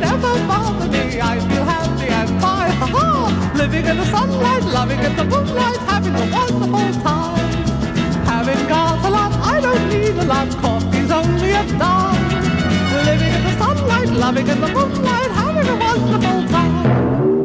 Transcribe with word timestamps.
never 0.00 0.32
bother 0.46 0.88
me. 0.88 1.20
I 1.20 1.38
feel 1.48 1.64
happy 1.64 2.08
and 2.08 2.28
fine, 2.42 2.72
ha 2.80 2.86
ha! 2.96 3.52
Living 3.56 3.86
in 3.86 3.96
the 3.96 4.04
sunlight, 4.06 4.64
loving 4.78 5.00
in 5.00 5.16
the 5.16 5.24
moonlight, 5.24 5.78
having 5.90 6.14
a 6.14 6.26
wonderful 6.36 7.02
time. 7.02 7.50
Having 8.26 8.68
got 8.68 9.04
a 9.04 9.10
lot, 9.10 9.32
I 9.54 9.60
don't 9.60 9.88
need 9.88 10.16
a 10.18 10.24
lot. 10.24 10.48
Coffee's 10.62 11.10
only 11.10 11.50
a 11.52 11.62
dime. 11.78 12.24
Living 13.08 13.32
in 13.36 13.42
the 13.46 13.52
sunlight, 13.62 14.10
loving 14.24 14.48
in 14.48 14.60
the 14.60 14.68
moonlight, 14.76 15.30
having 15.30 15.68
a 15.68 15.76
wonderful 15.86 16.40
time. 16.48 17.44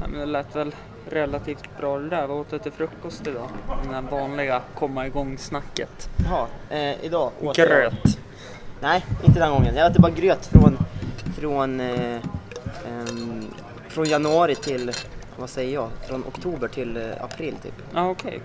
Ja, 0.00 0.06
men 0.08 0.20
det 0.20 0.26
lät 0.26 0.56
väl 0.56 0.74
relativt 1.10 1.76
bra 1.80 1.98
det 1.98 2.08
där. 2.08 2.26
Vad 2.26 2.36
åt 2.40 2.50
du 2.50 2.58
till 2.58 2.72
frukost 2.72 3.26
idag? 3.26 3.48
Det 3.88 3.94
här 3.94 4.02
vanliga 4.10 4.60
komma 4.74 5.06
igång 5.06 5.38
snacket. 5.38 6.08
Jaha, 6.16 6.46
eh, 6.70 7.04
idag 7.04 7.30
åt 7.42 7.58
jag- 7.58 7.68
Gröt. 7.68 8.18
Nej, 8.84 9.04
inte 9.22 9.40
den 9.40 9.50
gången. 9.50 9.76
Jag 9.76 9.90
åt 9.90 9.98
bara 9.98 10.12
gröt 10.12 10.46
från, 10.46 10.78
från, 11.38 11.80
eh, 11.80 12.16
ehm, 12.86 13.44
från 13.88 14.04
januari 14.04 14.54
till, 14.54 14.92
vad 15.38 15.50
säger 15.50 15.74
jag, 15.74 15.88
från 16.08 16.24
oktober 16.24 16.68
till 16.68 16.96
eh, 16.96 17.24
april 17.24 17.54
typ. 17.62 17.74
Ja 17.94 18.10
okej. 18.10 18.40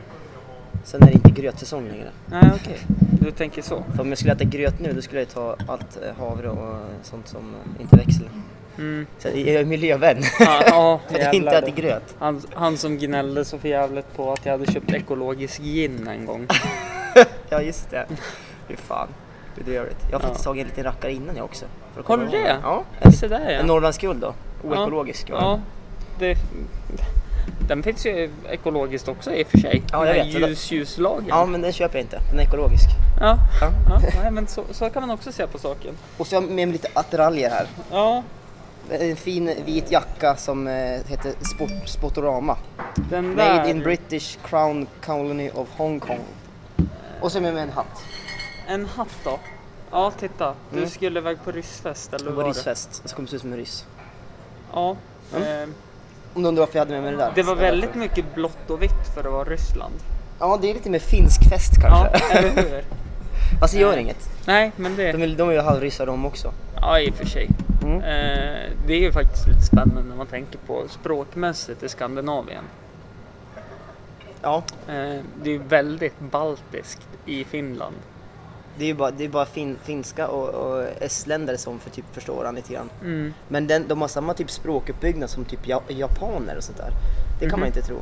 Sen 0.84 1.04
är 1.04 1.08
det 1.08 1.14
inte 1.14 1.30
grötsäsong 1.42 1.88
längre. 1.88 2.10
Nej 2.26 2.52
okej. 2.56 2.78
Du 3.22 3.32
tänker 3.32 3.62
så. 3.62 3.84
För 3.96 4.02
om 4.02 4.10
jag 4.10 4.18
skulle 4.18 4.34
äta 4.34 4.44
gröt 4.44 4.80
nu 4.80 4.94
då 4.94 5.02
skulle 5.02 5.22
jag 5.22 5.30
ta 5.30 5.56
allt 5.68 5.98
eh, 6.04 6.26
havre 6.26 6.50
och 6.50 6.76
sånt 7.04 7.28
som 7.28 7.56
eh, 7.56 7.82
inte 7.82 7.96
växer. 7.96 8.30
Mm. 8.78 9.08
Så 9.20 9.28
jag 9.28 9.38
är 9.38 9.66
miljövän. 9.66 10.18
Ja, 10.40 10.62
ja 10.66 11.00
För 11.08 11.20
jag 11.20 11.34
inte 11.34 11.52
jävlar. 11.52 11.70
äter 11.70 11.82
gröt. 11.82 12.16
Han, 12.20 12.42
han 12.54 12.78
som 12.78 12.98
gnällde 12.98 13.46
så 13.46 13.58
förjävligt 13.58 14.16
på 14.16 14.34
att 14.34 14.46
jag 14.46 14.52
hade 14.52 14.72
köpt 14.72 14.94
ekologisk 14.94 15.62
gin 15.62 16.08
en 16.08 16.26
gång. 16.26 16.48
Ja 17.50 17.62
just 17.62 17.90
det. 17.90 18.06
Fy 18.68 18.76
fan. 18.76 19.08
Bedrövligt. 19.56 19.98
Jag 20.12 20.20
har 20.20 20.24
faktiskt 20.24 20.44
tagit 20.44 20.62
en 20.62 20.68
liten 20.68 20.84
rackare 20.84 21.14
innan 21.14 21.36
jag 21.36 21.46
också. 21.46 21.66
Har 22.06 22.18
du 22.18 22.26
det? 22.28 22.58
Ja. 22.64 22.84
En, 23.00 23.12
Se 23.14 23.28
där 23.28 23.40
ja. 23.40 23.50
en 23.50 23.66
Norrlandsguld 23.66 24.22
då. 24.22 24.34
Oekologisk. 24.64 25.28
den. 25.28 25.36
Ja, 25.36 25.60
det, 26.20 26.38
den 27.68 27.84
finns 27.84 28.06
ju 28.06 28.32
ekologiskt 28.50 29.08
också 29.08 29.34
i 29.34 29.44
och 29.44 29.48
för 29.48 29.58
sig. 29.58 29.84
Ja, 29.92 30.06
jag 30.08 30.16
Den 30.16 30.26
vet. 30.42 30.50
Ljus, 30.50 30.72
ljuslagen. 30.72 31.26
ja 31.28 31.46
men 31.46 31.62
den 31.62 31.74
köper 31.74 31.98
jag 31.98 32.04
inte. 32.04 32.20
Den 32.32 32.40
är 32.40 32.44
ekologisk. 32.44 32.86
Ja, 33.20 33.38
Ja. 33.62 34.00
ja 34.24 34.32
men 34.32 34.48
så, 34.48 34.64
så 34.72 34.90
kan 34.90 35.02
man 35.02 35.12
också 35.12 35.32
se 35.32 35.48
på 35.48 35.58
saken. 35.58 35.94
Och 36.18 36.28
så 36.28 36.36
har 36.36 36.42
jag 36.42 36.52
med 36.52 36.68
mig 36.68 36.74
lite 36.74 36.88
attiraljer 36.94 37.50
här. 37.50 37.68
Ja, 37.92 38.24
En 38.90 39.16
fin 39.16 39.52
vit 39.66 39.92
jacka 39.92 40.36
som 40.36 40.68
eh, 40.68 40.74
heter 41.08 41.34
Sport, 41.56 41.88
Sportorama. 41.90 42.58
den 42.96 43.36
där. 43.36 43.56
Made 43.58 43.70
in 43.70 43.80
British 43.80 44.38
Crown 44.44 44.88
Colony 45.06 45.50
of 45.50 45.68
Hong 45.78 46.00
Kong. 46.00 46.20
Och 47.22 47.32
så 47.32 47.42
med 47.42 47.54
mig 47.54 47.64
en 47.64 47.70
hatt. 47.72 48.04
En 48.70 48.86
hatt 48.86 49.16
då? 49.24 49.40
Ja, 49.92 50.12
titta. 50.20 50.54
Du 50.72 50.78
Mm. 50.78 50.90
skulle 50.90 51.20
iväg 51.20 51.38
på 51.44 51.52
ryssfest 51.52 52.14
eller 52.14 52.26
vad 52.26 52.34
var 52.36 52.44
var 52.44 52.50
det? 52.50 52.56
ryssfest. 52.58 53.02
Jag 53.04 53.16
komma 53.16 53.28
se 53.28 53.36
ut 53.36 53.42
som 53.42 53.52
en 53.52 53.58
ryss. 53.58 53.86
Ja. 54.74 54.96
Mm. 55.36 55.64
Eh, 55.64 55.70
Om 56.34 56.42
du 56.42 56.48
undrar 56.48 56.62
varför 56.62 56.76
jag 56.80 56.82
hade 56.86 56.92
med 56.94 57.04
mig 57.04 57.12
det 57.12 57.18
där. 57.18 57.32
det 57.36 57.44
var 57.44 57.56
väldigt 57.56 57.96
mycket 57.96 58.36
blått 58.36 58.70
och 58.70 58.82
vitt 58.82 59.08
för 59.16 59.24
att 59.24 59.32
vara 59.32 59.44
Ryssland. 59.50 59.94
Ja, 60.40 60.58
det 60.62 60.70
är 60.70 60.74
lite 60.74 60.90
mer 60.90 61.00
finsk 61.00 61.50
fest 61.50 61.72
Ja, 61.84 62.08
kanske. 62.12 62.38
eller 62.38 62.50
hur? 62.70 62.84
Alltså 63.62 63.78
det 63.78 63.82
gör 63.82 63.94
Eh. 63.94 64.02
inget. 64.02 64.30
Nej, 64.46 64.72
men 64.76 64.96
det... 64.96 65.12
De 65.12 65.24
är, 65.24 65.28
de 65.28 65.50
är 65.50 65.54
ju 65.54 65.60
halvryssar 65.62 66.06
de 66.06 66.26
också. 66.26 66.54
Ja, 66.82 67.00
i 67.00 67.10
och 67.10 67.16
för 67.16 67.26
sig. 67.26 67.50
Mm. 67.84 67.96
Eh, 68.02 68.70
det 68.88 68.94
är 68.94 69.00
ju 69.00 69.12
faktiskt 69.12 69.48
lite 69.48 69.62
spännande 69.62 70.04
när 70.04 70.16
man 70.16 70.28
tänker 70.28 70.58
på 70.68 70.84
språkmässigt 70.90 71.84
i 71.84 71.90
Skandinavien. 71.90 72.64
Ja, 74.42 74.64
Eh, 74.88 74.94
det 75.44 75.50
är 75.50 75.54
ju 75.54 75.58
väldigt 75.58 76.20
baltiskt 76.20 77.08
i 77.26 77.44
Finland. 77.44 77.96
Det 78.78 78.84
är 78.84 78.88
ju 78.88 78.94
bara, 78.94 79.12
det 79.12 79.24
är 79.24 79.30
bara 79.30 79.46
fin, 79.46 79.76
finska 79.84 80.28
och, 80.28 80.50
och 80.50 80.84
estländare 81.00 81.58
som 81.58 81.80
för 81.80 81.90
typ 81.90 82.06
förstår 82.14 82.36
varandra 82.36 82.62
lite 82.62 82.74
grann. 82.74 82.90
Mm. 83.02 83.34
Men 83.48 83.68
den, 83.68 83.88
de 83.88 84.02
har 84.02 84.08
samma 84.08 84.34
typ 84.34 84.52
språkuppbyggnad 84.52 85.30
som 85.30 85.46
typ 85.46 85.60
ja, 85.64 85.82
japaner 85.88 86.58
och 86.58 86.64
sånt 86.64 86.78
där. 86.78 86.92
Det 87.40 87.46
kan 87.46 87.50
Mhm. 87.50 87.60
man 87.60 87.68
inte 87.68 87.82
tro. 87.82 87.98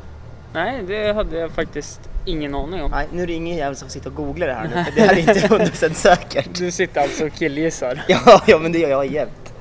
Nej, 0.54 0.84
det 0.88 1.14
hade 1.14 1.38
jag 1.38 1.52
faktiskt 1.52 2.00
ingen 2.26 2.56
aning 2.56 2.82
om. 2.84 2.92
Nej, 2.92 3.08
nu 3.14 3.24
är 3.24 3.28
det 3.28 3.34
ingen 3.34 3.58
jävel 3.58 3.76
som 3.76 3.90
sitta 3.90 4.10
och 4.10 4.16
googla 4.16 4.46
det 4.46 4.54
här 4.54 4.64
nu 4.76 4.84
för 4.84 4.92
det 4.96 5.02
här 5.08 5.14
är 5.14 5.20
inte 5.20 5.48
100% 5.48 5.94
säkert. 5.94 6.50
Du 6.58 6.72
sitter 6.72 7.02
alltså 7.02 7.26
och 7.26 7.34
killgissar. 7.34 8.04
Ja, 8.08 8.42
ja 8.48 8.60
men 8.60 8.72
det 8.72 8.80
gör 8.80 8.90
jag 8.90 9.06
jämt. 9.12 9.54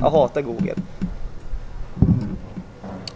Jag 0.00 0.10
hatar 0.10 0.40
Google. 0.42 0.74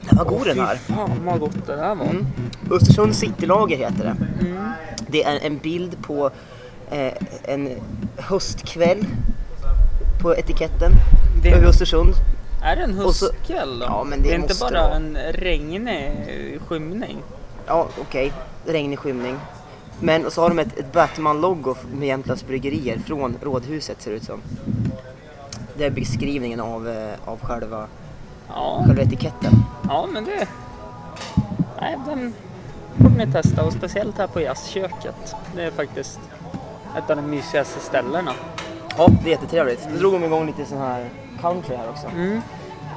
Den 0.09 0.19
var 0.19 0.25
god 0.25 0.47
den 0.47 0.59
här. 0.61 0.77
Fy 0.77 0.93
fan 0.95 1.11
vad 1.25 1.41
gott 1.41 1.67
det 1.67 1.77
där 1.77 1.95
var. 1.95 2.07
Mm. 2.07 2.27
Östersunds 2.71 3.19
citylager 3.19 3.77
heter 3.77 4.05
det. 4.05 4.47
Mm. 4.47 4.71
Det 5.09 5.25
är 5.25 5.39
en 5.47 5.59
bild 5.59 6.03
på 6.03 6.31
en 7.45 7.71
höstkväll 8.17 9.05
på 10.23 10.37
etiketten 10.37 10.93
Det- 11.43 11.51
över 11.51 11.67
Östersund. 11.67 12.15
Är 12.63 12.77
det 12.77 12.83
en 12.83 12.95
höstkväll 12.95 13.79
då? 13.79 13.85
Ja, 13.87 14.05
men 14.05 14.23
det 14.23 14.33
är 14.33 14.35
inte 14.39 14.55
bara 14.61 14.71
det 14.71 14.81
vara. 14.81 14.95
en 14.95 15.17
regnig 15.33 16.11
skymning. 16.67 17.17
Ja, 17.67 17.87
okej. 18.01 18.33
Regnig 18.67 18.99
skymning. 18.99 19.37
Men 20.01 20.27
och 20.27 20.33
så 20.33 20.41
har 20.43 20.49
de 20.49 20.59
ett, 20.59 20.79
ett 20.79 20.93
Batman-logo 20.93 21.77
med 21.93 22.09
Jämtlands 22.09 22.47
bryggerier 22.47 22.99
från 23.07 23.37
Rådhuset 23.43 24.03
ser 24.03 24.11
det 24.11 24.17
ut 24.17 24.25
som. 24.25 24.41
Det 25.79 25.85
är 25.85 25.91
beskrivningen 25.91 26.61
av, 26.61 26.89
eh, 26.89 27.15
av 27.25 27.41
själva, 27.41 27.87
Ja, 28.49 28.83
själva 28.87 29.03
etiketten. 29.03 29.53
ja 29.89 30.07
men 30.13 30.25
det... 30.25 30.49
Nej, 31.81 31.97
den 32.07 32.35
borde 32.97 33.27
ni 33.27 33.33
testa 33.33 33.63
och 33.63 33.73
speciellt 33.73 34.19
här 34.19 34.27
på 34.27 34.41
jazzköket. 34.41 35.35
Det 35.55 35.63
är 35.63 35.71
faktiskt 35.71 36.19
ett 36.99 37.11
av 37.11 37.17
de 37.17 37.23
mysigaste 37.23 37.81
ställena. 37.81 38.33
Ja, 38.99 39.09
det 39.23 39.29
är 39.29 39.31
jättetrevligt. 39.31 39.89
Då 39.93 39.99
drog 39.99 40.13
de 40.13 40.25
igång 40.25 40.47
lite 40.47 40.65
sån 40.65 40.79
här 40.79 41.11
country 41.41 41.77
här 41.77 41.89
också. 41.89 42.07
Mm. 42.07 42.43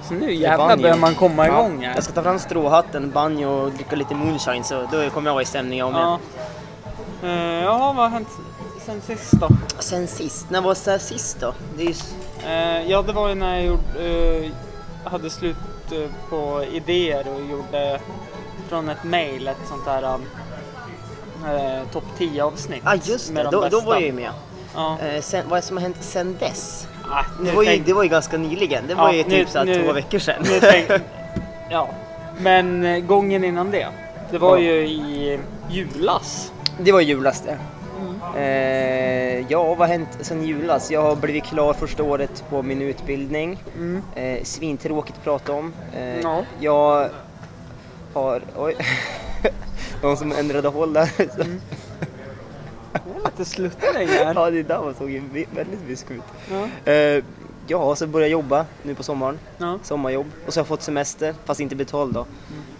Så 0.03 0.13
nu 0.13 0.33
jävlar 0.33 0.77
börjar 0.77 0.97
man 0.97 1.15
komma 1.15 1.47
igång 1.47 1.85
här. 1.85 1.95
Jag 1.95 2.03
ska 2.03 2.13
ta 2.13 2.23
fram 2.23 2.39
stråhatten, 2.39 3.11
banjo 3.11 3.49
och 3.49 3.71
dricka 3.71 3.95
lite 3.95 4.15
moonshine 4.15 4.63
så 4.63 4.87
då 4.91 5.09
kommer 5.09 5.29
jag 5.29 5.33
vara 5.33 5.43
i 5.43 5.45
stämning 5.45 5.83
om 5.83 5.93
Ja. 5.93 6.19
Eh, 7.23 7.63
ja, 7.63 7.77
vad 7.77 7.95
har 7.95 8.09
hänt 8.09 8.27
sen 8.85 9.01
sist 9.01 9.31
då? 9.31 9.49
Sen 9.79 10.07
sist, 10.07 10.49
när 10.49 10.61
var 10.61 10.77
det 10.85 10.99
sist 10.99 11.39
då? 11.39 11.53
Det 11.77 11.83
är 11.83 11.87
ju... 11.87 11.95
Eh, 12.45 12.91
ja, 12.91 13.01
det 13.01 13.13
var 13.13 13.29
ju 13.29 13.35
när 13.35 13.55
jag 13.55 13.65
gjorde, 13.65 14.43
eh, 14.43 14.51
hade 15.11 15.29
slut 15.29 15.57
på 16.29 16.63
idéer 16.71 17.27
och 17.35 17.41
gjorde 17.51 17.99
från 18.67 18.89
ett 18.89 19.03
mail 19.03 19.47
ett 19.47 19.67
sånt 19.69 19.85
där 19.85 20.19
eh, 21.47 21.87
topp 21.91 22.03
10 22.17 22.43
avsnitt. 22.43 22.81
Ja 22.85 22.91
ah, 22.91 22.95
just 23.03 23.31
med 23.31 23.45
det, 23.45 23.51
de 23.51 23.61
då, 23.61 23.69
då 23.69 23.79
var 23.79 23.93
jag 23.93 24.01
ju 24.03 24.11
med. 24.13 24.29
Ja. 24.75 24.97
Eh, 24.99 25.21
sen, 25.21 25.43
vad 25.49 25.63
som 25.63 25.77
har 25.77 25.81
hänt 25.81 25.97
sen 25.99 26.37
dess? 26.39 26.87
Ah, 27.11 27.23
nu 27.39 27.45
Det 27.49 27.55
var, 27.55 27.63
ju, 27.63 27.69
tänk- 27.69 27.85
det 27.85 27.93
var 27.93 28.03
ju 28.03 28.09
ganska 28.09 28.37
nyligen, 28.37 28.83
det 28.87 28.95
var 28.95 29.07
Ja, 29.09 29.13
ju 29.15 29.23
nu- 29.23 29.29
typ 29.29 29.49
såhär 29.49 29.65
nu- 29.65 29.83
två 29.83 29.93
veckor 29.93 30.19
sedan. 30.19 30.43
nu 30.43 30.59
tänk- 30.59 31.01
ja, 31.69 31.89
men 32.39 32.85
eh, 32.85 32.99
gången 32.99 33.43
innan 33.43 33.71
det, 33.71 33.87
det 34.31 34.37
var 34.37 34.57
Ja. 34.57 34.63
ju 34.63 34.87
i 34.87 35.39
julas. 35.69 36.51
Det 36.79 36.91
var 36.91 37.01
julas 37.01 37.41
det. 37.41 37.57
Mm. 37.99 38.19
Eh, 38.35 39.45
ja, 39.51 39.63
vad 39.63 39.77
har 39.77 39.87
hänt 39.87 40.09
sen 40.21 40.43
julas? 40.43 40.91
Jag 40.91 41.01
har 41.01 41.15
blivit 41.15 41.43
klar 41.43 41.73
första 41.73 42.03
året 42.03 42.43
på 42.49 42.61
min 42.63 42.81
utbildning. 42.81 43.63
Mm. 43.77 44.03
Eh, 44.15 44.43
svintråkigt 44.43 45.17
att 45.17 45.23
prata 45.23 45.53
om. 45.53 45.73
Eh, 45.97 46.19
Ja. 46.19 46.41
Jag 46.59 47.09
har... 48.13 48.41
Oj. 48.57 48.75
Någon 50.01 50.17
som 50.17 50.31
ändrade 50.31 50.67
håll 50.67 50.93
där. 50.93 51.11
Mm. 51.17 51.61
Det 52.93 52.99
är 52.99 53.25
lite 53.25 53.45
sluttning 53.45 54.07
här. 54.07 54.33
ja, 54.33 54.49
det 54.51 54.63
där 54.63 54.79
var 54.79 54.93
såg 54.93 55.11
ju 55.11 55.21
väldigt 55.55 55.81
visk 55.87 56.11
ut. 56.11 56.21
Ja. 56.51 56.91
Eh, 56.91 57.23
ja, 57.67 57.95
så 57.95 58.07
började 58.07 58.29
jag 58.29 58.31
jobba 58.31 58.65
nu 58.83 58.95
på 58.95 59.03
sommaren. 59.03 59.39
Ja. 59.57 59.79
Sommarjobb. 59.83 60.25
Och 60.47 60.53
så 60.53 60.59
har 60.59 60.61
jag 60.61 60.67
fått 60.67 60.81
semester, 60.81 61.35
fast 61.45 61.59
inte 61.59 61.75
betald 61.75 62.13
då. 62.13 62.25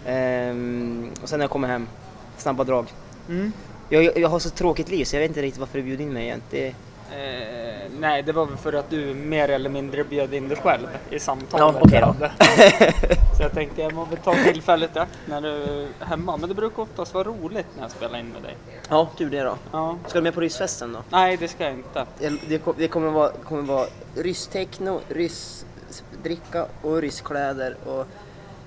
Ehm, 0.06 1.10
och 1.22 1.28
sen 1.28 1.38
när 1.38 1.44
jag 1.44 1.50
kommer 1.50 1.68
hem, 1.68 1.88
snabba 2.36 2.64
drag. 2.64 2.86
Mm. 3.28 3.52
Jag, 3.88 4.04
jag, 4.04 4.18
jag 4.18 4.28
har 4.28 4.38
så 4.38 4.50
tråkigt 4.50 4.88
liv 4.88 5.04
så 5.04 5.16
jag 5.16 5.20
vet 5.20 5.30
inte 5.30 5.42
riktigt 5.42 5.60
varför 5.60 5.78
du 5.78 5.84
bjöd 5.84 6.00
in 6.00 6.12
mig 6.12 6.24
igen. 6.24 6.42
Det, 6.50 6.74
Eh, 7.12 7.90
nej, 7.98 8.22
det 8.22 8.32
var 8.32 8.46
väl 8.46 8.56
för 8.56 8.72
att 8.72 8.90
du 8.90 9.14
mer 9.14 9.48
eller 9.48 9.70
mindre 9.70 10.04
bjöd 10.04 10.34
in 10.34 10.48
dig 10.48 10.56
själv 10.58 10.86
i 11.10 11.18
samtalet. 11.18 11.76
Ja, 11.92 11.98
jag 11.98 12.14
då. 12.20 12.26
Så 13.36 13.42
jag 13.42 13.52
tänkte 13.52 13.82
jag 13.82 13.92
må 13.92 14.04
väl 14.04 14.18
ta 14.18 14.34
tillfället 14.34 14.96
i 14.96 14.98
akt 14.98 15.18
när 15.26 15.40
du 15.40 15.48
är 15.48 15.88
hemma. 16.04 16.36
Men 16.36 16.48
det 16.48 16.54
brukar 16.54 16.82
oftast 16.82 17.14
vara 17.14 17.24
roligt 17.24 17.66
när 17.76 17.82
jag 17.82 17.90
spelar 17.90 18.18
in 18.18 18.26
med 18.28 18.42
dig. 18.42 18.56
ja, 18.88 19.08
tur 19.18 19.30
det 19.30 19.40
då. 19.42 19.56
Ja. 19.72 19.96
Ska 20.06 20.18
du 20.18 20.22
med 20.22 20.34
på 20.34 20.40
ryssfesten 20.40 20.92
då? 20.92 20.98
Nej, 21.10 21.36
det 21.36 21.48
ska 21.48 21.64
jag 21.64 21.72
inte. 21.72 22.06
Det, 22.18 22.32
det, 22.48 22.58
kom- 22.58 22.74
det 22.78 22.88
kommer 22.88 23.10
vara, 23.10 23.30
kommer 23.30 23.62
vara 23.62 23.86
rysstechno, 24.16 25.00
ryssdricka 25.08 26.66
och 26.82 27.00
rysskläder 27.00 27.76
och... 27.86 28.06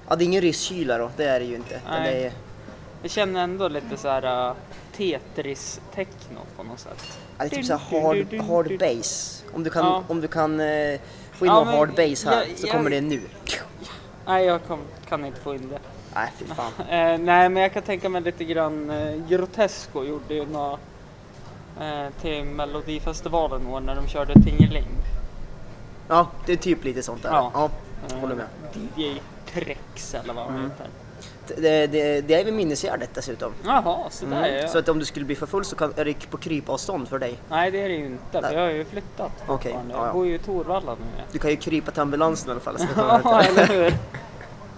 Ja, 0.09 0.15
det 0.15 0.23
är 0.23 0.25
ingen 0.25 0.41
rysskyla 0.41 0.97
då, 0.97 1.09
det 1.18 1.25
är 1.25 1.39
det 1.39 1.45
ju 1.45 1.56
inte. 1.56 1.81
Nej. 1.89 2.13
Det 2.13 2.25
är, 2.27 2.31
Jag 3.01 3.12
känner 3.12 3.44
ändå 3.44 3.68
lite 3.68 3.97
så 3.97 4.07
här 4.07 4.47
uh, 4.50 4.56
Tetris-techno 4.97 6.39
på 6.57 6.63
något 6.63 6.79
sätt. 6.79 7.19
Det 7.38 7.44
är 7.45 7.50
typ 7.50 7.65
så 7.65 7.74
här 7.77 8.01
hard, 8.01 8.33
hard 8.50 8.80
bass. 8.80 9.44
Om 9.53 9.63
du 9.63 9.69
kan, 9.69 9.85
Ja. 9.85 10.03
om 10.07 10.21
du 10.21 10.27
kan 10.27 10.59
eh, 10.59 11.00
få 11.31 11.45
in 11.45 11.51
Ja, 11.51 11.63
någon 11.63 11.68
hard 11.68 11.89
bass 11.89 12.25
här 12.25 12.45
jag- 12.47 12.57
så 12.57 12.68
jag- 12.68 12.71
kommer 12.75 12.89
det 12.89 13.01
nu. 13.01 13.21
Nej, 14.25 14.45
jag 14.45 14.63
kom, 14.63 14.80
kan 15.09 15.25
inte 15.25 15.39
få 15.41 15.56
in 15.56 15.69
det. 15.69 15.80
Nej, 16.15 16.31
fy 16.38 16.45
fan. 16.45 16.71
Eh, 16.89 17.18
nej, 17.19 17.50
men 17.50 17.56
jag 17.57 17.74
kan 17.74 17.83
tänka 17.83 18.09
mig 18.09 18.21
lite 18.21 18.44
grann. 18.44 18.89
Eh, 18.89 19.15
Grotesco 19.30 20.03
gjorde 20.03 20.33
ju 20.33 20.45
något 20.45 20.80
eh, 21.81 22.07
till 22.21 22.44
Melodifestivalen 22.44 23.68
år 23.68 23.80
när 23.80 23.95
de 23.95 24.07
körde 24.07 24.33
Tingeling. 24.33 24.85
Ja, 26.07 26.27
det 26.45 26.53
är 26.53 26.57
typ 26.57 26.83
lite 26.83 27.03
sånt 27.03 27.24
där. 27.24 27.30
Ja. 27.31 27.51
Ja, 27.53 27.69
håller 28.21 28.35
med. 28.35 28.45
DJ 28.95 29.21
Trex 29.53 30.13
eller 30.15 30.33
vad 30.33 30.44
han 30.45 30.56
Mm. 30.56 30.69
heter. 30.71 30.88
Det, 31.48 31.88
det, 31.88 32.22
det 32.22 32.34
är 32.34 32.44
vid 32.45 32.54
minnesgärdet 32.54 33.10
dessutom. 33.13 33.54
Jaha, 33.66 33.98
så 34.10 34.25
där 34.25 34.36
är 34.38 34.48
Mm. 34.48 34.56
jag. 34.62 34.69
Så 34.69 34.78
att 34.78 34.90
om 34.90 35.00
du 35.00 35.06
skulle 35.06 35.25
bli 35.25 35.36
för 35.36 35.45
full 35.45 35.66
så 35.66 35.75
kan, 35.75 35.94
är 35.98 36.06
det 36.06 36.30
på 36.30 36.38
krypavstånd 36.38 37.07
för 37.10 37.19
dig. 37.19 37.40
Nej 37.50 37.72
det 37.72 37.81
är 37.81 37.90
det 37.90 37.95
ju 37.95 38.06
inte, 38.06 38.42
för 38.42 38.54
jag 38.54 38.62
har 38.62 38.69
ju 38.69 38.86
flyttat 38.86 39.31
fortfarande. 39.48 39.94
ja, 39.94 40.00
ja. 40.00 40.06
Jag 40.06 40.13
bor 40.13 40.28
ju 40.28 40.36
i 40.36 40.40
Torvalla 40.40 40.92
nu. 40.95 41.24
Du 41.31 41.40
kan 41.40 41.50
ju 41.50 41.56
krypa 41.56 41.92
till 41.92 42.01
ambulansen 42.01 42.50
i 42.50 42.51
alla 42.51 42.60
fall. 42.60 42.78
Ja, 43.24 43.42
eller 43.44 43.68
hur? 43.68 43.94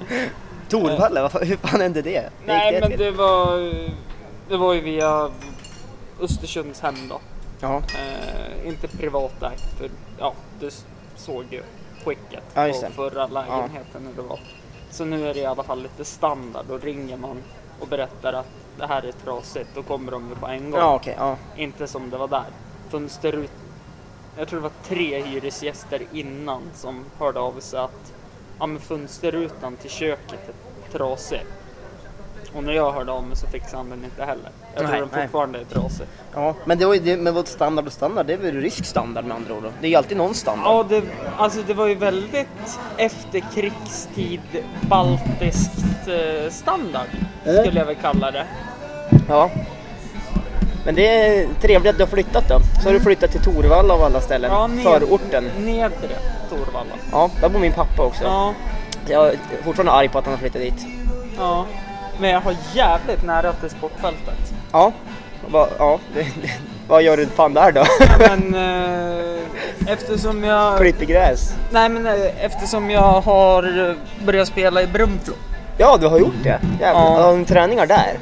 Torvalla, 0.70 1.28
hur 1.28 1.58
fan 1.58 1.82
hände 1.82 2.02
det? 2.02 2.30
Nej 2.46 2.80
men 2.82 2.90
till? 2.90 3.00
det 3.00 3.12
var, 3.12 3.74
det 4.50 4.58
var 4.58 4.74
ju 4.74 4.82
via 4.82 5.30
Östersunds 6.22 6.82
hem 6.82 6.96
då. 7.10 7.20
Ja, 7.60 7.82
Eh, 7.96 8.68
inte 8.68 8.88
privatägt 8.88 9.78
för 9.80 9.90
ja, 10.20 10.34
du 10.60 10.70
såg 11.16 11.44
ju 11.52 11.62
skicket 12.06 12.44
Ja, 12.54 12.62
på 12.74 12.82
det. 12.82 12.92
förra 12.96 13.28
lägenheten 13.28 14.08
hur 14.08 14.24
det 14.24 14.30
var. 14.30 14.40
Så 14.96 15.06
nu 15.06 15.28
är 15.30 15.34
det 15.34 15.40
i 15.40 15.46
alla 15.46 15.64
fall 15.64 15.82
lite 15.82 16.06
standard. 16.06 16.66
Då 16.68 16.78
ringer 16.78 17.18
man 17.18 17.44
och 17.80 17.88
berättar 17.88 18.34
att 18.34 18.50
det 18.78 18.88
här 18.88 19.06
är 19.06 19.12
trasigt. 19.12 19.70
Då 19.76 19.84
kommer 19.84 20.12
de 20.12 20.30
ju 20.30 20.36
på 20.36 20.48
en 20.48 20.72
gång. 20.72 20.80
ja 20.80 20.96
okej. 20.96 21.16
ja. 21.18 21.38
Inte 21.56 21.88
som 21.88 22.10
det 22.10 22.18
var 22.18 22.28
där. 22.28 22.46
Fönsterut... 22.90 23.52
Jag 24.38 24.48
tror 24.48 24.60
det 24.60 24.64
var 24.64 24.72
tre 24.84 25.22
hyresgäster 25.22 26.02
innan 26.14 26.62
som 26.74 27.06
hörde 27.20 27.40
av 27.40 27.60
sig 27.60 27.80
att 27.80 28.14
ja, 28.60 28.66
men 28.66 28.80
fönsterrutan 28.80 29.76
till 29.78 29.90
köket 29.90 30.50
är 30.50 30.92
trasig. 30.92 31.42
Och 32.56 32.64
när 32.64 32.74
jag 32.74 32.92
hörde 32.92 33.12
av 33.12 33.24
mig 33.24 33.38
så 33.38 33.48
fixade 33.48 33.78
han 33.78 33.90
den 33.90 34.04
inte 34.04 34.26
heller. 34.26 34.50
Jag 34.76 34.84
Nej, 34.84 34.92
tror 34.92 35.00
den 35.00 35.10
nej. 35.14 35.22
fortfarande 35.22 35.60
är 35.60 35.64
trasig. 35.64 36.06
ja. 36.36 36.54
Men 36.66 36.78
det 36.78 36.86
var 36.86 36.94
ju 36.94 37.00
det, 37.00 37.18
men 37.18 37.34
vad 37.34 37.48
standard 37.48 37.86
och 37.88 37.94
standard, 37.94 38.26
det 38.26 38.34
är 38.34 38.38
väl 38.38 38.62
rysk 38.62 38.86
standard 38.86 39.26
med 39.26 39.36
andra 39.38 39.54
ord 39.54 39.64
då? 39.64 39.70
Det 39.82 39.88
är 39.88 39.90
ju 39.90 39.96
alltid 39.96 40.18
någon 40.18 40.34
standard. 40.34 40.68
Ja, 40.68 40.86
det, 40.90 41.02
alltså 41.38 41.60
det 41.68 41.74
var 41.74 41.88
ju 41.88 41.96
väldigt 41.96 42.48
efterkrigstid 42.98 44.42
baltiskt 44.82 46.08
eh, 46.08 46.50
standard 46.52 47.08
skulle 47.62 47.80
jag 47.80 47.86
väl 47.86 47.96
kalla 47.96 48.32
det. 48.32 48.46
Ja. 49.30 49.50
Men 50.86 50.96
det 50.96 51.08
är 51.08 51.48
trevligt 51.62 51.90
att 51.92 51.98
du 51.98 52.04
har 52.04 52.08
flyttat 52.10 52.50
då. 52.50 52.60
Så 52.82 52.88
har 52.90 52.94
du 52.94 53.00
flyttat 53.00 53.32
till 53.32 53.42
Torvalla 53.44 53.94
av 53.94 54.02
alla 54.04 54.22
ställen. 54.22 54.52
Ja, 54.52 54.68
ned- 54.68 54.84
Förorten. 54.84 55.52
Nedre 55.60 56.16
Torvalla. 56.50 56.96
Ja, 57.12 57.30
där 57.42 57.50
bor 57.50 57.60
min 57.60 57.74
pappa 57.74 58.04
också. 58.04 58.24
Ja, 58.24 58.54
Jag 59.08 59.28
är 59.28 59.38
fortfarande 59.64 59.92
arg 59.92 60.10
på 60.10 60.18
att 60.20 60.26
han 60.26 60.34
har 60.34 60.40
flyttat 60.40 60.62
dit. 60.62 60.86
ja. 61.38 61.66
Men 62.20 62.30
jag 62.30 62.42
har 62.42 62.56
jävligt 62.74 63.24
nära 63.24 63.54
till 63.54 63.70
sportfältet. 63.70 64.54
Ja. 64.72 64.92
Va, 65.48 65.68
ja 65.78 66.00
vad 66.88 67.04
gör 67.04 67.18
du 67.18 67.26
fan 67.26 67.54
där 67.54 67.72
då? 67.72 67.84
Men 68.20 68.56
eh, 69.86 69.94
eftersom 69.94 70.44
jag... 70.44 70.78
Klipper 70.78 71.06
gräs? 71.06 71.54
Nej 71.72 71.90
men 71.90 72.08
eh, 72.08 72.46
eftersom 72.46 72.90
jag 72.90 73.22
har 73.22 73.90
eh, 73.90 73.96
börjat 74.26 74.48
spela 74.48 74.82
i 74.82 74.88
Brunflo. 74.88 75.34
Ja, 75.78 75.98
du 76.02 76.08
har 76.08 76.20
gjort 76.20 76.44
det? 76.44 76.60
Jävlar. 76.80 77.02
Ja. 77.02 77.24
Har 77.24 77.32
de 77.32 77.46
träningar 77.46 77.86
där? 77.86 78.18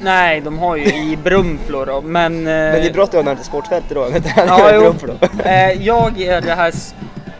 Nej, 0.00 0.40
de 0.40 0.58
har 0.58 0.76
ju 0.76 0.84
i 0.84 1.18
Brunflo 1.24 1.84
då, 1.84 2.00
men... 2.00 2.44
Men 2.44 2.44
det 2.82 2.88
är 2.88 2.92
bra 2.92 3.04
att 3.04 3.10
du 3.10 3.16
har 3.16 3.34
till 3.34 3.44
sportfältet 3.44 3.94
då. 3.94 4.08
Ja, 4.36 4.70
jo. 4.74 4.80
Brunflo. 4.80 5.14
Eh, 5.44 5.86
jag 5.86 6.20
är 6.20 6.40
det 6.40 6.54
här 6.54 6.72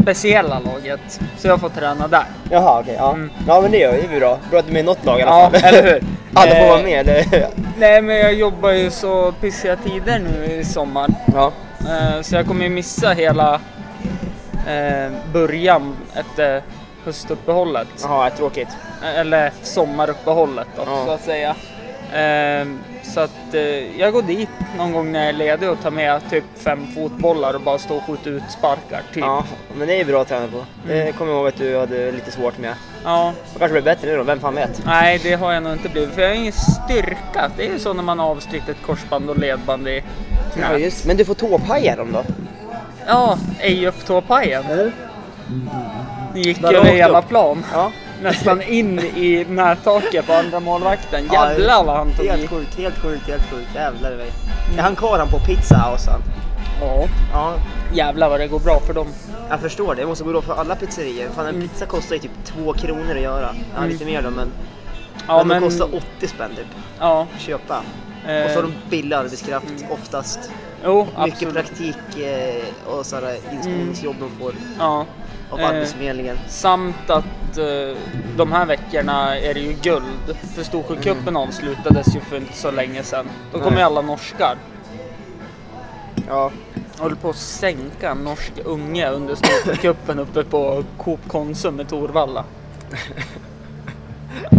speciella 0.04 0.58
laget, 0.60 1.20
så 1.38 1.48
jag 1.48 1.60
får 1.60 1.68
träna 1.68 2.08
där. 2.08 2.24
Jaha, 2.50 2.80
okej. 2.80 2.94
ja. 2.98 3.12
Mm. 3.12 3.30
ja, 3.46 3.60
men 3.60 3.70
det 3.70 3.82
är 3.82 4.12
ju 4.12 4.18
bra. 4.20 4.38
Bra 4.50 4.58
att 4.58 4.64
du 4.66 4.70
är 4.70 4.72
med 4.72 4.80
i 4.80 4.86
något 4.86 5.04
lag 5.04 5.20
i 5.20 5.22
alla 5.22 5.40
Ja, 5.40 5.50
fall. 5.50 5.74
eller 5.74 5.82
hur? 5.92 6.02
Alla 6.34 6.50
får 6.54 6.60
Eh, 6.62 6.68
vara 6.70 6.82
med. 6.82 7.08
Eller? 7.08 7.48
Nej, 7.78 8.02
men 8.02 8.16
jag 8.16 8.34
jobbar 8.34 8.70
ju 8.70 8.90
så 8.90 9.32
pissiga 9.32 9.76
tider 9.76 10.18
nu 10.18 10.44
i 10.54 10.64
sommar. 10.64 11.10
Ja. 11.34 11.52
Eh, 11.80 12.20
så 12.22 12.34
jag 12.34 12.46
kommer 12.46 12.62
ju 12.64 12.70
missa 12.70 13.10
hela 13.12 13.54
eh, 14.68 15.10
början 15.32 15.96
efter 16.14 16.62
höstuppehållet. 17.04 17.88
Jaha, 18.02 18.30
tråkigt. 18.30 18.68
Eller 19.16 19.52
sommaruppehållet 19.62 20.66
då, 20.76 20.82
Ja. 20.86 21.04
så 21.06 21.10
att 21.12 21.20
säga. 21.24 21.54
Så 23.04 23.20
att 23.20 23.54
eh, 23.54 24.00
jag 24.00 24.12
går 24.12 24.22
dit 24.22 24.48
någon 24.78 24.92
gång 24.92 25.12
när 25.12 25.20
jag 25.20 25.28
är 25.28 25.32
ledig 25.32 25.70
och 25.70 25.80
tar 25.82 25.90
med 25.90 26.20
typ 26.30 26.44
fem 26.56 26.86
fotbollar 26.94 27.54
och 27.54 27.60
bara 27.60 27.78
står 27.78 27.96
och 27.96 28.02
skjuter 28.02 28.30
ut 28.30 28.42
sparkar. 28.58 29.02
Typ. 29.14 29.22
Ja, 29.24 29.44
men 29.78 29.88
det 29.88 29.94
är 29.94 29.98
ju 29.98 30.04
bra 30.04 30.22
att 30.22 30.28
träna 30.28 30.46
på. 30.46 30.64
Det 30.86 31.00
Mm. 31.02 31.12
kommer 31.12 31.32
jag 31.32 31.38
ihåg 31.40 31.48
att 31.48 31.56
du 31.56 31.78
hade 31.78 32.12
lite 32.12 32.30
svårt 32.30 32.58
med. 32.58 32.74
Ja. 33.04 33.32
Och 33.52 33.58
kanske 33.58 33.72
blir 33.72 33.82
bättre 33.82 34.10
nu 34.10 34.16
då, 34.16 34.22
vem 34.22 34.40
fan 34.40 34.54
vet? 34.54 34.82
Nej, 34.86 35.20
det 35.22 35.34
har 35.34 35.52
jag 35.52 35.62
nog 35.62 35.72
inte 35.72 35.88
blivit. 35.88 36.14
För 36.14 36.22
jag 36.22 36.28
har 36.28 36.34
ingen 36.36 36.52
styrka. 36.52 37.50
Det 37.56 37.66
är 37.66 37.72
ju 37.72 37.78
så 37.78 37.92
när 37.92 38.02
man 38.02 38.18
har 38.18 38.26
avslitit 38.30 38.76
korsband 38.86 39.30
och 39.30 39.38
ledband 39.38 39.88
i 39.88 40.02
knät. 40.54 40.68
Ja, 40.72 40.78
just. 40.78 41.04
Men 41.06 41.16
du 41.16 41.24
får 41.24 41.34
tåpajar 41.34 41.96
dem 41.96 42.12
då? 42.12 42.22
Ja, 43.06 43.38
ej 43.60 43.86
upp 43.86 44.06
tåpajen. 44.06 44.64
Det 46.34 46.40
gick 46.40 46.62
Där 46.62 46.72
över 46.74 46.84
hela 46.90 47.22
plan. 47.22 47.64
Ja. 47.72 47.92
Nästan 48.22 48.62
in 48.62 48.99
i 48.99 49.46
nättaket 49.49 50.26
på 50.26 50.32
andra 50.32 50.61
målvakten. 50.61 51.28
Jävlar 51.32 51.84
vad 51.84 51.96
han 51.96 52.12
tog 52.16 52.26
i. 52.26 52.28
Helt 52.28 52.50
sjukt, 52.50 52.78
helt 52.78 52.99
sjukt, 52.99 53.28
helt 53.28 53.50
sjukt. 53.50 53.69
Jävlar 53.75 54.12
i 54.12 54.16
mig. 54.16 54.31
Är 54.78 54.82
han 54.82 54.96
kvar 54.96 55.19
han 55.19 55.28
på 55.28 55.38
Pizza 55.38 55.76
House 55.76 56.11
han? 56.11 56.22
Ja, 56.81 57.05
Ja, 57.32 57.55
jävlar 57.94 58.28
vad 58.28 58.40
det 58.40 58.46
går 58.46 58.58
bra 58.61 58.81
för 58.87 58.94
dem. 58.94 59.06
jag 59.50 59.61
förstår 59.61 59.94
det. 59.94 60.00
Det 60.02 60.06
måste 60.06 60.25
gå 60.25 60.31
bra 60.31 60.43
för 60.43 60.55
alla 60.55 60.76
pizzerior. 60.76 61.28
Fan 61.34 61.46
en 61.46 61.55
Mm. 61.55 61.69
pizza 61.69 61.87
kostar 61.87 62.14
ju 62.14 62.20
typ 62.22 62.31
två 62.44 62.72
kronor 62.72 63.14
att 63.16 63.22
göra. 63.22 63.55
Ja, 63.72 63.78
Mm. 63.78 63.90
lite 63.90 64.05
mer 64.05 64.22
då 64.22 64.31
men. 64.31 64.49
Ja, 65.28 65.37
men, 65.38 65.49
men, 65.49 65.62
det 65.62 65.69
kostar 65.69 65.88
80 66.19 66.28
spänn 66.28 66.50
typ. 66.56 66.66
ja, 67.00 67.26
Köpa. 67.38 67.82
eh, 68.28 68.44
Och 68.44 68.50
så 68.50 68.56
har 68.56 68.62
de 68.62 68.72
billig 68.90 69.16
arbetskraft 69.16 69.84
oftast. 69.90 70.50
jo, 70.84 70.99
Mycket 71.05 71.19
absolut. 71.49 71.55
praktik 71.55 72.19
eh, 72.26 72.93
och 72.93 73.06
sådana 73.06 73.28
inskolningsjobb 73.52 74.16
de 74.20 74.31
får 74.44 74.52
Ja. 74.78 75.05
Av 75.54 75.60
Eh, 75.60 75.68
Arbetsförmedlingen. 75.68 76.38
Samt 76.48 77.10
att 77.10 77.58
eh, 77.58 77.96
de 78.36 78.52
här 78.52 78.66
veckorna 78.66 79.38
är 79.38 79.54
det 79.54 79.60
ju 79.60 79.72
guld. 79.82 80.36
För 80.54 80.62
Storsjöcupen 80.62 81.36
avslutades 81.36 82.16
ju 82.16 82.20
för 82.20 82.36
inte 82.36 82.56
så 82.56 82.70
länge 82.70 83.02
sedan. 83.02 83.26
Då 83.52 83.58
kom 83.60 83.76
ju 83.76 83.80
alla 83.80 84.00
norskar. 84.00 84.56
Ja. 86.28 86.50
Håller 86.98 87.16
på 87.16 87.30
att 87.30 87.36
sänka 87.36 88.10
en 88.10 88.18
norsk 88.18 88.52
unge 88.64 89.10
under 89.10 89.34
Storsjöcupen 89.34 90.18
uppe 90.18 90.44
på 90.44 90.84
Coop 90.98 91.20
Konsum 91.28 91.80
i 91.80 91.84
Torvalla. 91.84 92.44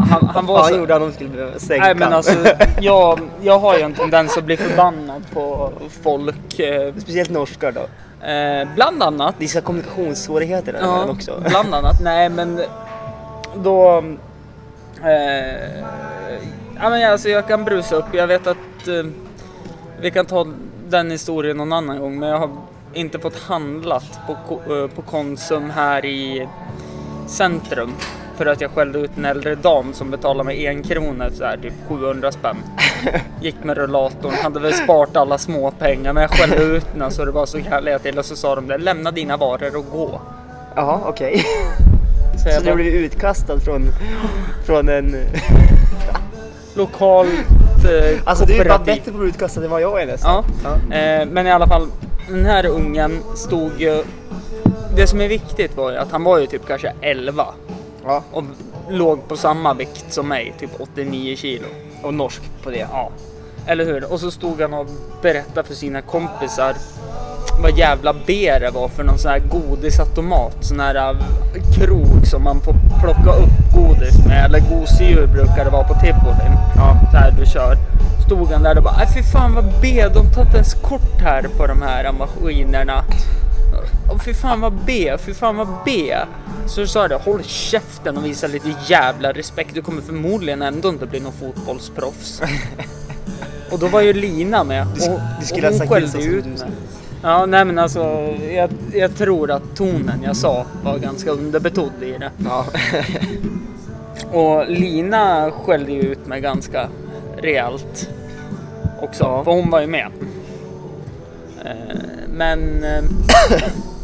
Han, 0.10 0.30
han 0.34 0.46
var 0.46 0.70
så... 0.70 0.78
gjorde 0.78 0.94
han 0.94 1.04
om 1.04 1.12
skulle 1.12 1.30
behöva 1.30 1.60
sänka 1.60 1.86
Nej 1.86 1.96
men 1.96 2.14
alltså, 2.14 2.38
jag, 2.82 3.20
jag 3.42 3.60
har 3.60 3.78
ju 3.78 3.82
en 3.82 3.94
tendens 3.94 4.38
att 4.38 4.44
bli 4.44 4.58
förbannad 4.58 5.24
på 5.34 5.72
folk. 6.04 6.60
Eh, 6.60 6.94
Speciellt 6.98 7.30
norskar 7.30 7.72
då. 7.72 7.88
Eh, 8.26 8.68
bland 8.76 9.04
annat. 9.04 9.36
Vissa 9.38 9.62
kommunikationssvårigheter 9.62 10.74
där 10.74 10.80
Ja, 10.82 11.06
också. 11.10 11.44
bland 11.50 11.74
annat. 11.76 12.02
Nej 12.02 12.30
men 12.30 12.62
då... 13.64 14.04
Eh, 15.04 15.80
ja, 16.82 16.90
men 16.90 17.12
alltså 17.12 17.30
jag 17.30 17.48
kan 17.48 17.64
brusa 17.66 17.96
upp. 17.96 18.06
Jag 18.14 18.28
vet 18.28 18.48
att 18.48 18.88
eh, 18.88 19.06
vi 20.02 20.12
kan 20.12 20.26
ta 20.26 20.48
den 20.88 21.12
historien 21.12 21.58
någon 21.58 21.74
annan 21.74 22.00
gång. 22.00 22.20
Men 22.20 22.30
jag 22.30 22.38
har 22.40 22.50
inte 22.94 23.20
fått 23.20 23.40
handlat 23.44 24.20
på, 24.28 24.34
eh, 24.76 24.88
på 24.96 25.02
Konsum 25.02 25.70
här 25.70 26.06
i 26.06 26.48
centrum. 27.28 27.94
För 28.38 28.46
att 28.46 28.62
jag 28.62 28.72
skällde 28.72 29.00
ut 29.00 29.12
en 29.18 29.26
äldre 29.26 29.56
dam 29.56 29.94
som 29.94 30.12
betalade 30.12 30.44
mig 30.44 30.68
en 30.68 30.84
krona, 30.84 31.30
så 31.32 31.44
här, 31.44 31.58
typ 31.58 31.74
700 31.88 32.32
spänn. 32.32 32.58
Gick 33.42 33.64
med 33.64 33.78
rullatorn, 33.78 34.34
hade 34.44 34.60
väl 34.60 34.74
sparat 34.74 35.18
alla 35.18 35.38
små 35.38 35.72
pengar 35.72 36.14
men 36.14 36.22
jag 36.22 36.32
skällde 36.32 36.64
ut 36.64 36.86
henne 36.94 37.12
så 37.12 37.26
det 37.26 37.32
var 37.32 37.46
så 37.46 37.58
härliga 37.58 38.00
till 38.00 38.20
och 38.20 38.26
så 38.26 38.36
sa 38.36 38.56
de 38.56 38.68
det, 38.68 38.78
lämna 38.78 39.12
dina 39.12 39.38
varor 39.38 39.76
och 39.76 39.86
gå. 39.92 40.22
Jaha, 40.76 41.00
okej. 41.06 41.44
Så 42.44 42.50
jag 42.50 42.62
Så 42.62 42.70
du 42.70 42.76
blev 42.76 42.88
utkastad 42.88 43.60
från, 43.60 43.88
från 44.66 44.90
en... 44.90 45.16
lokalt 46.76 47.30
eh, 47.86 48.20
Alltså 48.24 48.46
du 48.46 48.54
är 48.54 48.70
bara 48.70 48.80
bättre 48.80 49.02
på 49.04 49.10
att 49.10 49.16
bli 49.16 49.30
utkastad 49.30 49.64
än 49.64 49.70
vad 49.70 49.82
jag 49.82 50.02
är 50.02 50.06
nästan. 50.06 50.44
Ja. 50.64 50.96
Eh, 50.96 51.28
men 51.32 51.48
i 51.48 51.52
alla 51.52 51.68
fall, 51.68 51.88
den 52.30 52.46
här 52.46 52.66
ungen 52.66 53.20
stod 53.36 53.72
ju... 53.78 54.04
Det 54.96 55.08
som 55.08 55.22
är 55.22 55.28
viktigt 55.28 55.78
var 55.78 55.92
ju 55.92 55.98
att 55.98 56.12
han 56.12 56.24
var 56.24 56.40
ju 56.40 56.48
typ 56.48 56.68
kanske 56.68 56.94
11 57.02 57.46
ja. 58.06 58.24
och 58.32 58.44
låg 58.90 59.28
på 59.28 59.38
samma 59.38 59.74
vikt 59.74 60.14
som 60.14 60.28
mig, 60.28 60.54
typ 60.60 60.70
89 60.80 61.36
kilo. 61.36 61.66
Och 62.04 62.14
norsk 62.14 62.42
på 62.64 62.70
det. 62.70 62.88
Ja, 62.92 63.10
eller 63.68 63.86
hur? 63.86 64.12
Och 64.12 64.20
så 64.20 64.32
stod 64.32 64.62
han 64.62 64.74
och 64.74 64.88
berättade 65.22 65.68
för 65.68 65.76
sina 65.76 66.02
kompisar 66.02 66.76
vad 67.62 67.78
jävla 67.78 68.14
B 68.26 68.58
det 68.60 68.70
var 68.70 68.88
för 68.88 69.04
någon 69.04 69.18
sån 69.18 69.32
här 69.32 69.40
godisautomat. 69.40 70.56
Sån 70.60 70.80
här 70.80 70.96
äh, 70.96 71.18
krog 71.76 72.28
som 72.28 72.44
man 72.44 72.62
får 72.62 72.76
plocka 73.02 73.40
upp 73.40 73.74
godis 73.76 74.26
med. 74.28 74.46
Eller 74.46 74.60
gosedjur 74.60 75.28
brukar 75.28 75.66
det 75.66 75.72
vara 75.72 75.88
på 75.88 75.94
tivolin. 75.94 76.58
Ja. 76.76 76.98
Så 77.12 77.18
här 77.18 77.32
du 77.40 77.46
kör. 77.46 77.78
Stod 78.26 78.52
han 78.52 78.64
där 78.64 78.78
och 78.78 78.84
bara, 78.84 78.96
"Aj, 78.96 79.08
fy 79.16 79.24
fan 79.24 79.56
vad 79.56 79.66
B, 79.82 80.06
de 80.14 80.34
tar 80.34 80.42
inte 80.42 80.56
ens 80.56 80.74
kort 80.74 81.22
här 81.22 81.46
på 81.58 81.68
de 81.68 81.82
här 81.82 82.12
maskinerna. 82.12 83.04
Och 84.10 84.24
fy 84.24 84.34
fan 84.34 84.62
vad 84.62 84.74
B, 84.86 85.18
fy 85.20 85.34
fan 85.34 85.56
vad 85.56 85.68
B. 85.86 86.16
Så 86.68 86.88
sa 86.88 87.08
jag 87.08 87.20
håll 87.20 87.44
käften 87.44 88.18
och 88.18 88.26
visa 88.26 88.48
lite 88.48 88.74
jävla 88.88 89.32
respekt. 89.32 89.74
Du 89.74 89.82
kommer 89.82 90.02
förmodligen 90.02 90.62
ändå 90.62 90.90
inte 90.90 91.06
bli 91.06 91.20
någon 91.20 91.34
fotbollsproffs. 91.34 92.42
och 93.72 93.80
då 93.80 93.88
var 93.88 94.02
ju 94.02 94.14
Lina 94.14 94.64
med. 94.64 94.88
Och, 94.88 95.20
du 95.40 95.46
skulle 95.46 95.68
och 95.70 95.74
hon 95.74 95.88
skällde 95.88 96.22
ju 96.22 96.30
ut 96.32 96.46
mig. 96.46 96.70
Ja, 97.24 97.46
nej 97.46 97.66
men 97.66 97.80
alltså 97.80 98.00
jag, 98.52 98.70
jag 98.94 99.16
tror 99.16 99.52
att 99.52 99.76
tonen 99.76 100.24
jag 100.24 100.36
sa 100.36 100.66
var 100.84 100.98
ganska 100.98 101.32
underbetodd 101.32 102.04
i 102.04 102.12
det. 102.12 102.32
Ja. 102.46 102.66
Och 104.32 104.70
Lina 104.70 105.52
skällde 105.52 105.92
ju 105.92 106.02
ut 106.02 106.28
mig 106.28 106.42
ganska 106.42 106.90
rejält 107.38 108.10
också, 109.02 109.24
Ja. 109.24 109.44
för 109.44 109.52
hon 109.52 109.70
var 109.70 109.82
ju 109.82 109.88
med. 109.88 110.12
Eh, 111.66 111.72
Men, 112.28 112.84
eh, 112.84 113.04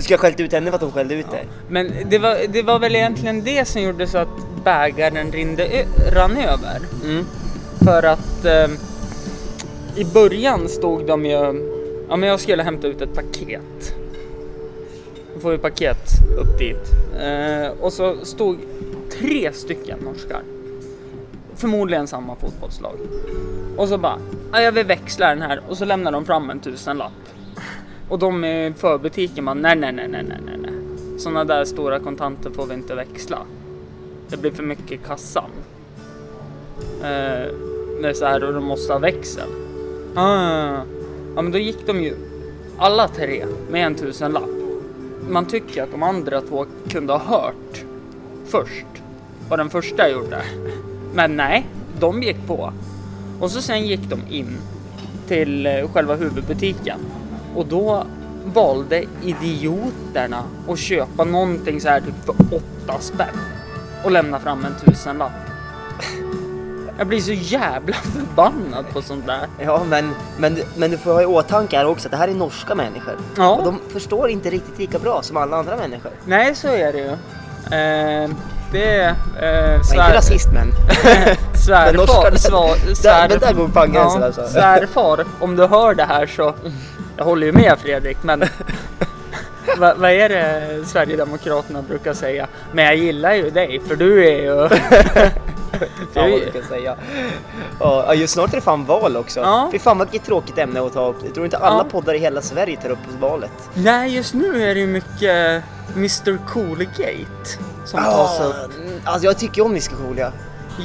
Du 0.00 0.04
ska 0.04 0.14
ha 0.14 0.18
skällt 0.18 0.40
ut 0.40 0.52
henne 0.52 0.70
för 0.70 0.76
att 0.76 0.82
hon 0.82 0.92
skällde 0.92 1.14
ut 1.14 1.30
dig. 1.30 1.48
men 1.68 1.92
det, 2.10 2.18
var, 2.18 2.36
det 2.48 2.62
var 2.62 2.78
väl 2.78 2.96
egentligen 2.96 3.44
det 3.44 3.68
som 3.68 3.82
gjorde 3.82 4.06
så 4.06 4.18
att 4.18 4.28
bägaren 4.64 5.32
rinde, 5.32 5.66
ö- 5.66 5.84
rann 6.12 6.36
över. 6.36 6.80
Mm. 7.04 7.24
För 7.84 8.02
att 8.02 8.44
eh, 8.44 8.66
i 9.96 10.04
början 10.04 10.68
stod 10.68 11.06
de 11.06 11.26
ju... 11.26 11.66
Ja 12.08 12.16
men 12.16 12.28
jag 12.28 12.40
skulle 12.40 12.62
hämta 12.62 12.86
ut 12.86 13.00
ett 13.00 13.14
paket. 13.14 13.94
Då 15.34 15.40
får 15.40 15.50
vi 15.50 15.58
paket 15.58 16.08
upp 16.38 16.58
dit. 16.58 16.90
Eh, 17.22 17.70
och 17.80 17.92
så 17.92 18.16
stod 18.24 18.58
tre 19.18 19.52
stycken 19.52 19.98
norskar. 19.98 20.42
Förmodligen 21.56 22.06
samma 22.06 22.36
fotbollslag. 22.36 22.96
Och 23.76 23.88
så 23.88 23.98
bara, 23.98 24.18
ja, 24.52 24.60
jag 24.62 24.72
vill 24.72 24.86
växla 24.86 25.28
den 25.28 25.42
här. 25.42 25.60
Och 25.68 25.78
så 25.78 25.84
lämnar 25.84 26.12
de 26.12 26.24
fram 26.24 26.50
en 26.50 26.60
tusenlapp. 26.60 27.12
Och 28.10 28.18
de 28.18 28.44
eh, 28.44 28.50
i 28.50 28.72
förbutiken 28.76 29.44
bara, 29.44 29.54
nej, 29.54 29.76
nej, 29.76 29.92
nej, 29.92 30.08
nej, 30.08 30.24
nej, 30.28 30.38
nej, 30.46 30.56
nej. 30.58 30.72
Sådana 31.18 31.44
där 31.44 31.64
stora 31.64 31.98
kontanter 31.98 32.50
får 32.50 32.66
vi 32.66 32.74
inte 32.74 32.94
växla. 32.94 33.38
Det 34.28 34.36
blir 34.36 34.50
för 34.50 34.62
mycket 34.62 34.92
i 34.92 34.96
kassan. 34.96 35.50
Eh, 37.02 37.52
det 38.02 38.08
är 38.08 38.12
så 38.12 38.24
här 38.24 38.44
och 38.44 38.54
de 38.54 38.64
måste 38.64 38.92
ha 38.92 39.00
växel. 39.00 39.48
Ah, 40.14 40.82
ja 41.34 41.42
men 41.42 41.52
då 41.52 41.58
gick 41.58 41.86
de 41.86 42.02
ju 42.02 42.14
alla 42.78 43.08
tre 43.08 43.44
med 43.70 43.86
en 43.86 43.94
tusenlapp. 43.94 44.50
Man 45.28 45.46
tycker 45.46 45.82
att 45.82 45.90
de 45.90 46.02
andra 46.02 46.40
två 46.40 46.66
kunde 46.88 47.12
ha 47.12 47.20
hört 47.20 47.84
först 48.46 48.86
vad 49.48 49.58
den 49.58 49.70
första 49.70 50.10
gjorde. 50.10 50.42
Men 51.14 51.36
nej, 51.36 51.66
de 52.00 52.22
gick 52.22 52.46
på. 52.46 52.72
Och 53.40 53.50
så 53.50 53.62
sen 53.62 53.86
gick 53.86 54.10
de 54.10 54.20
in 54.30 54.56
till 55.28 55.66
eh, 55.66 55.88
själva 55.92 56.14
huvudbutiken. 56.14 56.98
Och 57.60 57.66
då 57.66 58.04
valde 58.54 59.04
idioterna 59.22 60.42
att 60.68 60.78
köpa 60.78 61.24
någonting 61.24 61.80
så 61.80 61.88
här 61.88 62.00
typ 62.00 62.24
för 62.24 62.34
åtta 62.56 63.00
spänn. 63.00 63.26
Och 64.04 64.10
lämna 64.10 64.38
fram 64.38 64.64
en 64.64 64.74
tusenlapp. 64.86 65.30
Jag 66.98 67.06
blir 67.06 67.20
så 67.20 67.32
jävla 67.32 67.94
förbannad 67.96 68.84
på 68.92 69.02
sånt 69.02 69.26
där. 69.26 69.40
Ja, 69.64 69.82
men, 69.88 70.10
men, 70.38 70.58
men 70.76 70.90
du 70.90 70.98
får 70.98 71.12
ha 71.12 71.22
i 71.22 71.26
åtanke 71.26 71.76
här 71.76 71.86
också 71.86 72.06
att 72.08 72.10
det 72.10 72.16
här 72.16 72.28
är 72.28 72.34
norska 72.34 72.74
människor. 72.74 73.14
Ja. 73.36 73.50
Och 73.50 73.64
de 73.64 73.80
förstår 73.92 74.28
inte 74.28 74.50
riktigt 74.50 74.78
lika 74.78 74.98
bra 74.98 75.22
som 75.22 75.36
alla 75.36 75.56
andra 75.56 75.76
människor. 75.76 76.12
Nej, 76.26 76.54
så 76.54 76.68
är 76.68 76.92
det 76.92 76.98
ju. 76.98 77.10
Eh, 77.76 78.30
det 78.72 78.94
är... 78.96 79.08
Eh, 79.10 79.14
Jag 79.42 79.96
är 79.96 80.04
inte 80.04 80.16
rasist 80.16 80.48
men. 80.52 80.72
svärfar, 81.66 81.92
norska- 81.94 82.36
svar, 82.38 82.76
Där- 82.86 82.94
svärfar, 82.94 83.38
där 83.38 83.52
går 83.52 83.68
fan 83.68 83.92
gränsen 83.92 84.22
alltså. 84.22 84.48
Svärfar, 84.48 85.24
om 85.40 85.56
du 85.56 85.66
hör 85.66 85.94
det 85.94 86.04
här 86.04 86.26
så... 86.26 86.54
Jag 87.20 87.24
håller 87.24 87.46
ju 87.46 87.52
med 87.52 87.78
Fredrik, 87.78 88.16
men... 88.22 88.40
Va, 89.78 89.94
vad 89.96 90.10
är 90.10 90.28
det 90.28 90.84
Sverigedemokraterna 90.86 91.82
brukar 91.82 92.14
säga? 92.14 92.48
Men 92.72 92.84
jag 92.84 92.96
gillar 92.96 93.34
ju 93.34 93.50
dig, 93.50 93.80
för 93.88 93.96
du 93.96 94.28
är 94.28 94.42
ju... 94.42 94.68
Fan 96.14 96.30
vad 96.30 96.40
du 96.40 96.50
kan 96.52 96.68
säga. 96.68 96.96
Ja, 97.80 98.04
ja, 98.06 98.14
just 98.14 98.34
snart 98.34 98.50
är 98.52 98.54
det 98.56 98.60
fan 98.60 98.84
val 98.84 99.16
också. 99.16 99.40
Ja. 99.40 99.68
Fy 99.72 99.78
fan 99.78 99.98
vilket 99.98 100.24
tråkigt 100.26 100.58
ämne 100.58 100.80
att 100.86 100.92
ta 100.92 101.08
upp. 101.08 101.16
Jag 101.24 101.34
tror 101.34 101.44
inte 101.46 101.58
alla 101.58 101.76
Ja. 101.76 101.86
poddar 101.90 102.14
i 102.14 102.18
hela 102.18 102.42
Sverige 102.42 102.76
tar 102.76 102.90
upp 102.90 102.98
valet. 103.20 103.70
Nej, 103.74 104.14
just 104.16 104.34
nu 104.34 104.62
är 104.70 104.74
det 104.74 104.80
ju 104.80 104.86
mycket 104.86 105.62
Mr 105.96 106.38
Coolgate 106.48 107.48
som 107.84 108.00
tas 108.04 108.40
upp. 108.40 108.54
mm, 108.80 109.00
alltså 109.04 109.26
jag 109.26 109.38
tycker 109.38 109.62
om 109.64 109.70
Mr 109.70 109.90
Cool 109.96 110.18
ja. 110.18 110.30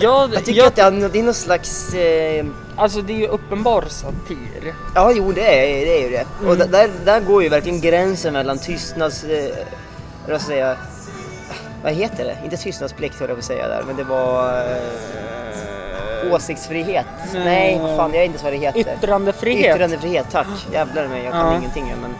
Jag, 0.01 0.33
Jag 0.33 0.45
tycker 0.45 0.59
jag, 0.59 0.67
att 0.67 0.75
det 1.13 1.19
är 1.19 1.23
någon 1.23 1.33
slags... 1.33 1.93
Eh, 1.93 2.45
Alltså 2.77 3.01
det 3.01 3.13
är 3.13 3.17
ju 3.17 3.27
uppenbar 3.27 3.81
satir. 3.87 4.73
ja 4.95 5.11
jo 5.15 5.31
det 5.31 5.41
är, 5.81 5.85
det 5.85 5.97
är 5.99 6.01
ju 6.03 6.09
det. 6.09 6.25
Och 6.47 6.55
Mm. 6.55 6.57
där- 6.57 6.67
där, 6.67 6.89
där 7.05 7.19
går 7.19 7.43
ju 7.43 7.49
verkligen 7.49 7.81
gränsen 7.81 8.33
mellan 8.33 8.57
tystnads... 8.57 9.23
Eh, 9.23 9.49
vad 9.49 10.25
ska 10.25 10.31
jag 10.31 10.41
säga? 10.41 10.75
Vad 11.83 11.93
heter 11.93 12.23
det? 12.25 12.37
Inte 12.43 12.57
tystnadsplikt 12.57 13.19
höll 13.19 13.29
jag 13.29 13.37
på 13.37 13.39
att 13.39 13.45
säga 13.45 13.67
där, 13.67 13.83
men 13.87 13.95
det 13.95 14.03
var... 14.03 14.49
Eh, 14.61 16.33
åsiktsfrihet. 16.33 17.05
Nej. 17.33 17.43
Nej, 17.45 17.97
fan 17.97 18.13
jag 18.13 18.21
är 18.21 18.25
inte 18.25 18.37
så 18.39 18.43
vad 18.43 18.53
det 18.53 18.57
heter. 18.57 18.79
Yttrandefrihet. 19.03 19.75
Yttrandefrihet, 19.75 20.25
tack. 20.31 20.47
Jävlar 20.73 21.07
mig, 21.07 21.23
jag 21.23 21.33
kan 21.33 21.51
Ja. 21.53 21.57
ingenting 21.57 21.93
men... 22.01 22.11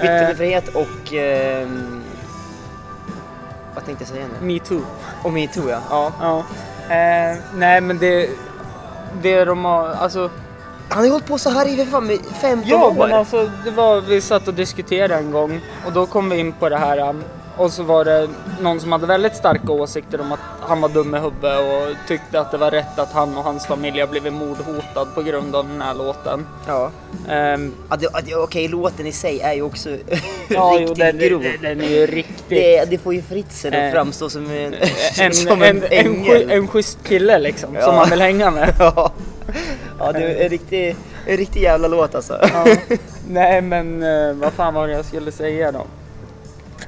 Eh. 0.00 0.04
Yttrandefrihet 0.16 0.68
och... 0.68 1.12
ehm, 1.14 2.02
vad 3.74 3.84
tänkte 3.84 4.04
jag 4.04 4.08
säga 4.08 4.24
nu? 4.40 4.46
Me 4.52 4.58
too. 4.58 4.80
Och 5.22 5.32
metoo 5.32 5.70
ja. 5.70 5.80
ja. 5.90 6.12
Ja. 6.20 6.38
Eh, 6.94 7.36
nej 7.54 7.80
men 7.80 7.98
det... 7.98 8.28
Det 9.22 9.44
de 9.44 9.64
har, 9.64 9.88
alltså... 9.88 10.30
Han 10.88 10.98
har 10.98 11.04
ju 11.04 11.10
hållit 11.10 11.26
på 11.26 11.38
så 11.38 11.50
här 11.50 11.68
i 11.80 11.86
fan 11.86 12.06
med 12.06 12.18
15 12.40 12.68
Ja 12.68 12.86
år. 12.86 12.94
men 12.94 13.12
alltså 13.12 13.50
det 13.64 13.70
var, 13.70 14.00
vi 14.00 14.20
satt 14.20 14.48
och 14.48 14.54
diskuterade 14.54 15.14
en 15.14 15.30
gång 15.30 15.60
och 15.86 15.92
då 15.92 16.06
kom 16.06 16.28
vi 16.30 16.38
in 16.38 16.52
på 16.52 16.68
det 16.68 16.76
här 16.76 17.08
um, 17.08 17.24
och 17.60 17.72
så 17.72 17.82
var 17.82 18.04
det 18.04 18.28
någon 18.60 18.80
som 18.80 18.92
hade 18.92 19.06
väldigt 19.06 19.36
starka 19.36 19.72
åsikter 19.72 20.20
om 20.20 20.32
att 20.32 20.38
han 20.60 20.80
var 20.80 20.88
dum 20.88 21.14
i 21.14 21.18
huvudet 21.18 21.58
och 21.60 22.08
tyckte 22.08 22.40
att 22.40 22.50
det 22.50 22.56
var 22.58 22.70
rätt 22.70 22.98
att 22.98 23.12
han 23.12 23.36
och 23.38 23.44
hans 23.44 23.66
familj 23.66 24.00
har 24.00 24.06
blivit 24.06 24.32
mordhotad 24.32 25.04
på 25.14 25.22
grund 25.22 25.56
av 25.56 25.68
den 25.68 25.80
här 25.82 25.94
låten. 25.94 26.46
Ja. 26.66 26.90
Ehm, 27.28 27.72
Ja, 27.90 27.96
det- 27.96 28.08
ja, 28.26 28.38
Okej, 28.38 28.68
låten 28.68 29.06
i 29.06 29.12
sig 29.12 29.40
är 29.40 29.52
ju 29.54 29.62
också 29.62 29.90
ja, 30.48 30.72
jo, 30.74 30.78
riktigt 30.78 30.98
den, 30.98 31.18
grov. 31.18 31.42
den, 31.42 31.52
den 31.78 31.80
är 31.80 31.88
ju 31.90 32.06
riktigt... 32.06 32.48
Det, 32.48 32.84
det 32.90 32.98
får 32.98 33.14
ju 33.14 33.22
Fritzl 33.22 33.74
Eh, 33.74 33.86
att 33.86 33.92
framstå 33.92 34.30
som 34.30 34.50
en, 34.50 34.74
en, 35.20 35.32
som 35.34 35.62
en, 35.62 35.82
en, 35.82 35.82
en, 35.90 36.24
en, 36.26 36.50
en 36.50 36.68
schysst 36.68 36.98
kille 37.04 37.38
liksom, 37.38 37.74
Ja. 37.74 37.82
som 37.84 37.94
man 37.94 38.10
vill 38.10 38.20
hänga 38.20 38.50
med. 38.50 38.74
ja. 38.78 39.12
ja, 39.98 40.12
det 40.12 40.18
är 40.18 40.42
en 40.44 40.48
riktig, 40.48 40.96
en 41.26 41.36
riktig 41.36 41.62
jävla 41.62 41.88
låt 41.88 42.14
alltså. 42.14 42.38
Ja. 42.54 42.66
Nej 43.28 43.60
men 43.60 44.02
eh, 44.02 44.32
vad 44.34 44.52
fan 44.52 44.74
var 44.74 44.86
det 44.88 44.92
jag 44.92 45.04
skulle 45.04 45.32
säga 45.32 45.72
då? 45.72 45.84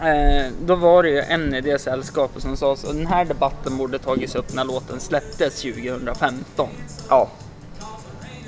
Eh, 0.02 0.52
då 0.66 0.74
var 0.74 1.02
det 1.02 1.08
ju 1.10 1.18
en 1.20 1.54
i 1.54 1.60
det 1.60 1.78
sällskapet 1.80 2.42
som 2.42 2.56
sa 2.56 2.76
så 2.76 2.92
den 2.92 3.06
här 3.06 3.24
debatten 3.24 3.76
borde 3.76 3.98
tagits 3.98 4.34
upp 4.34 4.54
när 4.54 4.64
låten 4.64 5.00
släpptes 5.00 5.62
2015. 5.62 6.68
Ja. 7.08 7.28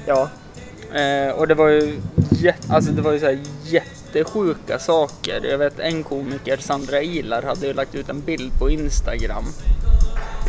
Ja. 0.07 0.29
Eh, 1.01 1.33
och 1.35 1.49
det 1.49 1.55
var 1.55 1.69
ju, 1.69 2.01
jät- 2.31 2.71
alltså 2.73 2.93
det 2.93 3.03
var 3.03 3.13
ju 3.13 3.21
så 3.21 3.27
här 3.27 3.39
jättesjuka 3.65 4.79
saker. 4.79 5.41
Jag 5.51 5.59
vet 5.59 5.79
en 5.79 6.03
komiker, 6.03 6.57
Sandra 6.57 7.03
Ilar, 7.03 7.43
hade 7.43 7.67
ju 7.67 7.73
lagt 7.73 7.95
ut 7.95 8.09
en 8.09 8.21
bild 8.21 8.59
på 8.59 8.71
Instagram. 8.71 9.45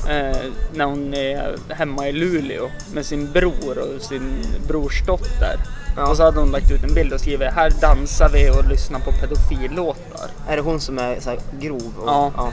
Eh, 0.09 0.37
när 0.73 0.85
hon 0.85 1.13
är 1.13 1.55
hemma 1.69 2.07
i 2.07 2.11
Luleå 2.11 2.69
med 2.93 3.05
sin 3.05 3.31
bror 3.31 3.77
och 3.77 4.01
sin 4.01 4.31
brorsdotter. 4.67 5.59
Ja. 5.95 6.07
Och 6.09 6.17
så 6.17 6.23
hade 6.23 6.39
hon 6.39 6.51
lagt 6.51 6.71
ut 6.71 6.83
en 6.83 6.93
bild 6.93 7.13
och 7.13 7.19
skrivit 7.19 7.53
här 7.53 7.71
dansar 7.81 8.29
vi 8.29 8.49
och 8.49 8.67
lyssnar 8.69 8.99
på 8.99 9.11
pedofillåtar. 9.11 10.29
Är 10.47 10.55
det 10.55 10.61
hon 10.61 10.79
som 10.81 10.99
är 10.99 11.19
så 11.19 11.29
här 11.29 11.39
grov? 11.59 11.93
Och, 11.97 12.07
Ja. 12.07 12.51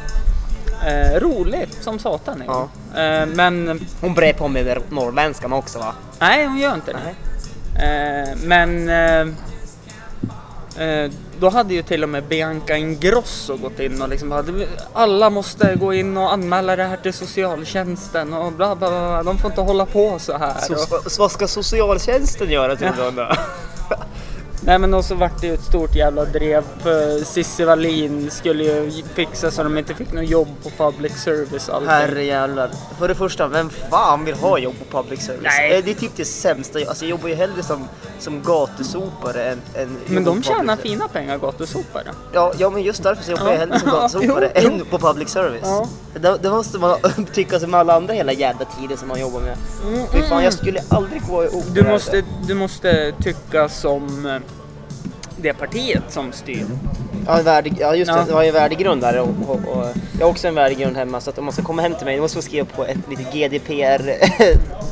Eh, 0.86 1.20
roligt 1.20 1.82
som 1.82 1.98
satan 1.98 2.42
hon. 2.46 2.68
Eh, 3.02 3.26
men 3.26 3.80
Hon 4.00 4.14
brer 4.14 4.32
på 4.32 4.48
med 4.48 4.78
norrländskan 4.90 5.52
också 5.52 5.78
va? 5.78 5.94
nej, 6.18 6.46
hon 6.46 6.58
gör 6.58 6.74
inte 6.74 6.92
det. 6.92 7.14
Eh, 7.86 8.36
men 8.44 8.88
eh, 8.88 9.20
eh, 10.88 11.10
då 11.42 11.48
hade 11.50 11.74
ju 11.74 11.82
till 11.82 12.02
och 12.02 12.08
med 12.08 12.24
Bianca 12.24 12.76
Ingrosso 12.76 13.56
gått 13.56 13.80
in 13.80 14.02
och 14.02 14.08
liksom 14.08 14.42
"Du, 14.46 14.68
alla 14.92 15.30
måste 15.30 15.74
gå 15.74 15.94
in 15.94 16.16
och 16.16 16.32
anmäla 16.32 16.76
det 16.76 16.84
här 16.84 16.96
till 16.96 17.12
socialtjänsten 17.12 18.34
och 18.34 18.52
bla 18.52 18.76
bla 18.76 18.88
bla. 18.90 19.22
De 19.22 19.38
får 19.38 19.50
inte 19.50 19.60
hålla 19.60 19.86
på 19.86 20.18
så 20.18 20.38
här. 20.38 20.54
Så, 20.60 20.74
så, 21.10 21.22
vad 21.22 21.30
ska 21.30 21.48
socialtjänsten 21.48 22.50
göra 22.50 22.76
till 22.76 22.88
Ja. 22.98 23.10
då? 23.10 23.28
nej 24.64 24.78
men 24.78 24.94
och 24.94 25.04
så 25.04 25.14
vart 25.14 25.40
det 25.40 25.46
ju 25.46 25.54
ett 25.54 25.64
stort 25.64 25.94
jävla 25.94 26.24
drev 26.24 26.64
Cissi 27.24 27.64
Wallin 27.64 28.30
skulle 28.30 28.64
ju 28.64 29.02
fixa 29.14 29.50
så 29.50 29.62
de 29.62 29.78
inte 29.78 29.94
fick 29.94 30.12
något 30.12 30.28
jobb 30.30 30.48
på 30.62 30.70
public 30.70 31.12
service 31.22 31.68
allting. 31.68 31.88
Herre 31.90 32.24
jävlar. 32.24 32.70
För 32.98 33.08
det 33.08 33.14
första, 33.14 33.46
vem 33.48 33.70
fan 33.70 34.24
vill 34.24 34.34
ha 34.34 34.58
jobb 34.58 34.74
på 34.78 35.02
public 35.02 35.20
service? 35.26 35.42
Nej. 35.58 35.78
Eh, 35.78 35.84
Det 35.84 35.90
är 35.90 35.94
typ 35.94 36.12
det 36.16 36.24
sämsta. 36.24 36.78
Alltså 36.78 37.04
jag 37.04 37.10
jobbar 37.10 37.28
ju 37.28 37.34
hellre 37.34 37.62
som, 37.62 37.88
som 38.18 38.42
gatusopare 38.42 39.44
än, 39.44 39.60
än 39.74 39.96
Men 40.06 40.24
de 40.24 40.42
tjänar 40.42 40.76
fina 40.76 41.08
pengar 41.08 41.38
gatusopare. 41.38 42.04
Ja, 42.32 42.52
ja 42.58 42.70
men 42.70 42.82
just 42.82 43.02
därför 43.02 43.24
så 43.24 43.30
jobbar 43.30 43.46
Ja. 43.46 43.52
jag 43.52 43.58
hellre 43.58 43.78
som 43.78 43.88
gatusopare 43.92 44.46
än 44.48 44.84
på 44.90 44.98
public 44.98 45.28
service. 45.28 45.62
Ja. 45.64 45.88
Det, 46.20 46.38
det 46.42 46.50
måste 46.50 46.78
man 46.78 46.96
tycka 47.32 47.60
som 47.60 47.74
alla 47.74 47.94
andra 47.94 48.14
hela 48.14 48.32
jävla 48.32 48.64
tiden 48.64 48.96
som 48.98 49.08
man 49.08 49.20
jobbar 49.20 49.40
med. 49.40 49.56
Fy 50.12 50.22
fan, 50.22 50.44
jag 50.44 50.52
skulle 50.52 50.80
aldrig 50.88 51.22
gå 51.28 51.44
ihop 51.44 51.64
Du 51.66 51.82
med 51.82 51.84
det 51.84 51.92
måste, 51.92 52.22
du 52.46 52.54
måste 52.54 53.12
tycka 53.22 53.68
som 53.68 54.26
eh, 54.26 54.36
det 55.42 55.52
partiet 55.52 56.02
som 56.08 56.32
styr. 56.32 56.64
Ja, 57.26 57.42
värde, 57.42 57.70
ja 57.80 57.94
just 57.94 58.12
det, 58.12 58.18
Ja. 58.18 58.24
jag 58.28 58.34
har 58.34 58.44
ju 58.44 58.50
värdegrund 58.50 59.00
där 59.02 59.20
och, 59.20 59.28
och, 59.46 59.54
och 59.56 59.86
jag 60.18 60.26
har 60.26 60.30
också 60.30 60.48
en 60.48 60.54
värdegrund 60.54 60.96
hemma 60.96 61.20
så 61.20 61.30
att 61.30 61.38
om 61.38 61.44
man 61.44 61.52
ska 61.52 61.62
komma 61.62 61.82
hem 61.82 61.94
till 61.94 62.04
mig 62.06 62.16
då 62.16 62.22
måste 62.22 62.36
man 62.38 62.42
skriva 62.42 62.66
på 62.76 62.84
ett 62.84 62.98
litet 63.10 63.32
GDPR 63.32 64.12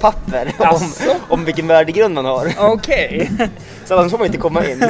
papper 0.00 0.52
om, 0.59 0.92
om 1.28 1.45
vilken 1.45 1.66
värdegrund 1.66 2.14
man 2.14 2.25
har. 2.25 2.52
Okej. 2.59 3.30
Så 3.85 3.99
annars 3.99 4.11
får 4.11 4.19
man 4.19 4.26
inte 4.26 4.38
komma 4.38 4.66
in. 4.66 4.85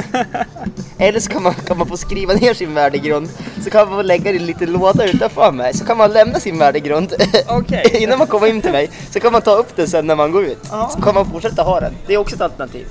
Eller 0.97 1.19
så 1.19 1.29
kan 1.31 1.43
man, 1.43 1.53
kan 1.53 1.77
man 1.77 1.87
få 1.87 1.97
skriva 1.97 2.33
ner 2.33 2.53
sin 2.53 2.73
värdegrund, 2.73 3.29
så 3.63 3.69
kan 3.69 3.87
man 3.89 3.97
få 3.97 4.01
lägga 4.01 4.23
det 4.23 4.37
i 4.37 4.39
en 4.39 4.45
liten 4.45 4.71
låda 4.71 5.05
utanför 5.05 5.51
mig, 5.51 5.73
så 5.73 5.85
kan 5.85 5.97
man 5.97 6.11
lämna 6.11 6.39
sin 6.39 6.57
värdegrund 6.57 7.13
Okej. 7.47 7.83
innan 8.03 8.17
man 8.17 8.27
kommer 8.27 8.47
in 8.47 8.61
till 8.61 8.71
mig, 8.71 8.89
så 9.09 9.19
kan 9.19 9.31
man 9.31 9.41
ta 9.41 9.51
upp 9.51 9.75
den 9.75 9.87
sen 9.87 10.07
när 10.07 10.15
man 10.15 10.31
går 10.31 10.43
ut. 10.45 10.59
Ja. 10.71 10.89
Så 10.95 11.01
kan 11.01 11.15
man 11.15 11.25
fortsätta 11.31 11.63
ha 11.63 11.79
den. 11.79 11.93
Det 12.07 12.13
är 12.13 12.17
också 12.17 12.35
ett 12.35 12.41
alternativ. 12.41 12.87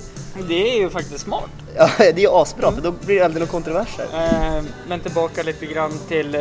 Det 0.48 0.74
är 0.76 0.78
ju 0.80 0.90
faktiskt 0.90 1.24
smart. 1.24 1.50
Ja, 1.76 1.90
det 1.98 2.08
är 2.08 2.18
ju 2.18 2.28
asbra, 2.30 2.72
för 2.72 2.80
då 2.80 2.90
blir 2.90 3.16
det 3.18 3.24
aldrig 3.24 3.40
några 3.40 3.52
kontroverser. 3.52 4.06
Eh, 4.14 4.62
men 4.88 5.00
tillbaka 5.00 5.42
lite 5.42 5.66
grann 5.66 5.92
till 6.08 6.34
eh, 6.34 6.40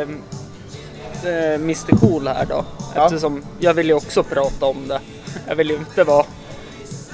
eh, 1.32 1.54
Mr 1.54 1.96
Cool 2.00 2.28
här 2.28 2.46
då. 2.46 2.66
Ja. 2.96 3.06
Eftersom 3.06 3.44
jag 3.60 3.74
vill 3.74 3.88
ju 3.88 3.94
också 3.94 4.24
prata 4.24 4.66
om 4.66 4.88
det. 4.88 5.00
Jag 5.48 5.56
vill 5.56 5.70
ju 5.70 5.76
inte 5.76 6.04
vara 6.04 6.26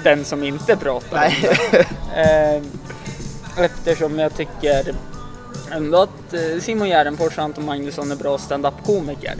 den 0.04 0.26
som 0.26 0.44
inte 0.44 0.76
pratar 0.78 1.18
om 1.18 1.24
Nej. 1.24 1.50
det. 1.72 2.62
Eh, 3.56 3.66
eftersom 3.66 4.20
jag 4.20 4.36
tycker 4.38 4.96
ändå 5.72 6.02
att 6.02 6.34
eh, 6.34 6.62
Simon 6.62 6.88
Gärdenfors 6.88 7.38
och 7.38 7.44
Anton 7.44 7.66
Magnusson 7.66 8.12
är 8.12 8.16
bra 8.16 8.38
stand-up-komiker. 8.38 9.36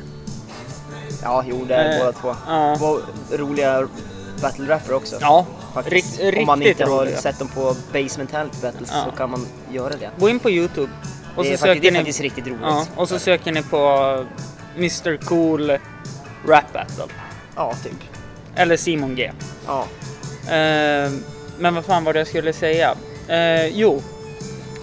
Ja, 1.24 1.44
jo 1.48 1.66
det 1.68 1.76
är 1.76 1.92
Eh, 1.94 2.00
båda 2.00 2.12
två. 2.12 2.36
ja. 2.48 2.76
Två 2.78 3.00
roliga 4.36 4.48
battle-rapper 4.50 4.94
också. 4.94 5.18
Ja, 5.22 5.46
faktiskt. 5.74 6.20
rikt- 6.20 6.38
Om 6.40 6.46
man 6.46 6.62
inte 6.62 6.84
har 6.86 7.00
roliga. 7.02 7.18
sett 7.18 7.40
dem 7.40 7.48
på 7.48 7.76
Base 7.94 8.18
Mentality 8.18 8.58
Battles 8.62 8.90
Ja. 8.94 9.06
så 9.06 9.12
kan 9.18 9.30
man 9.32 9.48
göra 9.72 9.90
det. 9.90 10.10
Gå 10.20 10.30
in 10.30 10.40
på 10.40 10.50
Youtube. 10.50 10.92
Och 11.36 11.44
det, 11.44 11.54
är 11.54 11.58
så 11.58 11.66
faktiskt, 11.66 11.82
det 11.82 11.88
är 11.88 11.92
ni, 11.92 11.98
faktiskt 11.98 12.22
riktigt 12.22 12.48
roligt. 12.48 12.60
ja, 12.62 12.86
och 12.96 13.10
så 13.10 13.20
söker 13.20 13.52
ni 13.52 13.64
på 13.64 14.26
Mr 14.76 15.18
Cool 15.26 15.70
Rap 16.48 16.74
Battle. 16.74 17.04
Ja, 17.56 17.74
typ. 17.84 17.94
Eller 18.56 18.78
Simon 18.78 19.16
G. 19.16 19.32
Ja. 19.68 19.86
Eh, 20.56 21.12
men 21.60 21.76
vad 21.76 21.86
fan 21.86 22.04
var 22.04 22.14
det 22.14 22.20
jag 22.20 22.28
skulle 22.28 22.54
säga? 22.54 22.96
Eh, 23.28 23.66
jo, 23.68 24.02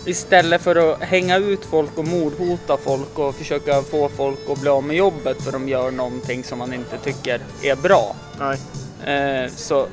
istället 0.06 0.62
för 0.62 0.92
att 0.92 1.02
hänga 1.02 1.36
ut 1.38 1.64
folk 1.64 1.98
och 1.98 2.04
mordhota 2.04 2.76
folk 2.84 3.18
och 3.18 3.34
försöka 3.34 3.82
få 3.82 4.08
folk 4.08 4.38
att 4.50 4.58
bli 4.60 4.70
av 4.70 4.84
med 4.84 4.96
jobbet 4.96 5.42
för 5.42 5.52
de 5.52 5.68
gör 5.68 5.90
någonting 5.90 6.44
som 6.44 6.58
man 6.58 6.72
inte 6.72 6.98
tycker 6.98 7.40
är 7.62 7.76
bra. 7.76 8.16
Nej. 8.38 8.58
Eh, 9.06 9.50
så 9.50 9.86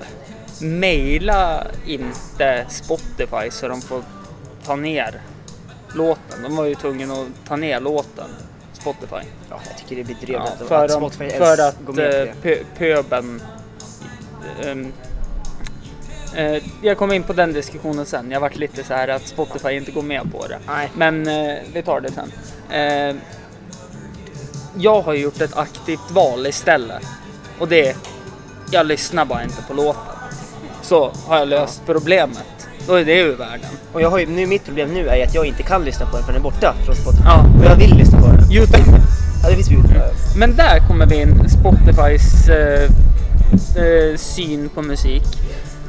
mejla 0.62 1.68
inte 1.86 2.66
Spotify 2.70 3.52
så 3.52 3.68
de 3.68 3.82
får 3.82 4.04
ta 4.66 4.76
ner 4.76 5.22
låten. 5.96 6.44
De 6.44 6.56
var 6.56 6.66
ju 6.66 6.76
tvungna 6.76 7.14
att 7.14 7.48
ta 7.48 7.56
ner 7.56 7.80
låten, 7.80 8.30
Spotify. 8.74 9.28
Ja, 9.50 9.60
jag 9.70 9.78
tycker 9.78 9.96
det 9.96 10.02
Ja, 10.12 10.44
bedrövligt 10.48 10.68
för, 10.68 10.86
att 10.86 10.92
Spotify 10.92 11.30
för 11.30 11.46
ens 11.46 11.60
att 11.60 11.86
går 11.86 11.94
med 11.94 12.28
eh, 12.28 12.34
pö, 12.42 12.56
pöben... 12.78 13.42
ehm, 14.64 14.94
eh, 16.36 16.64
jag 16.82 16.98
kommer 16.98 17.16
in 17.16 17.24
på 17.24 17.34
den 17.34 17.54
diskussionen 17.54 18.06
sen. 18.06 18.32
Jag 18.32 18.40
varit 18.40 18.58
lite 18.58 18.84
så 18.84 18.94
här 18.94 19.08
att 19.08 19.28
Spotify 19.28 19.72
inte 19.72 19.92
går 19.92 20.02
med 20.02 20.32
på 20.32 20.48
det. 20.48 20.60
Nej. 20.68 20.92
Men 20.96 21.28
eh, 21.28 21.58
vi 21.74 21.82
tar 21.84 22.02
det 22.02 22.12
sen. 22.12 22.32
Eh, 22.70 23.16
jag 24.78 25.02
har 25.02 25.14
gjort 25.14 25.42
ett 25.42 25.58
aktivt 25.58 26.12
val 26.12 26.48
istället. 26.48 27.04
Och 27.60 27.68
det 27.68 27.88
är, 27.88 27.96
jag 28.72 28.86
lyssnar 28.86 29.26
bara 29.26 29.44
inte 29.44 29.62
på 29.68 29.74
låten. 29.74 30.02
Så 30.82 31.12
har 31.28 31.38
jag 31.38 31.48
löst 31.48 31.82
problemet. 31.86 32.68
Då 32.88 32.94
är 32.94 33.06
det 33.06 33.20
ur 33.20 33.36
världen. 33.36 33.70
Och 33.94 34.02
jag 34.02 34.10
har 34.10 34.20
ju, 34.20 34.26
nu, 34.26 34.48
mitt 34.48 34.66
problem 34.66 34.94
nu 34.94 35.08
är 35.08 35.28
att 35.28 35.36
jag 35.36 35.46
inte 35.46 35.64
kan 35.64 35.84
lyssna 35.86 36.06
på 36.06 36.18
den 36.18 36.26
för 36.26 36.34
den 36.34 36.42
är 36.42 36.44
borta 36.44 36.76
från 36.86 36.96
Spotify. 36.96 37.24
Ja. 37.26 37.46
Och 37.60 37.66
jag 37.66 37.76
vill 37.76 37.96
lyssna 37.96 38.22
på 38.22 38.28
den. 38.28 38.52
Youtube. 38.52 39.02
Ja, 39.44 39.50
det 39.50 39.56
finns 39.56 39.72
Youtube. 39.72 40.12
Men 40.38 40.56
där 40.56 40.88
kommer 40.88 41.06
vi 41.06 41.22
in 41.22 41.50
Spotifys 41.50 42.50
eh, 42.50 42.84
eh, 43.84 44.18
syn 44.18 44.70
på 44.70 44.82
musik. 44.82 45.24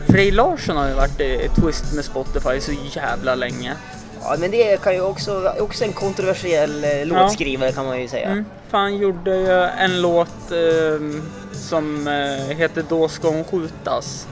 Frej 0.07 0.31
Larsson 0.31 0.77
har 0.77 0.89
ju 0.89 0.95
varit 0.95 1.21
i 1.21 1.51
twist 1.57 1.93
med 1.93 2.05
Spotify 2.05 2.61
så 2.61 2.73
jävla 2.95 3.35
länge. 3.35 3.75
Ja, 4.23 4.37
men 4.39 4.51
det 4.51 4.83
kan 4.83 4.95
ju 4.95 5.01
också, 5.01 5.53
också 5.59 5.85
en 5.85 5.93
kontroversiell 5.93 6.85
eh, 6.85 7.07
låtskrivare 7.07 7.73
kan 7.73 7.87
man 7.87 8.01
ju 8.01 8.09
säga. 8.09 8.29
Mm. 8.29 8.45
Han 8.71 8.97
gjorde 8.97 9.37
ju 9.37 9.63
en 9.63 10.03
låt 10.03 10.51
eh, 10.51 11.21
som 11.53 12.07
eh, 12.09 12.57
heter 12.57 12.85
Då 12.89 13.09
ska 13.09 13.29
hon 13.29 13.45
skjutas. 13.45 14.27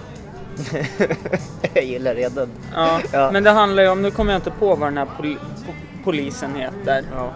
jag 1.74 1.84
gillar 1.84 2.14
redan. 2.14 2.48
Ja, 2.74 3.00
Ja. 3.12 3.30
Men 3.32 3.44
det 3.44 3.50
handlar 3.50 3.82
ju 3.82 3.88
om, 3.88 4.02
nu 4.02 4.10
kommer 4.10 4.32
jag 4.32 4.38
inte 4.38 4.50
på 4.50 4.74
vad 4.74 4.88
den 4.88 4.98
här 4.98 5.06
pol- 5.18 5.38
po- 5.66 6.04
polisen 6.04 6.54
heter. 6.56 7.04
Ja. 7.14 7.32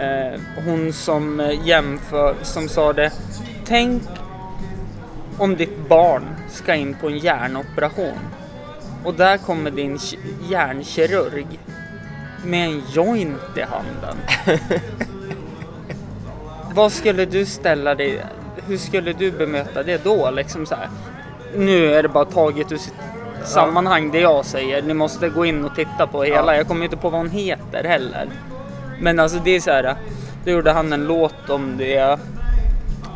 Eh, 0.00 0.40
hon 0.64 0.92
som 0.92 1.40
eh, 1.40 1.66
jämför, 1.66 2.34
som 2.42 2.68
sa 2.68 2.92
det. 2.92 3.12
Tänk 3.66 4.02
om 5.38 5.56
ditt 5.56 5.88
barn 5.88 6.24
ska 6.50 6.74
in 6.74 6.96
på 7.00 7.06
en 7.08 7.18
hjärnoperation. 7.18 8.18
Och 9.04 9.14
där 9.14 9.36
kommer 9.38 9.70
din 9.70 9.96
ki- 9.96 10.18
hjärnkirurg 10.50 11.46
med 12.44 12.68
en 12.68 12.82
joint 12.92 13.56
i 13.56 13.60
handen. 13.60 14.16
Vad 16.74 16.92
skulle 16.92 17.24
du 17.24 17.46
ställa 17.46 17.94
dig, 17.94 18.24
hur 18.66 18.78
skulle 18.78 19.12
du 19.12 19.30
bemöta 19.30 19.82
det 19.82 20.04
då? 20.04 20.30
Liksom 20.30 20.66
så 20.66 20.74
här. 20.74 20.88
Nu 21.56 21.94
är 21.94 22.02
det 22.02 22.08
bara 22.08 22.24
taget 22.24 22.72
ur 22.72 22.76
sitt 22.76 22.94
sammanhang 23.44 24.10
det 24.10 24.20
jag 24.20 24.44
säger. 24.44 24.82
Ni 24.82 24.94
måste 24.94 25.28
gå 25.28 25.44
in 25.44 25.64
och 25.64 25.74
titta 25.74 26.06
på 26.06 26.22
hela. 26.22 26.52
Ja. 26.52 26.56
Jag 26.56 26.68
kommer 26.68 26.84
inte 26.84 26.96
på 26.96 27.10
vad 27.10 27.20
hon 27.20 27.30
heter 27.30 27.84
heller. 27.84 28.28
Men 29.00 29.18
alltså 29.18 29.38
det 29.44 29.56
är 29.56 29.60
så 29.60 29.70
här. 29.70 29.94
Då 30.44 30.50
gjorde 30.50 30.72
han 30.72 30.92
en 30.92 31.04
låt 31.04 31.50
om 31.50 31.76
det. 31.78 32.18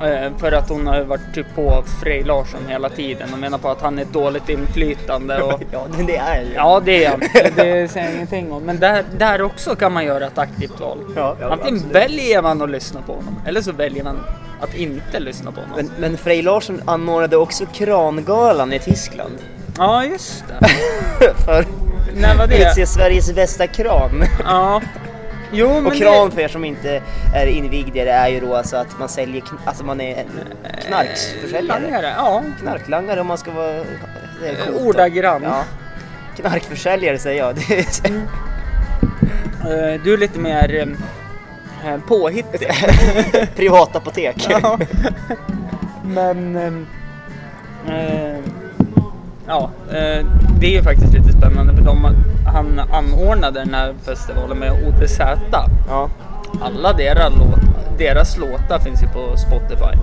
Eh, 0.02 0.30
För 0.38 0.52
att 0.52 0.68
hon 0.68 0.86
har 0.86 1.00
varit 1.02 1.34
typ 1.34 1.54
på 1.54 1.84
Frej 2.02 2.22
Larsson 2.24 2.60
hela 2.68 2.88
tiden 2.88 3.32
och 3.32 3.38
menar 3.38 3.58
på 3.58 3.68
att 3.68 3.80
han 3.80 3.98
är 3.98 4.02
ett 4.02 4.12
dåligt 4.12 4.48
inflytande. 4.48 5.42
Och, 5.42 5.60
ja, 5.72 5.86
det 6.06 6.16
är 6.16 6.40
ju. 6.42 6.52
ja 6.54 6.82
det 6.84 7.04
är 7.04 7.10
han. 7.10 7.20
Det 7.56 7.90
säger 7.90 8.06
jag 8.06 8.14
ingenting 8.14 8.52
om. 8.52 8.62
Men 8.62 8.78
där, 8.78 9.04
där 9.18 9.42
också 9.42 9.76
kan 9.76 9.92
man 9.92 10.04
göra 10.04 10.26
ett 10.26 10.38
aktivt 10.38 10.80
val. 10.80 10.98
Ja, 11.16 11.36
ja, 11.40 11.52
Antingen 11.52 11.74
absolut. 11.74 11.94
väljer 11.96 12.42
man 12.42 12.62
att 12.62 12.70
lyssna 12.70 13.02
på 13.02 13.12
honom 13.12 13.40
eller 13.46 13.60
så 13.60 13.72
väljer 13.72 14.04
man 14.04 14.20
att 14.60 14.74
inte 14.74 15.20
lyssna 15.20 15.52
på 15.52 15.60
honom. 15.60 15.76
Men, 15.76 15.90
men 15.98 16.16
Frej 16.16 16.42
Larsson 16.42 16.82
anordnade 16.84 17.36
också 17.36 17.66
Krangalan 17.66 18.72
i 18.72 18.78
Tyskland. 18.78 19.38
Ja 19.78 20.04
just 20.04 20.44
det. 20.48 21.34
för 21.44 21.66
När 22.14 22.36
var 22.36 22.46
det? 22.46 22.62
utse 22.70 22.86
Sveriges 22.86 23.34
bästa 23.34 23.66
kran. 23.66 24.24
Ja. 24.44 24.82
Jo 25.54 25.68
men 25.74 25.86
Och 25.86 25.92
det- 25.92 25.98
kran 25.98 26.30
för 26.30 26.40
er 26.40 26.48
som 26.48 26.64
inte 26.64 27.02
är 27.34 27.46
invigda 27.46 28.04
det 28.04 28.10
är 28.10 28.28
ju 28.28 28.40
då 28.40 28.54
alltså 28.54 28.76
att 28.76 28.98
man 28.98 29.08
säljer, 29.08 29.42
kn- 29.42 29.58
alltså 29.64 29.84
man 29.84 30.00
är 30.00 30.16
en. 30.16 31.66
Langare, 31.66 32.14
ja. 32.16 32.42
Knarklangare 32.60 33.20
om 33.20 33.26
man 33.26 33.38
ska 33.38 33.50
vara... 33.50 33.72
Det 33.72 34.56
då. 34.72 34.78
Ordagrann. 34.78 35.42
Ja. 35.42 35.64
Knarkförsäljare 36.36 37.18
säger 37.18 37.38
jag. 37.44 37.54
Det 37.68 38.10
Eh, 39.64 40.00
Du 40.04 40.12
är 40.14 40.18
lite 40.18 40.38
mer 40.38 40.94
eh, 41.84 41.98
påhittig. 42.08 42.68
privatapotek. 43.56 44.46
Ja. 44.48 44.78
Men... 46.04 46.56
ehm, 46.56 46.86
eh, 47.88 48.38
ja, 49.46 49.70
eh, 49.88 50.26
det 50.60 50.66
är 50.66 50.70
ju 50.70 50.82
faktiskt 50.82 51.12
lite 51.12 51.32
spännande 51.32 51.74
för 51.74 51.82
de, 51.82 52.16
han 52.46 52.80
anordnade 52.92 53.60
den 53.60 53.74
här 53.74 53.94
festivalen 54.04 54.58
med 54.58 54.72
OTZ. 54.72 55.18
Ja. 55.88 56.10
Alla 56.62 56.92
deras, 56.92 57.32
låt, 57.38 57.98
deras 57.98 58.38
låtar 58.38 58.78
finns 58.78 59.02
ju 59.02 59.06
på 59.08 59.36
Spotify. 59.36 59.98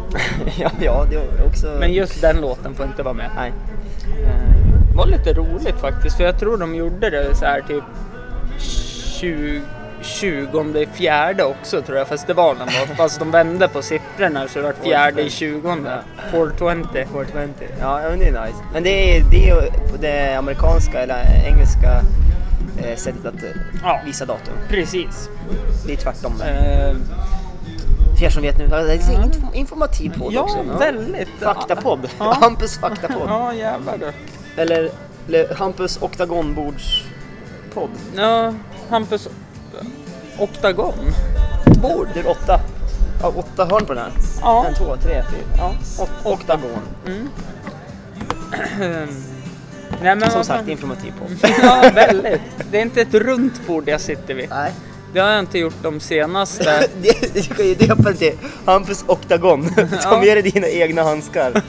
ja, 0.62 0.70
ja, 0.82 1.06
det 1.10 1.16
är 1.16 1.48
också... 1.48 1.68
Men 1.80 1.94
just 1.94 2.22
den 2.22 2.42
låten 2.42 2.76
får 2.76 2.86
inte 2.86 3.04
vara 3.04 3.14
med. 3.14 3.30
Nej. 3.36 3.52
Eh, 4.24 4.92
Det 4.92 4.98
var 4.98 5.06
lite 5.06 5.34
roligt 5.34 5.76
faktiskt 5.82 6.18
för 6.18 6.24
jag 6.24 6.40
tror 6.40 6.58
de 6.58 6.76
gjorde 6.76 7.10
det 7.10 7.36
så 7.36 7.46
här 7.46 7.62
typ 7.62 7.84
20, 9.20 9.62
20 10.02 10.86
fjärde 10.94 11.44
också 11.44 11.82
tror 11.82 11.98
jag 11.98 12.08
festivalen 12.08 12.68
var. 12.88 12.96
Fast 12.96 13.20
de 13.20 13.32
vände 13.32 13.68
på 13.68 13.82
siffrorna 13.82 14.48
så 14.48 14.60
det 14.60 14.66
var 14.66 14.74
fjärde 14.84 15.22
i 15.22 15.30
20. 15.30 15.62
420. 16.32 17.06
420. 17.12 17.50
Ja, 17.80 18.00
men 18.10 18.20
det 18.20 18.26
är 18.28 18.46
nice. 18.46 18.58
Men 18.74 18.84
det 18.84 19.18
är, 19.18 19.24
det 19.32 19.50
är 19.50 19.72
det 20.00 20.36
amerikanska 20.36 21.00
eller 21.02 21.44
engelska 21.48 22.02
eh, 22.84 22.96
sättet 22.96 23.26
att 23.26 23.44
eh, 23.44 23.50
Ja. 23.84 24.02
visa 24.06 24.26
datum. 24.26 24.54
Precis. 24.70 25.30
Det 25.86 25.94
är 25.94 25.98
tvärtom 25.98 26.34
där. 26.40 26.90
Eh, 26.90 26.96
För 28.18 28.26
er 28.26 28.30
som 28.30 28.42
vet 28.42 28.58
nu, 28.58 28.68
det 28.68 28.76
är 28.76 28.90
en 28.92 29.32
info- 29.32 29.54
informativ 29.54 30.14
podd 30.20 30.34
ja, 30.34 30.42
också. 30.42 30.64
väldigt. 30.80 31.30
Faktapodd. 31.40 32.10
Ja. 32.20 32.38
Hampus 32.42 32.78
faktapodd. 32.80 33.28
Ja, 33.28 33.54
jävlar 33.54 33.98
du. 33.98 34.12
Eller, 34.62 34.90
eller 35.28 35.54
Hampus 35.56 35.98
oktagonbordspodd. 36.02 37.90
Ja, 38.16 38.54
Hampus 38.90 39.28
Oktagon. 40.40 40.94
Bord. 41.82 42.08
Det 42.14 42.20
är 42.20 42.28
åtta. 42.30 42.60
Ja, 43.22 43.34
åtta 43.36 43.66
hörn 43.66 43.86
på 43.86 43.94
den 43.94 44.04
här. 44.04 44.12
Ja. 44.42 44.66
En, 44.68 44.74
två, 44.74 44.96
tre, 45.04 45.24
fyra. 45.32 45.44
Ja, 45.58 45.74
åt, 46.00 46.10
oktagon. 46.24 46.70
Mm. 47.08 47.30
Nej, 50.04 50.16
men 50.16 50.32
Som 50.32 50.44
sagt, 50.44 50.60
fan. 50.60 50.70
informativ 50.70 51.14
podd. 51.20 51.52
Ja, 51.64 51.92
väldigt. 51.96 52.42
Det 52.72 52.78
är 52.78 52.82
inte 52.82 53.02
ett 53.02 53.14
runt 53.14 53.68
bord 53.68 53.90
jag 53.90 54.02
sitter 54.02 54.34
vid. 54.34 54.50
Nej. 54.50 54.72
Det 55.14 55.20
har 55.20 55.30
jag 55.30 55.40
inte 55.40 55.60
gjort 55.60 55.76
de 55.84 56.00
senaste. 56.00 56.88
Det- 57.02 57.34
Du 57.34 57.42
kan 57.56 57.66
ju 57.68 57.76
döpa 57.76 58.04
den 58.04 58.18
till 58.18 58.34
Hampus 58.66 59.04
oktagon. 59.08 59.70
Ta 60.04 60.20
med 60.20 60.38
dig 60.38 60.42
dina 60.52 60.68
egna 60.68 61.04
handskar. 61.04 61.64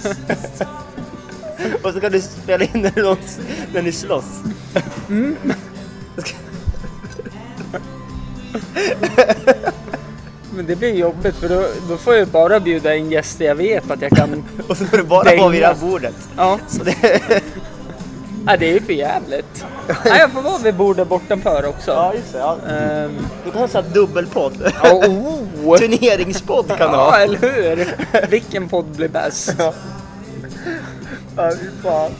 Och 1.82 1.92
så 1.92 2.00
kan 2.00 2.12
du 2.12 2.20
spela 2.20 2.64
in 2.64 2.70
när, 2.82 3.16
när 3.74 3.82
ni 3.82 3.92
slåss. 3.92 4.24
Men 10.54 10.66
det 10.66 10.76
blir 10.76 10.94
jobbigt 10.94 11.36
för 11.36 11.48
då, 11.48 11.64
då 11.88 11.96
får 11.96 12.14
jag 12.14 12.28
bara 12.28 12.60
bjuda 12.60 12.94
in 12.94 13.10
gäster 13.12 13.44
jag 13.44 13.54
vet 13.54 13.90
att 13.90 14.02
jag 14.02 14.10
kan... 14.10 14.44
Och 14.68 14.76
så 14.76 14.84
får 14.84 14.96
du 14.96 15.02
bara 15.02 15.36
vara 15.36 15.48
vid 15.48 15.62
det 15.62 15.66
här 15.66 15.74
bordet. 15.74 16.14
Ja, 16.36 16.58
Så 16.68 16.84
det, 16.84 16.94
Nej, 18.44 18.58
det 18.58 18.66
är 18.70 18.72
ju 18.72 18.80
för 18.80 18.92
jävligt. 18.92 19.64
Nej, 20.04 20.18
jag 20.18 20.30
får 20.32 20.42
vara 20.42 20.58
vid 20.58 20.74
bordet 20.74 21.08
bortanför 21.08 21.64
också. 21.66 21.90
ja, 21.90 22.14
just 22.14 22.32
det. 22.32 22.38
Ja. 22.38 22.56
Ehm, 22.68 23.10
Du 23.44 23.50
kan 23.50 23.60
ha 23.60 23.68
så 23.68 23.80
här 23.82 23.88
dubbelpodd. 23.94 24.72
ja, 24.82 24.92
oh. 24.94 25.76
Turneringspodd 25.78 26.68
kan 26.68 26.78
du 26.78 26.84
Ja, 26.96 27.10
ha. 27.10 27.18
eller 27.18 27.38
hur? 27.38 27.96
Vilken 28.28 28.68
podd 28.68 28.84
blir 28.84 29.08
bäst? 29.08 29.54
Ja. 29.58 29.72
Ja, 31.36 31.50
fy 31.60 31.66
fan. 31.82 32.10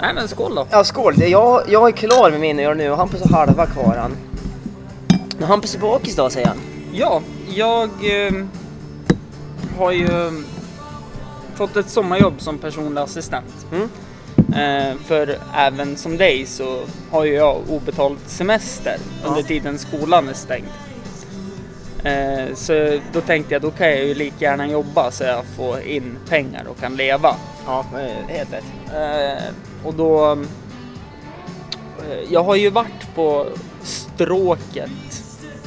Nej, 0.00 0.14
men 0.14 0.28
skål 0.28 0.54
då. 0.54 0.66
Ja, 0.70 0.84
skål. 0.84 1.14
Jag, 1.22 1.62
jag 1.68 1.88
är 1.88 1.92
klar 1.92 2.30
med 2.30 2.40
mina 2.40 2.62
öl 2.62 2.76
nu 2.76 2.90
och 2.90 2.96
Hampus 2.96 3.22
har 3.22 3.38
halva 3.38 3.66
kvar 3.66 3.96
han. 4.00 4.16
Men 5.38 5.48
Hampus 5.48 5.74
är 5.74 5.78
bakis 5.78 6.14
idag 6.14 6.32
säger 6.32 6.46
han. 6.46 6.56
Ja, 6.92 7.22
jag 7.54 7.90
ehm, 8.02 8.50
har 9.78 9.92
ju 9.92 10.26
ehm, 10.26 10.44
fått 11.54 11.76
ett 11.76 11.90
sommarjobb 11.90 12.40
som 12.40 12.58
personlig 12.58 13.00
assistent. 13.00 13.66
Mm. 13.72 13.88
Eh, 14.54 14.96
för 15.06 15.38
även 15.56 15.96
som 15.96 16.16
dig 16.16 16.46
så 16.46 16.80
har 17.10 17.24
ju 17.24 17.34
jag 17.34 17.56
obetald 17.70 18.18
semester 18.26 18.96
under 19.26 19.40
Ja. 19.40 19.46
tiden 19.46 19.78
skolan 19.78 20.28
är 20.28 20.32
stängd. 20.34 20.68
Eh, 22.04 22.54
så 22.54 22.98
då 23.12 23.20
tänkte 23.20 23.54
jag 23.54 23.62
då 23.62 23.70
kan 23.70 23.86
jag 23.86 24.04
ju 24.04 24.14
lika 24.14 24.44
gärna 24.44 24.66
jobba 24.66 25.10
så 25.10 25.24
jag 25.24 25.44
får 25.56 25.80
in 25.80 26.16
pengar 26.28 26.64
och 26.68 26.80
kan 26.80 26.96
leva. 26.96 27.36
Ja, 27.66 27.84
det 27.94 28.00
är 28.00 28.36
helt 28.38 28.52
rätt. 28.52 28.64
Eh, 28.94 29.54
och 29.86 29.94
då... 29.94 30.32
Eh, 30.32 32.18
jag 32.30 32.44
har 32.44 32.54
ju 32.54 32.70
varit 32.70 33.14
på 33.14 33.46
stråket. 33.82 34.90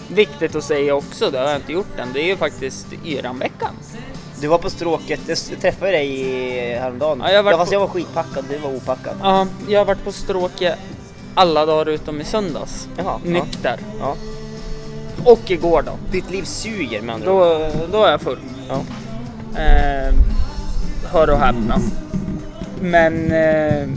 Viktigt 0.09 0.55
att 0.55 0.63
säga 0.63 0.95
också, 0.95 1.29
det 1.31 1.37
har 1.39 1.45
jag 1.45 1.55
inte 1.55 1.71
gjort 1.73 1.99
än. 1.99 2.07
Det 2.13 2.19
är 2.21 2.25
ju 2.25 2.37
faktiskt 2.37 2.87
Yranveckan. 3.05 3.73
Du 4.41 4.47
var 4.47 4.57
på 4.57 4.69
stråket, 4.69 5.19
jag 5.27 5.37
träffade 5.61 5.91
dig 5.91 6.19
i- 6.21 6.73
häromdagen. 6.75 7.21
Ja, 7.25 7.31
jag 7.31 7.43
varit 7.43 7.53
ja, 7.53 7.57
fast 7.57 7.69
på- 7.71 7.75
jag 7.75 7.79
var 7.79 7.87
skitpackad, 7.87 8.45
du 8.49 8.57
var 8.57 8.69
opackad. 8.75 9.15
Ja, 9.21 9.47
jag 9.69 9.79
har 9.79 9.85
varit 9.85 10.03
på 10.03 10.11
stråket 10.11 10.75
alla 11.35 11.65
dagar 11.65 11.85
utom 11.91 12.21
i 12.21 12.23
söndags. 12.25 12.87
Jaha, 12.97 13.05
ja. 13.05 13.29
Nykter. 13.31 13.79
Ja. 13.99 14.15
Och 15.25 15.51
igår 15.51 15.81
då. 15.85 15.91
Ditt 16.11 16.31
liv 16.31 16.43
suger 16.43 17.01
med 17.01 17.15
andra 17.15 17.31
ord. 17.33 17.41
Då, 17.41 17.69
då 17.91 18.03
är 18.03 18.11
jag 18.11 18.21
full. 18.21 18.39
Ja. 18.69 18.75
Eh, 19.61 20.13
hör 21.11 21.29
och 21.29 21.39
häpna. 21.39 21.79
Men 22.81 23.25
eh, 23.25 23.87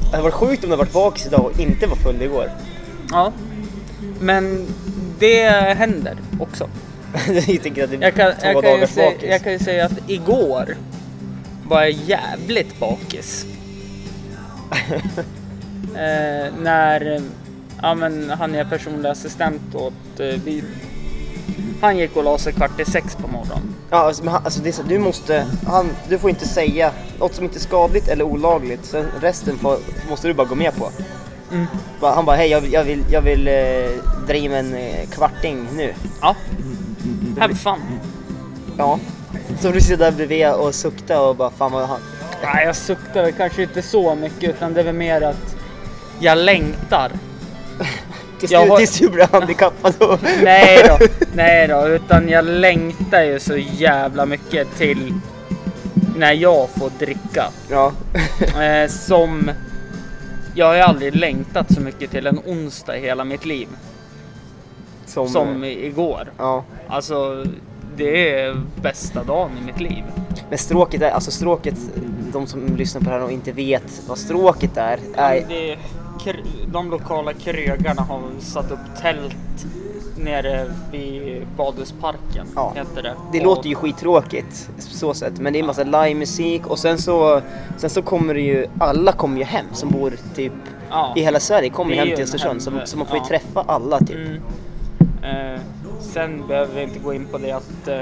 Det 0.00 0.10
hade 0.10 0.22
varit 0.22 0.34
sjukt 0.34 0.64
om 0.64 0.70
du 0.70 0.76
varit 0.76 0.92
bakis 0.92 1.26
idag 1.26 1.44
och 1.44 1.60
inte 1.60 1.86
var 1.86 1.96
full 1.96 2.22
igår. 2.22 2.50
ja. 3.10 3.32
Men 4.20 4.66
det 5.18 5.48
händer 5.78 6.16
också. 6.40 6.68
jag 7.46 7.62
tänker 7.62 7.84
att 7.84 7.90
det 7.90 7.96
är 7.96 8.02
Jag 8.02 8.14
kan, 8.14 8.32
två 8.32 8.46
jag, 8.46 8.62
kan 8.62 8.70
ju 8.70 8.76
dagars 8.76 8.90
säga, 8.90 9.10
bakis. 9.10 9.30
jag 9.30 9.42
kan 9.42 9.52
ju 9.52 9.58
säga 9.58 9.84
att 9.86 9.98
igår 10.10 10.76
var 11.68 11.80
jag 11.82 11.90
jävligt 11.90 12.80
bakis. 12.80 13.46
eh, 15.94 16.52
när 16.60 17.14
eh, 17.16 17.22
ja, 17.82 17.94
men 17.94 18.30
han 18.30 18.54
är 18.54 18.64
personlig 18.64 19.08
assistent 19.08 19.74
åt... 19.74 20.20
Eh, 20.20 20.26
han 21.80 21.96
gick 21.98 22.16
och 22.16 22.24
la 22.24 22.38
sig 22.38 22.52
kvart 22.52 22.80
i 22.80 22.84
sex 22.84 23.16
på 23.16 23.28
morgonen. 23.28 23.74
Ja, 23.90 23.96
alltså, 23.96 24.24
men 24.24 24.32
han- 24.32 24.44
alltså 24.44 24.60
det 24.62 24.68
är 24.68 24.72
så, 24.72 24.82
du 24.82 24.98
måste, 24.98 25.46
han, 25.66 25.86
du 26.08 26.18
får 26.18 26.30
inte 26.30 26.48
säga 26.48 26.92
något 27.18 27.34
som 27.34 27.44
inte 27.44 27.56
är 27.58 27.60
skadligt 27.60 28.08
eller 28.08 28.24
olagligt. 28.24 28.84
Sen 28.84 29.06
resten 29.20 29.58
får, 29.58 29.78
måste 30.10 30.28
du 30.28 30.34
bara 30.34 30.46
gå 30.46 30.54
med 30.54 30.76
på. 30.76 30.90
Mm. 31.52 31.66
Han 32.00 32.24
bara, 32.24 32.36
hej 32.36 32.48
jag 32.50 32.60
vill, 32.60 32.72
jag 32.72 32.84
vill, 32.84 33.04
jag 33.10 33.22
vill 33.22 33.48
eh, 33.48 33.54
dra 34.26 34.34
in 34.34 34.52
en 34.52 34.74
eh, 34.74 35.08
kvarting 35.10 35.66
nu. 35.76 35.94
Ja. 36.22 36.36
Have 37.38 37.54
fun. 37.54 37.78
Ja. 38.78 38.98
Så 39.60 39.70
du 39.70 39.80
sitter 39.80 39.96
där 39.96 40.12
bredvid 40.12 40.50
och 40.50 40.74
suktar 40.74 41.20
och 41.20 41.36
bara, 41.36 41.50
fan 41.50 41.72
vad 41.72 41.88
han... 41.88 42.00
Nej, 42.42 42.66
jag 42.66 42.76
suktar 42.76 43.30
kanske 43.30 43.62
inte 43.62 43.82
så 43.82 44.14
mycket 44.14 44.50
utan 44.50 44.74
det 44.74 44.80
är 44.80 44.84
väl 44.84 44.94
mer 44.94 45.20
att 45.22 45.56
jag 46.20 46.38
längtar. 46.38 47.12
Tills, 48.40 48.52
Jag 48.52 48.66
du, 48.66 48.70
har- 48.70 48.76
tills 48.78 48.98
du 48.98 49.08
blir 49.08 49.28
handikappad 49.32 49.94
och... 49.98 50.18
Nej 50.42 50.84
då, 50.88 51.06
nej 51.34 51.68
då, 51.68 51.88
utan 51.88 52.28
jag 52.28 52.44
längtar 52.44 53.22
ju 53.22 53.40
så 53.40 53.56
jävla 53.56 54.26
mycket 54.26 54.76
till 54.78 55.14
när 56.16 56.32
jag 56.32 56.68
får 56.68 56.90
dricka. 56.98 57.44
Ja. 57.70 57.92
Eh, 58.62 58.88
som 58.88 59.50
jag 60.54 60.66
har 60.66 60.74
ju 60.74 60.80
aldrig 60.80 61.16
längtat 61.16 61.74
så 61.74 61.80
mycket 61.80 62.10
till 62.10 62.26
en 62.26 62.38
onsdag 62.46 62.96
i 62.96 63.00
hela 63.00 63.24
mitt 63.24 63.44
liv 63.44 63.68
Som... 65.06 65.28
som 65.28 65.64
igår. 65.64 66.32
Ja. 66.38 66.64
Alltså, 66.88 67.44
det 67.96 68.38
är 68.40 68.56
bästa 68.82 69.24
dagen 69.24 69.50
i 69.62 69.66
mitt 69.66 69.80
liv. 69.80 70.04
Men 70.48 70.58
stråket 70.58 71.02
är, 71.02 71.10
alltså 71.10 71.30
stråket, 71.30 71.74
de 72.32 72.46
som 72.46 72.76
lyssnar 72.76 73.00
på 73.00 73.10
det 73.10 73.16
här 73.16 73.22
och 73.22 73.32
inte 73.32 73.52
vet 73.52 74.02
vad 74.08 74.18
stråket 74.18 74.76
är, 74.76 74.98
är 75.14 75.44
Det, 75.48 75.76
de 76.66 76.90
lokala 76.90 77.32
krögarna 77.32 78.02
har 78.02 78.20
satt 78.40 78.70
upp 78.70 78.78
tält 79.00 79.66
nere 80.16 80.70
vid 80.92 81.46
Badhusparken. 81.56 82.46
Ja. 82.54 82.72
Heter 82.76 83.02
det. 83.02 83.14
Det 83.32 83.38
Och- 83.38 83.44
låter 83.44 83.68
ju 83.68 83.74
skittråkigt 83.74 84.70
så 84.78 85.14
sätt, 85.14 85.38
men 85.40 85.52
det 85.52 85.58
är 85.58 85.62
massa 85.62 85.84
livemusik 85.84 86.66
och 86.66 86.78
sen 86.78 86.98
så, 86.98 87.40
sen 87.76 87.90
så 87.90 88.02
kommer 88.02 88.34
det 88.34 88.40
ju, 88.40 88.66
alla 88.80 89.12
kommer 89.12 89.38
ju 89.38 89.44
hem 89.44 89.66
som 89.72 89.90
bor 89.90 90.12
typ 90.34 90.52
Ja. 90.90 91.12
i 91.16 91.20
hela 91.22 91.40
Sverige 91.40 91.68
kommer 91.70 91.94
hem 91.94 92.06
till 92.06 92.16
en 92.16 92.22
Östersund 92.22 92.62
så, 92.62 92.72
så 92.84 92.98
man 92.98 93.06
får 93.06 93.16
ju 93.16 93.22
ja. 93.22 93.28
träffa 93.28 93.60
alla 93.66 93.98
typ. 93.98 94.16
Mm. 95.22 95.54
Eh, 95.54 95.60
sen 96.00 96.46
behöver 96.48 96.74
vi 96.74 96.82
inte 96.82 96.98
gå 96.98 97.14
in 97.14 97.26
på 97.26 97.38
det 97.38 97.52
att 97.52 97.88
eh, 97.88 98.00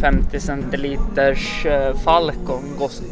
50 0.00 0.40
centiliters 0.40 1.66
eh, 1.66 1.96
Falcon 1.96 2.62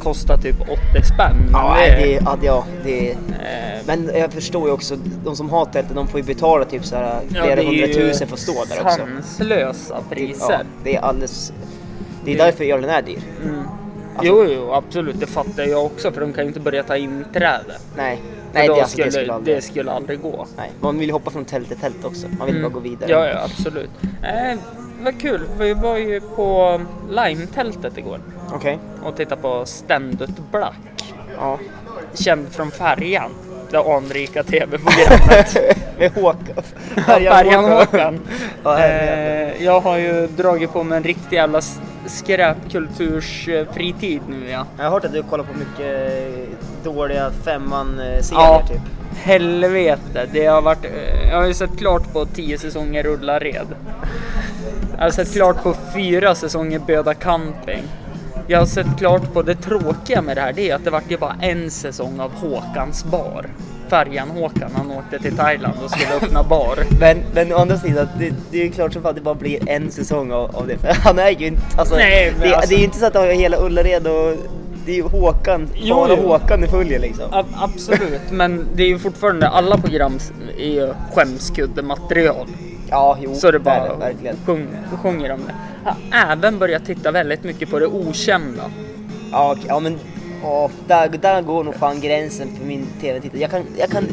kostar 0.03 0.37
typ 0.37 0.61
80 0.61 1.05
spänn. 1.15 1.37
Ja, 1.53 1.77
det, 1.81 1.91
det, 1.97 2.11
ja, 2.25 2.39
ja, 2.43 2.65
det, 2.85 3.11
eh, 3.11 3.17
men 3.87 4.11
jag 4.15 4.33
förstår 4.33 4.67
ju 4.69 4.73
också, 4.75 4.97
de 5.25 5.37
som 5.37 5.51
har 5.51 5.65
tältet 5.65 5.95
de 5.95 6.09
får 6.09 6.21
ju 6.21 6.27
betala 6.27 6.65
typ 6.65 6.85
så 6.85 6.97
här 6.97 7.21
ja, 7.29 7.43
flera 7.43 7.63
ju 7.63 7.69
hundratusen 7.69 8.29
för 8.29 8.35
att 8.35 8.41
stå 8.41 8.53
där 8.65 8.83
också. 8.85 8.97
sanslösa 8.99 9.95
Ja, 9.95 10.03
priser. 10.11 10.65
det 10.85 10.97
är 10.97 11.01
alldeles, 11.01 11.53
det 12.25 12.33
är 12.33 12.37
Det- 12.39 12.45
därför 12.45 12.65
ölen 12.65 12.91
är 12.91 13.03
dyr. 13.03 13.19
Mm. 13.45 13.59
Alltså- 14.17 14.33
Jo, 14.35 14.45
jo, 14.55 14.73
absolut. 14.73 15.21
Det 15.21 15.27
fattar 15.27 15.63
jag 15.63 15.85
också 15.87 16.13
för 16.13 16.21
de 16.21 16.33
kan 16.33 16.45
ju 16.45 16.49
inte 16.49 16.61
börja 16.61 16.83
ta 16.83 16.97
inträde. 16.97 17.75
Nej, 17.97 18.23
nej 18.53 18.69
det, 18.69 18.75
alltså, 18.75 18.89
skulle, 18.89 19.05
det 19.07 19.13
skulle 19.13 19.33
aldrig, 19.33 19.57
det 19.57 19.63
skulle 19.63 19.93
aldrig 19.93 20.21
gå. 20.21 20.47
nej. 20.57 20.71
Man 20.81 20.99
vill 20.99 21.09
ju 21.09 21.13
hoppa 21.13 21.31
från 21.31 21.45
tält 21.45 21.69
till 21.69 21.77
tält 21.77 22.05
också, 22.05 22.27
man 22.39 22.47
vill 22.47 22.57
Mm. 22.57 22.71
bara 22.71 22.75
gå 22.75 22.81
vidare. 22.81 23.11
Ja, 23.11 23.27
ja, 23.29 23.45
absolut. 23.45 23.91
Eh, 24.23 24.59
vad 25.03 25.21
kul. 25.21 25.41
Vi 25.59 25.75
var 25.75 25.97
ju 25.97 26.21
på 26.21 26.81
Lime-tältet 27.11 27.99
igår 27.99 28.19
Okej, 28.55 28.79
och 29.05 29.17
tittade 29.17 29.43
på 29.43 29.67
Ständigt 29.67 30.39
Black. 30.53 30.75
ja. 31.37 31.59
Känd 32.15 32.49
från 32.49 32.71
Färjan. 32.71 33.31
Det 33.71 33.79
anrika 33.79 34.43
tv-programmet. 34.43 35.57
Med 35.99 36.13
Håkan. 36.13 36.63
Färjan 37.07 37.65
Håkan. 37.65 38.21
Ja. 38.65 38.79
Eh, 38.85 39.65
jag 39.65 39.81
har 39.81 39.99
ju 39.99 40.27
dragit 40.27 40.73
på 40.73 40.83
mig 40.83 40.97
en 40.97 41.03
riktig 41.05 41.37
jävla 41.37 41.61
skräpkultursfritid 42.07 44.21
nu 44.29 44.51
ja. 44.51 44.67
Jag 44.77 44.85
har 44.85 44.91
hört 44.91 45.05
att 45.05 45.13
du 45.13 45.23
kollar 45.23 45.45
på 45.45 45.59
mycket 45.59 46.23
dåliga 46.85 47.31
femman-serier 47.45 48.43
Ja, 48.45 48.63
typ. 48.69 48.81
helvete. 49.17 50.27
Det 50.33 50.47
har 50.47 50.63
varit, 50.63 50.85
eh, 50.85 51.29
jag 51.31 51.37
har 51.37 51.47
ju 51.47 51.55
sett 51.55 51.79
klart 51.79 52.13
på 52.13 52.27
tio 52.27 52.59
säsonger 52.59 53.07
Ullared. 53.07 53.67
Jag 54.97 55.05
har 55.05 55.11
sett 55.11 55.33
klart 55.33 55.63
på 55.63 55.75
fyra 55.95 56.35
säsonger 56.35 56.79
Böda 56.79 57.15
camping. 57.15 57.83
Jag 58.47 58.59
har 58.59 58.67
sett 58.67 58.99
klart 58.99 59.33
på 59.33 59.43
det 59.43 59.55
tråkiga 59.55 60.23
med 60.23 60.37
det 60.37 60.41
här, 60.41 60.53
det 60.53 60.71
är 60.71 60.75
att 60.75 60.85
det 60.85 60.91
vart 60.91 61.11
ju 61.11 61.17
bara 61.17 61.37
en 61.41 61.71
säsong 61.71 62.21
av 62.21 62.33
Håkans 62.35 63.05
bar. 63.05 63.47
Färjan 63.89 64.31
Håkan, 64.31 64.71
han 64.77 64.91
åkte 64.91 65.19
till 65.19 65.37
Thailand 65.37 65.75
och 65.85 65.91
skulle 65.91 66.15
öppna 66.15 66.43
bar. 66.43 66.79
Men, 67.01 67.19
men 67.35 67.53
å 67.53 67.57
andra 67.57 67.77
sidan, 67.77 68.09
det, 68.19 68.33
det 68.51 68.61
är 68.61 68.65
ju 68.65 68.71
klart 68.71 68.93
som 68.93 69.03
fan 69.03 69.09
att 69.11 69.17
det 69.17 69.23
bara 69.23 69.35
blir 69.35 69.69
en 69.69 69.91
säsong 69.91 70.33
av, 70.33 70.57
av 70.57 70.67
det. 70.67 70.79
För 70.79 70.89
han 71.05 71.19
är 71.19 71.31
ju 71.31 71.47
inte, 71.47 71.63
alltså, 71.79 71.95
Nej, 71.95 72.35
det, 72.43 72.55
alltså- 72.55 72.69
det 72.69 72.75
är 72.75 72.79
ju 72.79 72.85
inte 72.85 72.99
så 72.99 73.07
att 73.07 73.13
det 73.13 73.19
har 73.19 73.27
hela 73.27 73.57
Ullared 73.57 74.07
och 74.07 74.35
det 74.87 74.93
är 74.93 74.97
ju 74.97 75.03
Håkan, 75.03 75.69
Jo, 75.75 75.95
bara 75.97 76.09
jo. 76.17 76.29
Håkan 76.29 76.61
det 76.61 76.69
följer 76.69 76.99
liksom. 76.99 77.25
A- 77.33 77.45
absolut, 77.55 78.31
men 78.31 78.67
det 78.75 78.83
är 78.83 78.89
ju 78.89 78.99
fortfarande, 78.99 79.49
alla 79.49 79.79
program 79.79 80.19
är 80.59 80.71
ju 80.71 80.93
skämskuddematerial. 81.15 82.47
Ja, 82.91 83.19
jo, 83.23 83.35
Så 83.35 83.51
det 83.51 83.59
bara 83.59 83.89
det, 83.93 83.97
verkligen. 83.99 84.37
sjung, 84.47 84.67
sjunger 85.03 85.33
om 85.33 85.41
det. 85.47 85.55
Jag 85.85 86.19
har 86.19 86.33
även 86.33 86.59
börjat 86.59 86.85
titta 86.87 87.11
väldigt 87.11 87.45
mycket 87.45 87.71
på 87.71 87.79
det 87.79 87.87
okända. 87.87 88.63
Ja, 89.33 89.53
okej, 89.53 89.65
ja 89.69 89.81
men 89.81 89.99
ja, 90.43 90.71
där, 90.87 91.09
där 91.09 91.43
går 91.43 91.65
nog 91.65 91.75
fan 91.75 92.01
gränsen 92.01 92.49
för 92.59 92.67
min 92.67 92.87
tv-tittare. 93.01 93.41
Jag 93.41 93.51
kan, 93.51 93.63
jag 93.79 93.91
kan 93.91 94.05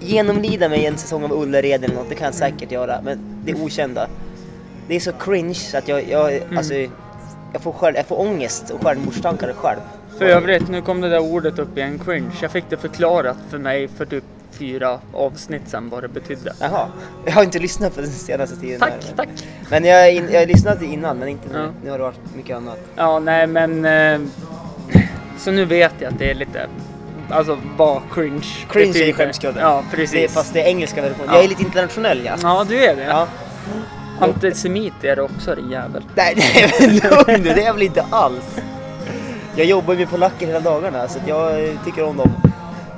genomlida 0.00 0.68
mig 0.68 0.86
en 0.86 0.96
säsong 0.98 1.24
av 1.24 1.32
Ullared 1.32 1.84
eller 1.84 1.94
något, 1.94 2.08
det 2.08 2.14
kan 2.14 2.24
jag 2.24 2.34
säkert 2.34 2.72
göra. 2.72 3.00
Men 3.04 3.18
det 3.44 3.54
okända, 3.54 4.06
det 4.88 4.96
är 4.96 5.00
så 5.00 5.12
cringe 5.12 5.54
så 5.54 5.78
att 5.78 5.88
jag, 5.88 6.08
jag 6.08 6.32
Mm. 6.36 6.58
alltså, 6.58 6.74
jag 7.52 7.62
får, 7.62 7.72
själv, 7.72 7.96
jag 7.96 8.06
får 8.06 8.20
ångest 8.20 8.70
och 8.70 8.82
självmordstankar 8.84 9.52
själv. 9.52 9.78
För 10.18 10.24
övrigt, 10.24 10.68
nu 10.68 10.82
kom 10.82 11.00
det 11.00 11.08
där 11.08 11.18
ordet 11.18 11.58
upp 11.58 11.78
i 11.78 11.80
en 11.80 11.98
cringe. 11.98 12.30
Jag 12.42 12.50
fick 12.50 12.64
det 12.68 12.76
förklarat 12.76 13.36
för 13.50 13.58
mig 13.58 13.88
för 13.88 14.04
typ 14.06 14.24
fyra 14.52 14.98
avsnitt 15.14 15.62
sedan 15.68 15.88
vad 15.88 16.02
det 16.02 16.08
betydde. 16.08 16.52
Jaha, 16.60 16.86
jag 17.24 17.32
har 17.32 17.42
inte 17.42 17.58
lyssnat 17.58 17.94
på 17.94 18.00
den 18.00 18.10
senaste 18.10 18.56
tiden. 18.56 18.80
Tack, 18.80 18.90
här. 18.92 19.16
tack. 19.16 19.28
Men 19.70 19.84
jag, 19.84 20.14
jag 20.14 20.40
har 20.40 20.46
lyssnat 20.46 20.82
innan 20.82 21.18
men 21.18 21.28
inte. 21.28 21.48
Ja. 21.54 21.66
Nu 21.84 21.90
har 21.90 21.98
det 21.98 22.04
varit 22.04 22.20
mycket 22.36 22.56
annat. 22.56 22.78
Ja, 22.96 23.18
nej 23.18 23.46
men... 23.46 23.84
Eh, 23.84 24.20
så 25.38 25.50
nu 25.50 25.64
vet 25.64 25.92
jag 25.98 26.12
att 26.12 26.18
det 26.18 26.30
är 26.30 26.34
lite... 26.34 26.66
Alltså 27.30 27.58
vad 27.76 28.02
cringe 28.14 28.42
Cringe 28.70 28.88
är 28.88 28.92
betyder. 28.92 29.12
skämskudden. 29.12 29.62
Ja, 29.62 29.84
Det, 29.90 29.96
precis. 29.96 30.14
är- 30.24 30.28
fast 30.28 30.52
det 30.54 30.62
är 30.62 30.66
engelska 30.68 31.02
versionen. 31.02 31.26
Ja. 31.28 31.34
Jag 31.34 31.44
är 31.44 31.48
lite 31.48 31.62
internationell 31.62 32.22
ja. 32.24 32.36
Ja, 32.42 32.64
du 32.68 32.84
är 32.84 32.96
det. 32.96 33.02
ja. 33.04 33.26
Antisemit 34.20 35.04
är 35.04 35.16
det 35.16 35.22
också 35.22 35.54
din 35.54 35.70
jävel. 35.70 36.04
Nej, 36.14 36.34
nej 36.36 36.72
men 36.80 36.90
lugn 36.96 37.42
nu, 37.42 37.54
det 37.54 37.62
är 37.62 37.66
jag 37.66 37.72
väl 37.72 37.82
inte 37.82 38.04
alls. 38.10 38.60
Jag 39.56 39.66
jobbar 39.66 39.94
ju 39.94 39.98
med 39.98 40.10
polacker 40.10 40.46
hela 40.46 40.60
dagarna 40.60 41.08
så 41.08 41.18
jag 41.26 41.78
tycker 41.84 42.04
om 42.04 42.16
dem. 42.16 42.30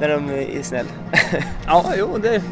När 0.00 0.08
de 0.08 0.30
är 0.30 0.62
snäll. 0.62 0.86
Ja, 1.66 1.84
jo 1.98 2.18
det... 2.22 2.42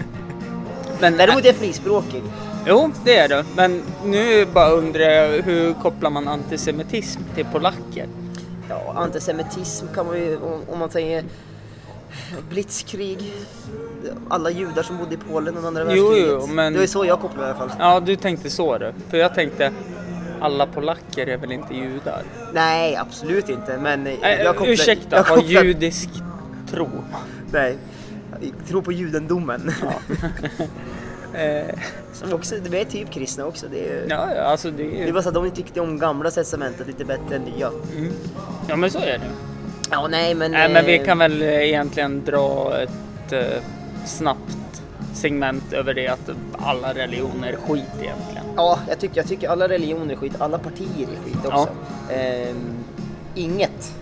Men, 1.00 1.16
Däremot 1.16 1.42
är 1.42 1.46
jag 1.46 1.56
frispråkig. 1.56 2.22
Jo, 2.66 2.90
det 3.04 3.16
är 3.16 3.28
det. 3.28 3.44
Men 3.56 3.82
nu 4.04 4.46
bara 4.46 4.70
undrar 4.70 5.02
jag 5.02 5.42
hur 5.42 5.74
kopplar 5.74 6.10
man 6.10 6.28
antisemitism 6.28 7.20
till 7.34 7.44
polacker? 7.44 8.06
Ja, 8.68 8.92
antisemitism 8.96 9.86
kan 9.94 10.06
man 10.06 10.16
ju, 10.16 10.36
om, 10.36 10.62
om 10.72 10.78
man 10.78 10.90
säger 10.90 11.24
blitzkrig. 12.50 13.32
Alla 14.28 14.50
judar 14.50 14.82
som 14.82 14.98
bodde 14.98 15.14
i 15.14 15.18
Polen 15.30 15.56
under 15.56 15.68
andra 15.68 15.94
Jo, 15.96 16.08
världskriget. 16.08 16.36
jo, 16.40 16.46
men- 16.46 16.72
Det 16.72 16.78
var 16.78 16.82
ju 16.84 16.88
så 16.88 17.04
jag 17.04 17.20
kopplade 17.20 17.46
i 17.48 17.50
alla 17.50 17.58
fall. 17.58 17.70
Ja, 17.78 18.00
du 18.00 18.16
tänkte 18.16 18.50
så 18.50 18.78
du. 18.78 18.92
För 19.10 19.16
jag 19.16 19.34
tänkte, 19.34 19.72
alla 20.40 20.66
polacker 20.66 21.26
är 21.26 21.36
väl 21.36 21.52
inte 21.52 21.74
judar? 21.74 22.22
Nej, 22.54 22.96
absolut 22.96 23.48
inte. 23.48 23.78
Men 23.78 24.06
jag 24.20 24.56
kopplar, 24.56 24.72
ursäkta, 24.72 25.16
jag 25.16 25.24
har 25.24 25.36
kopplar- 25.36 25.64
judisk 25.64 26.08
tro. 26.70 26.88
Nej, 27.52 27.78
tror 28.68 28.82
på 28.82 28.92
judendomen. 28.92 29.72
Eh, 31.34 31.74
Som 32.12 32.32
också, 32.32 32.54
de 32.70 32.80
är 32.80 32.84
typ 32.84 33.10
kristna 33.10 33.44
också. 33.44 33.66
Det 33.70 33.88
är, 33.88 34.06
ja, 34.08 34.28
ja, 34.36 34.42
alltså 34.42 34.70
det 34.70 34.82
är 34.82 34.90
det 35.00 35.06
ju... 35.06 35.12
bara 35.12 35.22
så 35.22 35.28
att 35.28 35.34
de 35.34 35.50
tyckte 35.50 35.80
om 35.80 35.98
gamla 35.98 36.30
testamentet 36.30 36.86
lite 36.86 37.04
bättre 37.04 37.36
än 37.36 37.42
nya. 37.42 37.70
Mm. 37.96 38.12
Ja, 38.68 38.76
men 38.76 38.90
så 38.90 38.98
är 38.98 39.18
det. 39.18 39.20
Ja, 39.90 40.08
nej 40.08 40.34
men... 40.34 40.50
Nej, 40.50 40.72
men 40.72 40.84
vi 40.86 40.98
eh, 40.98 41.04
kan 41.04 41.18
väl 41.18 41.42
eh, 41.42 41.48
egentligen 41.48 42.24
dra 42.24 42.76
ett 42.82 43.32
eh, 43.32 43.62
snabbt 44.04 44.82
segment 45.14 45.72
över 45.72 45.94
det 45.94 46.08
att 46.08 46.30
alla 46.58 46.94
religioner 46.94 47.48
är 47.48 47.56
skit 47.56 47.84
egentligen. 48.00 48.44
Ja, 48.56 48.78
jag 48.88 48.98
tycker, 48.98 49.16
jag 49.16 49.26
tycker 49.26 49.48
alla 49.48 49.68
religioner 49.68 50.12
är 50.14 50.18
skit, 50.18 50.32
alla 50.38 50.58
partier 50.58 51.02
är 51.02 51.24
skit 51.24 51.44
också. 51.46 51.68
Ehm, 52.10 52.84
inget. 53.34 53.94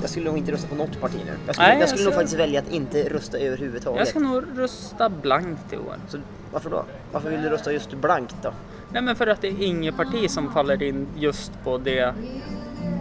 Jag 0.00 0.10
skulle 0.10 0.26
nog 0.26 0.38
inte 0.38 0.52
rösta 0.52 0.68
på 0.68 0.74
något 0.74 1.00
parti 1.00 1.14
nu. 1.24 1.32
Jag 1.46 1.54
skulle, 1.54 1.68
Nej, 1.68 1.80
jag 1.80 1.88
skulle 1.88 2.04
nog 2.04 2.12
alltså- 2.12 2.20
faktiskt 2.20 2.40
välja 2.40 2.60
att 2.60 2.72
inte 2.72 3.08
rösta 3.08 3.38
överhuvudtaget. 3.38 3.98
Jag 3.98 4.08
ska 4.08 4.18
nog 4.18 4.44
rösta 4.56 5.08
blankt 5.08 5.72
i 5.72 5.76
år. 5.76 5.96
Så 6.08 6.18
varför 6.52 6.70
då? 6.70 6.84
Varför 7.12 7.30
vill 7.30 7.42
du 7.42 7.48
rösta 7.48 7.72
just 7.72 7.94
blankt 7.94 8.36
då? 8.42 8.52
Nej, 8.92 9.02
men 9.02 9.16
för 9.16 9.26
att 9.26 9.40
det 9.40 9.48
är 9.48 9.62
inget 9.62 9.96
parti 9.96 10.30
som 10.30 10.52
faller 10.52 10.82
in 10.82 11.06
just 11.16 11.52
på 11.64 11.78
det. 11.78 12.14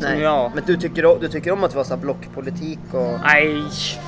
Nej. 0.10 0.20
jag- 0.22 0.52
Men 0.56 0.64
du 0.66 0.78
tycker, 0.78 1.20
du 1.22 1.28
tycker 1.28 1.52
om 1.52 1.64
att 1.64 1.74
vi 1.74 1.78
har 1.78 1.84
så 1.84 1.94
här 1.94 2.02
blockpolitik 2.02 2.80
och... 2.92 3.20
Nej, 3.24 3.64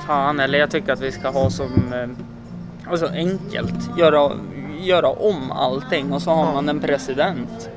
fan 0.07 0.39
eller 0.39 0.59
jag 0.59 0.71
tycker 0.71 0.93
att 0.93 1.01
vi 1.01 1.11
ska 1.11 1.29
ha 1.29 1.49
som 1.49 1.93
eh, 1.93 2.91
alltså 2.91 3.07
enkelt. 3.07 3.97
Göra, 3.97 4.31
göra 4.79 5.07
om 5.09 5.51
allting 5.51 6.13
och 6.13 6.21
så 6.21 6.31
har 6.31 6.45
Ja. 6.45 6.53
man 6.53 6.69
en 6.69 6.79
president. 6.79 7.69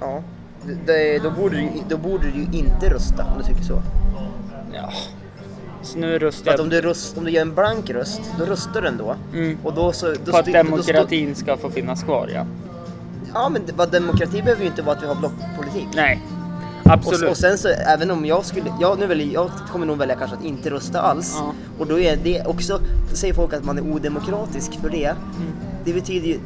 Ja. 0.00 0.22
Det, 0.66 0.92
det, 0.92 1.18
då, 1.18 1.30
borde 1.30 1.56
du, 1.56 1.68
då 1.88 1.96
borde 1.96 2.24
du 2.26 2.32
ju 2.38 2.58
inte 2.58 2.90
rösta 2.94 3.24
om 3.24 3.38
du 3.38 3.44
tycker 3.44 3.62
så. 3.62 3.82
Ja. 4.74 4.92
Så 5.82 5.98
nu 5.98 6.12
För 6.12 6.18
röstar 6.26 6.54
att 6.54 6.60
om 6.60 6.70
jag 6.70 6.82
du, 6.82 6.88
röst, 6.88 7.18
om 7.18 7.24
du 7.24 7.30
gör 7.30 7.42
en 7.42 7.54
blank 7.54 7.90
röst, 7.90 8.20
då 8.38 8.44
röstar 8.44 8.82
du 8.82 8.88
ändå. 8.88 9.14
Mm. 9.34 9.58
Och 9.62 9.74
då 9.74 9.92
så... 9.92 10.06
Då 10.24 10.32
på 10.32 10.36
att 10.38 10.44
styr- 10.46 10.52
då 10.52 10.62
demokratin 10.62 11.34
ska 11.34 11.56
få 11.56 11.70
finnas 11.70 12.02
kvar, 12.02 12.30
ja. 12.34 12.46
Ja 13.34 13.48
men 13.48 13.62
vad 13.76 13.90
demokrati 13.92 14.42
behöver 14.42 14.62
ju 14.62 14.68
inte 14.68 14.82
vara 14.82 14.96
att 14.96 15.02
vi 15.02 15.06
har 15.06 15.14
blockpolitik. 15.14 15.88
Nej, 15.94 16.22
absolut. 16.84 17.30
och 17.30 17.36
sen 17.36 17.58
så 17.58 17.68
även 17.68 18.10
om 18.10 18.24
jag 18.26 18.44
skulle, 18.44 18.72
jag, 18.80 18.98
nu 18.98 19.06
väljer, 19.06 19.34
jag 19.34 19.50
kommer 19.72 19.86
nog 19.86 19.98
välja 19.98 20.16
kanske 20.16 20.36
att 20.36 20.44
inte 20.44 20.70
rösta 20.70 21.00
alls. 21.00 21.36
Ja. 21.38 21.52
Och 21.78 21.86
då 21.86 22.00
är 22.00 22.16
det 22.16 22.42
också, 22.46 22.80
säger 23.14 23.34
folk 23.34 23.52
att 23.52 23.64
man 23.64 23.78
är 23.78 23.82
odemokratisk 23.82 24.72
för 24.80 24.90
det. 24.90 25.04
Mm. 25.04 25.52
Det 25.84 25.92
betyder 25.92 26.28
ju, 26.28 26.38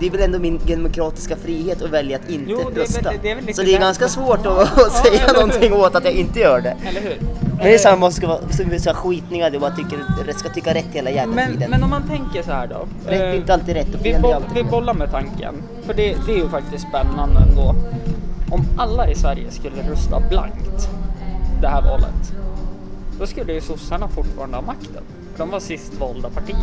det 0.00 0.06
är 0.06 0.10
väl 0.10 0.20
ändå 0.20 0.38
min 0.38 0.60
demokratiska 0.66 1.36
frihet 1.36 1.82
att 1.82 1.90
välja 1.90 2.16
att 2.18 2.30
inte 2.30 2.50
Jo, 2.50 2.70
det 2.74 2.80
är 2.80 2.84
rösta. 2.84 3.12
det 3.22 3.30
är 3.30 3.52
så 3.52 3.62
det 3.62 3.74
är 3.74 3.80
ganska 3.80 4.08
svårt 4.08 4.46
att, 4.46 4.78
att 4.78 4.92
säga 5.06 5.26
hur? 5.26 5.34
någonting 5.34 5.72
åt 5.72 5.94
att 5.94 6.04
jag 6.04 6.12
inte 6.12 6.40
gör 6.40 6.60
det. 6.60 6.76
Eller 6.88 7.00
hur? 7.00 7.16
Men 7.56 7.66
det 7.66 7.74
är 7.74 7.78
samma, 7.78 8.00
vara 8.00 8.10
som 8.10 8.70
här 8.70 8.94
skitningar, 8.94 9.50
det 9.50 9.58
bara 9.58 9.70
tycker, 9.70 9.98
ska 10.38 10.48
tycka 10.48 10.74
rätt 10.74 10.86
hela 10.92 11.10
jävla 11.10 11.34
Men, 11.34 11.52
tiden. 11.52 11.70
men 11.70 11.82
om 11.82 11.90
man 11.90 12.08
tänker 12.08 12.42
så 12.42 12.50
här 12.50 12.66
då. 12.66 12.86
Rätt 13.10 13.20
är 13.20 13.28
eh, 13.28 13.36
inte 13.36 13.54
alltid 13.54 13.74
rätt 13.74 13.94
och 13.94 14.00
vi, 14.00 14.12
fel 14.12 14.14
är 14.14 14.20
boll, 14.20 14.32
alltid 14.32 14.64
vi 14.64 14.70
bollar 14.70 14.94
med 14.94 15.10
tanken. 15.10 15.54
För 15.86 15.94
det, 15.94 16.16
det 16.26 16.32
är 16.32 16.36
ju 16.36 16.48
faktiskt 16.48 16.86
spännande 16.88 17.40
ändå. 17.50 17.74
Om 18.54 18.64
alla 18.76 19.10
i 19.10 19.14
Sverige 19.14 19.50
skulle 19.50 19.90
rösta 19.90 20.20
blankt 20.20 20.88
det 21.60 21.68
här 21.68 21.82
valet. 21.82 22.32
Då 23.20 23.26
skulle 23.26 23.52
ju 23.52 23.60
sossarna 23.60 24.08
fortfarande 24.08 24.56
ha 24.56 24.62
makten. 24.62 25.02
De 25.36 25.50
var 25.50 25.60
sist 25.60 25.94
valda 26.00 26.30
partiet. 26.30 26.58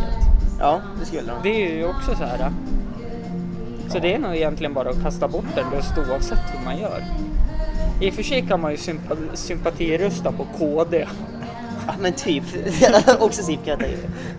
Ja, 0.58 0.80
det 1.00 1.06
skulle 1.06 1.22
de. 1.22 1.32
Det 1.42 1.48
är 1.72 1.76
ju 1.76 1.86
också 1.88 2.14
så 2.16 2.24
här. 2.24 2.50
Så 3.88 3.98
det 3.98 4.14
är 4.14 4.18
nog 4.18 4.36
egentligen 4.36 4.74
bara 4.74 4.90
att 4.90 5.02
kasta 5.02 5.28
bort 5.28 5.44
en 5.56 5.70
röst 5.78 5.92
oavsett 5.98 6.38
hur 6.52 6.64
man 6.64 6.78
gör. 6.78 7.04
I 8.00 8.10
och 8.10 8.14
för 8.14 8.22
sig 8.22 8.42
kan 8.48 8.60
man 8.60 8.70
ju 8.70 8.76
sympa, 8.76 9.14
sympatirösta 9.34 10.32
på 10.32 10.46
KD. 10.58 11.06
Ja 11.86 11.92
men 12.00 12.12
typ, 12.12 12.44
också 13.20 13.42
typ 13.46 13.64
kan 13.64 13.78
jag 13.80 13.90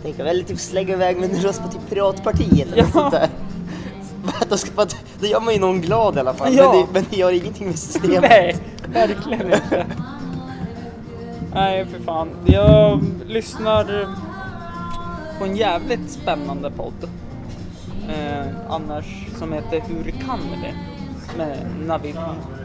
tänka. 0.04 0.26
eller 0.26 0.44
typ 0.44 0.60
slänga 0.60 0.94
iväg 0.94 1.18
en 1.24 1.30
röst 1.30 1.62
på 1.64 1.68
typ 1.68 1.90
Piratpartiet 1.90 2.68
eller 2.68 2.78
Ja. 2.78 2.86
sånt 2.94 3.12
där. 3.12 3.30
Då, 4.50 4.58
ska 4.58 4.72
man, 4.76 4.88
då 5.20 5.26
gör 5.28 5.40
man 5.42 5.54
ju 5.54 5.60
någon 5.60 5.82
glad 5.82 6.16
i 6.18 6.20
alla 6.20 6.34
fall, 6.34 6.54
Ja. 6.54 6.72
men, 6.74 6.82
det, 6.82 6.88
men 6.94 7.06
det 7.10 7.18
gör 7.18 7.32
ingenting 7.32 7.68
med 7.68 7.80
systemet. 7.80 8.22
Nej, 8.30 8.58
verkligen 8.88 9.54
inte. 9.54 9.86
Nej, 11.54 11.86
för 11.86 12.00
fan. 12.00 12.30
Jag 12.46 13.02
lyssnar 13.28 14.08
på 15.40 15.46
en 15.46 15.56
jävligt 15.56 16.12
spännande 16.12 16.72
podd. 16.72 17.10
Eh, 18.10 18.46
annars 18.70 19.28
som 19.40 19.54
heter 19.54 19.82
Hur 19.88 20.12
kan 20.12 20.40
vi? 20.52 20.74
Med 21.38 21.58
Navid 21.88 22.16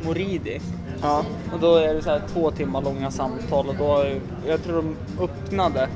Moridi. 0.04 0.60
Ja. 1.02 1.22
Och 1.52 1.60
då 1.60 1.74
är 1.74 1.94
det 1.94 2.02
så 2.02 2.10
här 2.10 2.22
två 2.32 2.50
timmar 2.50 2.82
långa 2.82 3.10
samtal 3.10 3.68
och 3.68 3.74
då, 3.78 4.04
jag 4.48 4.64
tror 4.64 4.76
de 4.76 4.96
öppnade 5.24 5.88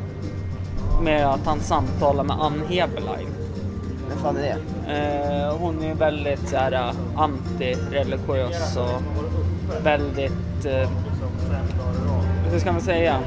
med 1.03 1.27
att 1.27 1.47
han 1.47 1.61
samtalar 1.61 2.25
med 2.25 2.37
Ann 2.41 2.63
Heberlein. 2.69 3.29
Vem 4.13 4.23
fan 4.23 4.37
är 4.37 4.43
det? 4.43 4.93
Eh, 4.93 5.57
hon 5.57 5.83
är 5.85 5.95
väldigt 5.95 6.49
så 6.49 6.57
här, 6.57 6.73
eh, 6.73 6.95
antireligiös 7.17 8.77
och 8.77 9.03
väldigt, 9.85 10.65
eh, 10.65 10.91
hur 12.51 12.59
ska 12.59 12.73
man 12.73 12.81
säga, 12.81 13.19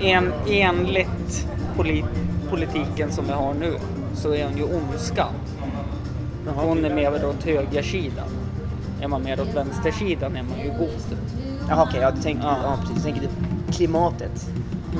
en, 0.00 0.32
enligt 0.48 1.46
poli, 1.76 2.04
politiken 2.50 3.12
som 3.12 3.26
vi 3.26 3.32
har 3.32 3.54
nu 3.54 3.74
så 4.14 4.34
är 4.34 4.44
hon 4.44 4.56
ju 4.56 4.64
ondska. 4.64 5.26
Hon 6.54 6.84
är 6.84 6.94
mer 6.94 7.26
åt 7.26 7.44
högersidan. 7.44 8.28
Är 9.00 9.08
man 9.08 9.22
mer 9.22 9.40
åt 9.40 9.54
vänstersidan 9.54 10.36
är 10.36 10.42
man 10.42 10.58
ju 10.64 10.68
god. 10.78 11.18
Jaha 11.68 11.82
okej, 11.88 12.00
ja, 12.00 12.10
du 12.10 12.22
tänker, 12.22 12.42
Ja. 12.44 12.56
ja. 12.62 12.78
precis, 12.82 13.04
tänker 13.04 13.20
typ 13.20 13.30
klimatet. 13.72 14.48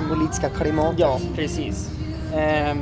Politiska 0.09 0.49
klimatet. 0.49 1.01
Ja, 1.01 1.19
precis. 1.37 1.91
Eh, 2.33 2.77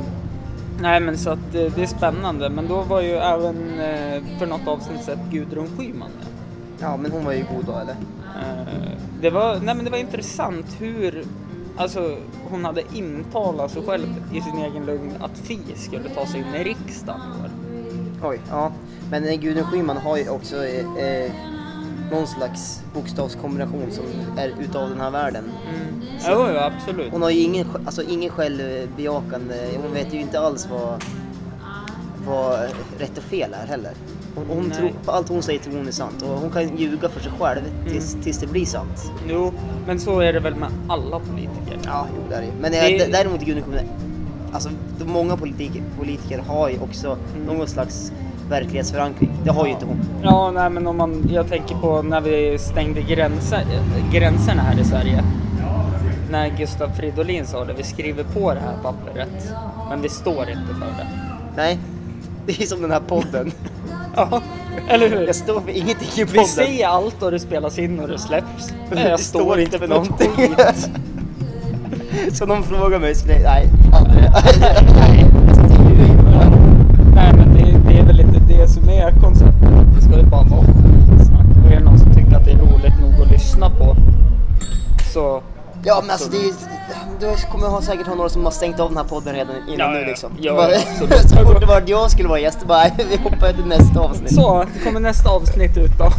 nej 0.81 0.99
men 0.99 1.17
så 1.17 1.29
att 1.29 1.55
eh, 1.55 1.73
det 1.75 1.81
är 1.81 1.87
spännande. 1.87 2.49
Men 2.49 2.67
då 2.67 2.81
var 2.81 3.01
ju 3.01 3.11
även 3.11 3.79
eh, 3.79 4.23
för 4.39 4.45
något 4.45 4.67
avsnitt 4.67 5.03
sett 5.03 5.19
Gudrun 5.31 5.67
Schyman 5.77 6.11
med. 6.11 6.27
Ja 6.79 6.97
men 6.97 7.11
hon 7.11 7.25
var 7.25 7.33
ju 7.33 7.45
god 7.55 7.65
då 7.65 7.71
eller? 7.71 7.95
Eh, 8.39 8.91
det, 9.21 9.29
var, 9.29 9.59
nej 9.63 9.75
men 9.75 9.85
det 9.85 9.91
var 9.91 9.97
intressant 9.97 10.65
hur 10.79 11.23
alltså, 11.77 12.17
hon 12.49 12.65
hade 12.65 12.83
intalat 12.93 13.71
sig 13.71 13.81
själv 13.85 14.07
i 14.33 14.41
sin 14.41 14.57
egen 14.57 14.85
lugn 14.85 15.13
att 15.19 15.37
Fi 15.37 15.59
skulle 15.75 16.09
ta 16.09 16.25
sig 16.25 16.39
in 16.39 16.55
i 16.55 16.63
riksdagen. 16.63 17.21
Oj, 18.23 18.39
ja. 18.49 18.71
Men 19.11 19.27
eh, 19.27 19.39
Gudrun 19.39 19.65
Schyman 19.65 19.97
har 19.97 20.17
ju 20.17 20.29
också 20.29 20.65
eh, 20.65 21.31
någon 22.11 22.27
slags 22.27 22.81
bokstavskombination 22.93 23.91
som 23.91 24.05
är 24.37 24.53
utav 24.59 24.89
den 24.89 24.99
här 24.99 25.11
världen. 25.11 25.43
Mm. 25.43 26.01
Jo, 26.27 26.45
jo, 26.53 26.57
absolut. 26.59 27.11
Hon 27.11 27.21
har 27.21 27.29
ju 27.29 27.39
ingen, 27.39 27.67
alltså 27.85 28.03
ingen 28.03 28.29
självbejakande, 28.29 29.55
hon 29.83 29.93
vet 29.93 30.13
ju 30.13 30.19
inte 30.21 30.39
alls 30.39 30.67
vad, 30.71 31.03
vad 32.25 32.59
rätt 32.99 33.17
och 33.17 33.23
fel 33.23 33.55
är 33.63 33.67
heller. 33.67 33.91
Hon, 34.35 34.45
hon 34.49 34.71
tror, 34.71 34.91
på 35.05 35.11
allt 35.11 35.29
hon 35.29 35.41
säger 35.41 35.59
tror 35.59 35.73
hon 35.77 35.87
är 35.87 35.91
sant 35.91 36.21
och 36.21 36.39
hon 36.39 36.49
kan 36.49 36.77
ljuga 36.77 37.09
för 37.09 37.19
sig 37.19 37.31
själv 37.39 37.61
tills, 37.89 38.17
tills 38.23 38.37
det 38.37 38.47
blir 38.47 38.65
sant. 38.65 39.11
Jo, 39.29 39.53
men 39.87 39.99
så 39.99 40.19
är 40.19 40.33
det 40.33 40.39
väl 40.39 40.55
med 40.55 40.69
alla 40.87 41.19
politiker. 41.19 41.79
Ja, 41.85 42.07
jo 42.15 42.21
det 42.29 42.35
är 42.35 42.41
det. 42.41 42.51
Men 42.61 42.71
Det- 42.71 42.97
det... 42.97 43.11
däremot 43.11 43.39
Schyman 43.43 43.73
är 43.73 43.85
alltså 44.51 44.69
många 45.05 45.37
politiker, 45.37 45.83
politiker 45.99 46.39
har 46.47 46.69
ju 46.69 46.79
också 46.79 47.17
Mm. 47.35 47.47
någon 47.57 47.67
slags 47.67 48.11
verklighetsförankring. 48.49 49.31
Det 49.43 49.51
har 49.51 49.65
ju 49.65 49.71
inte 49.71 49.85
hon. 49.85 49.99
Ja, 50.23 50.51
nej 50.51 50.69
men 50.69 50.87
om 50.87 50.97
man, 50.97 51.29
jag 51.33 51.49
tänker 51.49 51.75
på 51.75 52.01
när 52.01 52.21
vi 52.21 52.57
stängde 52.59 53.01
gränser, 53.01 53.63
gränserna 54.11 54.61
här 54.61 54.79
i 54.79 54.83
Sverige. 54.83 55.23
När 56.31 56.49
Gustav 56.57 56.89
Fridolin 56.89 57.45
sa 57.45 57.65
det, 57.65 57.73
vi 57.73 57.83
skriver 57.83 58.23
på 58.23 58.53
det 58.53 58.59
här 58.59 58.73
pappret, 58.83 59.53
men 59.89 60.01
vi 60.01 60.09
står 60.09 60.49
inte 60.49 60.73
för 60.73 60.85
det. 60.97 61.07
Nej, 61.55 61.79
det 62.45 62.61
är 62.61 62.65
som 62.65 62.81
den 62.81 62.91
här 62.91 62.99
podden. 63.07 63.51
Ja, 64.15 64.41
eller 64.87 65.09
hur? 65.09 65.27
Jag 65.27 65.35
står 65.35 65.61
för 65.61 65.69
ingenting 65.69 66.07
i 66.15 66.23
Vi 66.23 66.25
podden. 66.25 66.45
säger 66.45 66.87
allt 66.87 67.23
och 67.23 67.31
det 67.31 67.39
spelas 67.39 67.79
in 67.79 67.99
och 67.99 68.07
det 68.07 68.19
släpps. 68.19 68.73
Men 68.89 69.03
jag 69.03 69.19
står 69.19 69.59
inte 69.59 69.79
för 69.79 69.87
någonting. 69.87 70.29
Så 72.33 72.45
någon 72.45 72.63
frågar 72.63 72.99
mig, 72.99 73.13
nej, 73.27 73.67
aldrig. 73.93 74.23
Nej 77.15 77.33
men 77.33 77.53
det, 77.55 77.89
det 77.89 77.99
är 77.99 78.03
väl 78.05 78.19
det 78.75 78.97
är 78.97 79.11
konceptet. 79.11 79.69
Det 79.95 80.01
ska 80.01 80.17
ju 80.17 80.25
bara 80.25 80.43
vara 80.43 80.61
skitsnack. 80.61 81.45
Och 81.65 81.71
är 81.71 81.75
det 81.75 81.83
någon 81.83 81.99
som 81.99 82.13
tycker 82.13 82.35
att 82.35 82.45
det 82.45 82.51
är 82.51 82.57
roligt 82.57 83.01
nog 83.01 83.21
att 83.21 83.31
lyssna 83.31 83.69
på 83.69 83.95
så 85.13 85.41
Ja 85.83 85.99
men 86.01 86.11
alltså 86.11 86.29
det 86.31 86.37
är 86.37 86.43
ju, 86.43 86.53
du 87.19 87.35
kommer 87.51 87.67
ha 87.67 87.81
säkert 87.81 88.07
ha 88.07 88.15
några 88.15 88.29
som 88.29 88.43
har 88.43 88.51
stängt 88.51 88.79
av 88.79 88.89
den 88.89 88.97
här 88.97 89.03
podden 89.03 89.35
redan 89.35 89.55
innan 89.55 89.79
Ja, 89.79 89.87
nu 89.87 89.99
ja. 89.99 90.07
liksom. 90.07 90.31
Ja, 90.39 90.53
bara, 90.53 90.71
ja, 90.71 90.79
så 90.99 91.35
fort 91.45 91.59
det 91.59 91.65
var 91.65 91.77
att 91.77 91.89
jag 91.89 92.11
skulle 92.11 92.29
vara 92.29 92.39
gäst, 92.39 92.67
bara 92.67 92.83
vi 93.09 93.17
hoppar 93.17 93.53
till 93.53 93.65
nästa 93.65 93.99
avsnitt. 93.99 94.35
Så, 94.35 94.65
det 94.73 94.79
kommer 94.83 94.99
nästa 94.99 95.29
avsnitt 95.29 95.77
ut 95.77 95.97
då. 95.97 96.05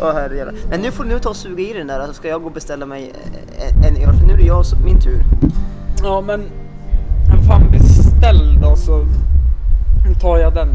Åh 0.00 0.12
herrejävlar. 0.12 0.54
Men 0.70 0.80
nu 0.80 0.90
får 0.90 1.04
du 1.04 1.18
ta 1.18 1.28
och 1.28 1.36
suga 1.36 1.62
i 1.62 1.72
den 1.72 1.86
där 1.86 2.06
så 2.06 2.12
ska 2.12 2.28
jag 2.28 2.40
gå 2.40 2.46
och 2.46 2.52
beställa 2.52 2.86
mig 2.86 3.12
en, 3.58 3.84
en 3.84 3.96
öl 4.08 4.14
för 4.16 4.26
nu 4.26 4.32
är 4.32 4.36
det 4.36 4.44
jag 4.44 4.66
som, 4.66 4.84
min 4.84 5.00
tur. 5.00 5.24
Ja 6.02 6.20
men, 6.20 6.50
fan 7.48 7.70
beställ 7.70 8.58
då 8.62 8.76
så 8.76 9.06
tar 10.20 10.38
jag 10.38 10.54
den. 10.54 10.68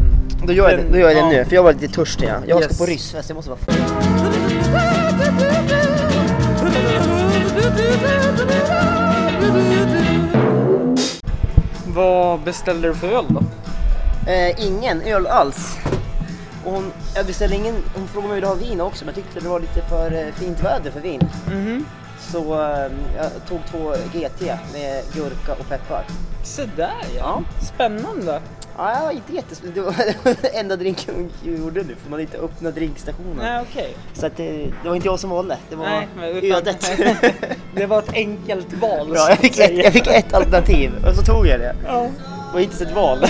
Då 0.46 0.52
gör 0.52 0.70
jag 0.70 0.78
Den- 0.78 0.86
det, 0.86 0.92
då 0.92 0.98
gör 0.98 1.08
jag 1.10 1.16
det 1.16 1.20
ja. 1.20 1.38
nu 1.38 1.44
för 1.44 1.54
jag 1.54 1.62
var 1.62 1.72
lite 1.72 1.88
törstig. 1.94 2.28
Ja. 2.28 2.34
Jag 2.46 2.60
Yes. 2.62 2.74
ska 2.76 2.84
på 2.84 2.90
ryssfest, 2.90 3.28
jag 3.28 3.36
måste 3.36 3.50
vara 3.50 3.60
full. 3.60 3.74
Vad 11.86 12.40
beställde 12.40 12.88
du 12.88 12.94
för 12.94 13.08
öl 13.08 13.24
då? 13.28 13.42
Eh, 14.30 14.66
ingen 14.66 15.02
öl 15.02 15.26
alls. 15.26 15.76
Och 16.64 16.72
hon, 16.72 16.92
jag 17.14 17.26
beställde 17.26 17.56
ingen, 17.56 17.74
hon 17.94 18.08
frågade 18.08 18.26
om 18.26 18.30
jag 18.30 18.34
ville 18.34 18.46
ha 18.46 18.54
vin 18.54 18.80
också 18.80 19.04
men 19.04 19.14
jag 19.14 19.24
tyckte 19.24 19.40
det 19.40 19.48
var 19.48 19.60
lite 19.60 19.80
för 19.88 20.12
eh, 20.12 20.34
fint 20.34 20.64
väder 20.64 20.90
för 20.90 21.00
vin. 21.00 21.20
Mhm. 21.50 21.84
Så 22.32 22.38
eh, 22.62 22.90
jag 23.16 23.30
tog 23.48 23.58
två 23.70 23.92
GT 24.12 24.40
med 24.72 25.02
gurka 25.14 25.52
och 25.60 25.68
peppar. 25.68 26.04
Så 26.44 26.62
där 26.76 27.04
ja. 27.18 27.42
Spännande. 27.74 28.40
Ja, 28.76 29.12
inte 29.12 29.32
jättespänd. 29.32 29.74
Det 29.74 29.80
var 29.80 29.94
den 30.24 30.36
enda 30.54 30.76
drinken 30.76 31.30
jag 31.44 31.58
gjorde 31.58 31.82
nu 31.82 31.94
för 32.02 32.10
man 32.10 32.20
inte 32.20 32.38
öppnat 32.38 32.74
drinkstationen. 32.74 33.36
Nej 33.36 33.62
okej. 33.70 33.96
Så 34.12 34.26
att 34.26 34.36
det, 34.36 34.52
det 34.82 34.88
var 34.88 34.94
inte 34.96 35.08
jag 35.08 35.20
som 35.20 35.30
valde, 35.30 35.56
det 35.70 35.76
var 35.76 35.84
Nej, 35.86 36.08
utan- 36.42 36.58
ödet. 36.58 36.90
Det 37.74 37.86
var 37.86 37.98
ett 37.98 38.12
enkelt 38.14 38.72
val. 38.72 39.08
Bra, 39.08 39.16
så 39.18 39.30
jag 39.30 39.38
fick, 39.38 39.58
ett, 39.58 39.76
jag 39.84 39.92
fick 39.92 40.06
ett 40.06 40.34
alternativ 40.34 40.92
och 41.06 41.14
så 41.14 41.22
tog 41.22 41.46
jag 41.46 41.60
det. 41.60 41.74
Ja. 41.86 42.00
Det 42.02 42.52
var 42.52 42.60
inte 42.60 42.76
ens 42.76 42.90
ett 42.90 42.94
val. 42.96 43.18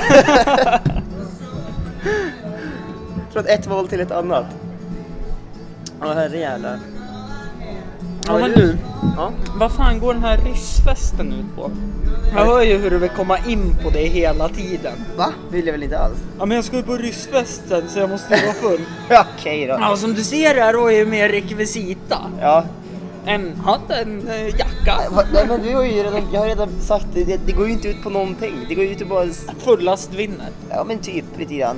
Från 3.33 3.46
ett 3.46 3.66
val 3.66 3.88
till 3.88 4.00
ett 4.00 4.11
annat. 4.11 4.46
Ja 6.00 6.12
herrejävlar. 6.12 6.79
Ja 8.32 8.38
men 8.38 8.50
du, 8.52 8.76
Ja. 9.16 9.32
vad 9.56 9.72
fan 9.72 10.00
går 10.00 10.14
den 10.14 10.22
här 10.24 10.38
ryssfesten 10.38 11.32
ut 11.32 11.56
på? 11.56 11.70
Jag 12.36 12.44
hör 12.46 12.62
ju 12.62 12.76
hur 12.78 12.90
du 12.90 12.98
vill 12.98 13.10
komma 13.10 13.38
in 13.48 13.74
på 13.82 13.90
det 13.90 14.06
hela 14.06 14.48
tiden. 14.48 14.92
Va? 15.16 15.32
Vill 15.50 15.66
jag 15.66 15.72
väl 15.72 15.82
inte 15.82 15.98
alls? 15.98 16.18
Ja 16.38 16.44
men 16.46 16.54
jag 16.54 16.64
ska 16.64 16.76
ju 16.76 16.82
på 16.82 16.96
ryssfesten 16.96 17.82
så 17.88 17.98
jag 17.98 18.10
måste 18.10 18.28
vara 18.30 18.52
full. 18.54 18.80
Okej 19.38 19.66
då. 19.66 19.76
Ja 19.80 19.96
som 19.96 20.14
du 20.14 20.24
ser 20.24 20.54
här 20.54 20.74
har 20.74 20.90
jag 20.90 20.98
ju 20.98 21.06
mer 21.06 21.28
rekvisita. 21.28 22.18
Ja. 22.40 22.64
En 23.26 23.56
hatt, 23.64 23.90
en 23.90 24.28
eh, 24.28 24.46
jacka. 24.46 24.94
Nej 25.33 25.46
men 25.48 25.62
du 25.62 25.74
har 25.76 25.83
ju 25.85 25.90
redan, 26.02 26.22
jag 26.33 26.40
har 26.40 26.46
redan 26.46 26.68
sagt 26.80 27.06
det, 27.14 27.24
det, 27.24 27.40
det 27.46 27.52
går 27.52 27.66
ju 27.66 27.72
inte 27.72 27.88
ut 27.88 28.02
på 28.02 28.11
någonting. 28.11 28.54
Det 28.68 28.74
går 28.74 28.85
ju 28.85 28.90
ut 28.90 29.00
och 29.00 29.06
bara, 29.09 29.26
Fullast 29.59 30.14
vinner. 30.14 30.48
ja 30.70 30.85
men 30.85 30.98
typ 30.98 31.24
lite 31.38 31.54
grann. 31.54 31.76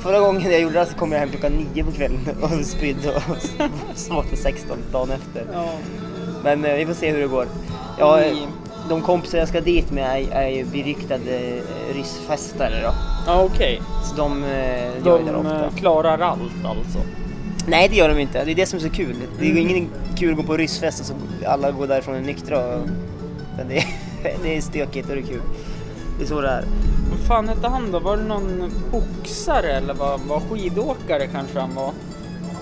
Förra 0.00 0.20
gången 0.20 0.50
jag 0.50 0.60
gjorde 0.60 0.78
det 0.78 0.86
så 0.86 0.94
kom 0.96 1.12
jag 1.12 1.18
hem 1.18 1.28
klockan 1.30 1.52
nio 1.52 1.84
på 1.84 1.92
kvällen 1.92 2.20
och 2.42 2.66
spydde 2.66 3.10
och 3.10 3.22
så 3.94 4.22
till 4.22 4.38
16 4.38 4.76
dagen 4.92 5.10
efter. 5.10 5.46
Ja. 5.52 5.64
Men 6.44 6.64
eh, 6.64 6.74
vi 6.74 6.86
får 6.86 6.94
se 6.94 7.10
hur 7.10 7.20
det 7.20 7.26
går. 7.28 7.46
Ja, 7.98 8.20
eh, 8.20 8.32
Mm. 8.32 8.50
de 8.88 9.02
kompisar 9.02 9.38
jag 9.38 9.48
ska 9.48 9.60
dit 9.60 9.90
med 9.90 10.04
är, 10.04 10.30
är 10.32 10.48
ju 10.48 10.64
beryktade 10.64 11.60
ryssfestare 11.94 12.80
då. 12.82 12.92
Ja 13.26 13.42
okej. 13.42 13.82
Så 14.04 14.16
de 14.16 14.40
De 15.04 15.46
eh, 15.46 15.74
klarar 15.76 16.18
allt 16.18 16.64
alltså. 16.64 16.98
Nej 17.66 17.88
det 17.88 17.96
gör 17.96 18.08
de 18.08 18.18
inte, 18.18 18.44
det 18.44 18.50
är 18.50 18.54
det 18.54 18.66
som 18.66 18.76
är 18.78 18.82
så 18.82 18.90
kul. 18.90 19.16
Det 19.38 19.46
är 19.46 19.50
Mm. 19.50 19.68
ingen 19.68 19.88
kul 20.16 20.30
att 20.30 20.36
gå 20.36 20.42
på 20.42 20.56
ryssfest 20.56 21.00
och 21.00 21.06
så 21.06 21.14
alla 21.46 21.70
går 21.70 21.86
därifrån 21.86 22.22
nyktra. 22.22 22.66
Och, 22.76 22.88
men 23.56 23.68
det, 23.68 23.78
är, 23.78 23.84
det 24.42 24.56
är 24.56 24.60
stökigt 24.60 25.08
och 25.08 25.14
det 25.14 25.20
är 25.22 25.26
kul. 25.26 25.42
Det 26.18 26.24
är 26.24 26.28
så 26.28 26.40
det 26.40 26.48
är. 26.48 26.64
Vad 27.10 27.20
fan 27.20 27.48
hette 27.48 27.68
han 27.68 27.90
då? 27.92 27.98
Var 27.98 28.16
det 28.16 28.22
någon 28.24 28.72
boxare 28.92 29.72
eller 29.72 29.94
vad, 29.94 30.20
var 30.20 30.40
skidåkare 30.40 31.26
kanske 31.26 31.58
han 31.60 31.74
var? 31.74 31.92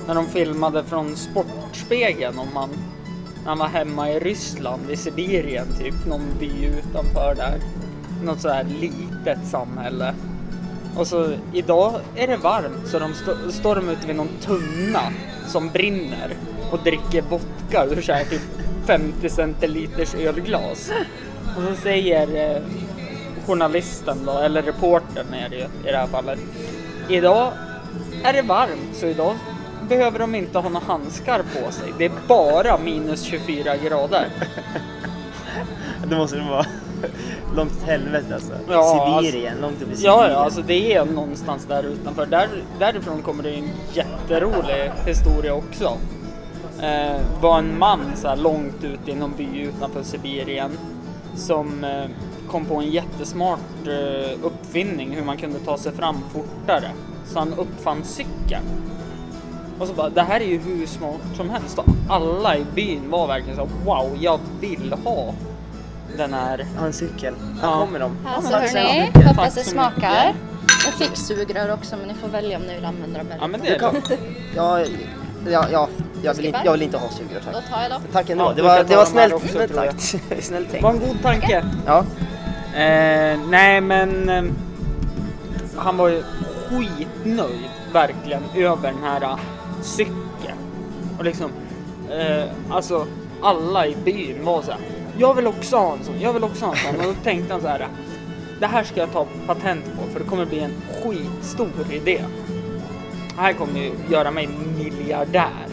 När 0.06 0.14
de 0.14 0.26
filmade 0.26 0.84
från 0.84 1.16
Sportspegeln 1.16 2.38
om 2.38 2.48
han, 2.54 2.68
när 3.42 3.48
han 3.48 3.58
var 3.58 3.66
hemma 3.68 4.10
i 4.10 4.18
Ryssland, 4.18 4.90
i 4.90 4.96
Sibirien 4.96 5.66
typ, 5.78 6.06
någon 6.06 6.22
by 6.40 6.50
utanför 6.66 7.34
där. 7.36 7.60
Något 8.24 8.40
så 8.40 8.48
här 8.48 8.64
litet 8.80 9.46
samhälle. 9.50 10.14
Och 10.96 11.06
så 11.06 11.32
idag 11.52 12.00
är 12.16 12.26
det 12.26 12.36
varmt 12.36 12.88
så 12.88 12.98
de 12.98 13.12
st 13.12 13.30
står 13.50 13.74
de 13.76 13.88
ute 13.88 14.06
vid 14.06 14.16
någon 14.16 14.38
tunna 14.40 15.02
som 15.46 15.68
brinner 15.68 16.36
och 16.70 16.78
dricker 16.78 17.22
vodka 17.22 17.84
ur 17.84 18.02
så 18.02 18.12
här 18.12 18.24
typ 18.24 18.42
50 18.86 19.28
centiliters 19.28 20.14
ölglas. 20.14 20.90
Och 21.56 21.62
så 21.62 21.82
säger 21.82 22.54
eh, 22.56 22.62
journalisten 23.46 24.18
då, 24.26 24.38
eller 24.38 24.62
reportern 24.62 25.34
är 25.34 25.48
det 25.48 25.56
ju 25.56 25.62
i 25.62 25.92
det 25.92 25.96
här 25.96 26.06
fallet. 26.06 26.38
Idag 27.08 27.52
är 28.24 28.32
det 28.32 28.42
varmt 28.42 28.96
så 28.96 29.06
idag 29.06 29.34
behöver 29.88 30.18
de 30.18 30.34
inte 30.34 30.58
ha 30.58 30.68
några 30.68 30.86
handskar 30.86 31.42
på 31.42 31.72
sig. 31.72 31.92
Det 31.98 32.04
är 32.04 32.12
bara 32.28 32.78
minus 32.78 33.22
24 33.22 33.76
grader. 33.76 34.28
Det 36.06 36.16
måste 36.16 36.36
det 36.36 36.42
vara 36.42 36.66
långt 37.56 37.72
åt 37.72 37.88
helvete 37.88 38.34
alltså. 38.34 38.52
Ja, 38.68 39.20
Sibirien, 39.22 39.60
långt 39.60 39.82
upp 39.82 39.92
i 39.92 39.96
Sibirien. 39.96 40.18
Ja, 40.18 40.30
ja, 40.30 40.36
alltså 40.36 40.62
det 40.62 40.94
är 40.94 41.04
någonstans 41.04 41.66
där 41.66 41.82
utanför. 41.82 42.26
Där, 42.26 42.48
därifrån 42.78 43.22
kommer 43.22 43.42
det 43.42 43.50
en 43.50 43.68
jätterolig 43.92 44.90
historia 45.06 45.54
också. 45.54 45.98
Eh, 46.82 47.20
var 47.40 47.58
en 47.58 47.78
man 47.78 48.00
så 48.16 48.28
här 48.28 48.36
långt 48.36 48.84
ute 48.84 49.10
i 49.10 49.14
någon 49.14 49.32
by 49.36 49.60
utanför 49.60 50.02
Sibirien 50.02 50.70
som 51.34 51.84
eh, 51.84 52.04
kom 52.48 52.64
på 52.64 52.74
en 52.74 52.90
jättesmart 52.90 53.86
eh, 53.86 54.38
uppfinning 54.42 55.10
hur 55.10 55.24
man 55.24 55.36
kunde 55.36 55.58
ta 55.58 55.78
sig 55.78 55.92
fram 55.92 56.16
fortare. 56.32 56.90
Så 57.26 57.38
han 57.38 57.54
uppfann 57.54 58.04
cykeln. 58.04 58.64
Och 59.78 59.86
så 59.86 59.94
bara, 59.94 60.08
det 60.08 60.22
här 60.22 60.40
är 60.40 60.44
ju 60.44 60.58
hur 60.58 60.86
smart 60.86 61.20
som 61.36 61.50
helst. 61.50 61.78
Och 61.78 61.84
alla 62.08 62.56
i 62.56 62.64
byn 62.74 63.10
var 63.10 63.26
verkligen 63.26 63.56
så 63.56 63.68
wow, 63.84 64.18
jag 64.20 64.38
vill 64.60 64.94
ha 65.04 65.34
den 66.16 66.34
här. 66.34 66.66
Ja, 66.78 66.86
en 66.86 66.92
cykel. 66.92 67.34
Här 67.62 67.68
Ja. 67.70 67.80
kommer 67.80 67.98
de. 67.98 68.16
Alltså 68.26 68.50
så 68.50 68.56
hörni, 68.56 69.10
hoppas 69.14 69.54
Tack 69.54 69.64
det 69.64 69.70
smakar. 69.70 70.34
Jag 70.84 70.94
fick 70.94 71.16
sugrör 71.16 71.72
också 71.72 71.96
men 71.96 72.08
ni 72.08 72.14
får 72.14 72.28
välja 72.28 72.56
om 72.56 72.62
ni 72.62 72.74
vill 72.74 72.84
använda 72.84 73.18
dem 73.18 73.26
eller 73.30 73.40
Ja 73.42 73.46
men 73.46 73.60
det 73.60 73.68
är 73.74 73.78
kan, 73.78 74.02
ja, 74.56 74.80
ja, 75.50 75.66
ja, 75.72 75.88
jag 76.22 76.34
vill, 76.34 76.46
inte, 76.46 76.60
jag 76.64 76.72
vill 76.72 76.82
inte 76.82 76.98
ha 76.98 77.08
sugrör 77.08 77.40
Då 77.46 77.52
tack. 77.60 77.70
tar 77.70 77.82
jag 77.82 77.90
då. 77.90 77.96
Tack 78.12 78.30
ändå. 78.30 78.44
Ja, 78.44 78.52
det 78.56 78.62
var, 78.62 78.84
det 78.84 78.96
var 78.96 79.04
snällt. 79.04 79.34
också, 79.34 79.58
jag. 79.60 79.74
tack. 79.74 79.94
snällt 80.42 80.66
Det 80.66 80.72
tänkt. 80.72 80.82
var 80.82 80.90
en 80.90 80.98
god 80.98 81.22
tanke. 81.22 81.64
Ja. 81.86 81.98
Eh, 82.80 83.38
nej 83.48 83.80
men 83.80 84.28
eh, 84.28 84.42
han 85.76 85.96
var 85.96 86.08
ju 86.08 86.22
skitnöjd 86.68 87.68
verkligen 87.92 88.42
över 88.56 88.92
den 88.92 89.02
här 89.04 89.22
eh, 89.22 89.36
cykeln. 89.82 90.58
Och 91.18 91.24
liksom, 91.24 91.50
eh, 92.10 92.44
alltså 92.70 93.06
alla 93.42 93.86
i 93.86 93.96
byn 94.04 94.44
var 94.44 94.62
så 94.62 94.70
här. 94.70 94.80
Jag 95.20 95.34
vill 95.34 95.46
också 95.46 95.76
ha 95.76 95.92
en 95.92 96.04
sån, 96.04 96.20
jag 96.20 96.32
vill 96.32 96.44
också 96.44 96.64
ha 96.64 96.72
en 96.72 96.78
sån. 96.78 96.96
Och 96.96 97.02
då 97.14 97.14
tänkte 97.24 97.52
han 97.52 97.62
så 97.62 97.68
här. 97.68 97.88
Det 98.60 98.66
här 98.66 98.84
ska 98.84 99.00
jag 99.00 99.12
ta 99.12 99.26
patent 99.46 99.84
på 99.84 100.12
för 100.12 100.20
det 100.20 100.26
kommer 100.26 100.44
bli 100.46 100.58
en 100.60 100.72
skitstor 101.02 101.70
idé. 101.92 102.24
Det 103.36 103.40
här 103.40 103.52
kommer 103.52 103.80
ju 103.80 103.90
göra 104.10 104.30
mig 104.30 104.48
miljardär. 104.78 105.66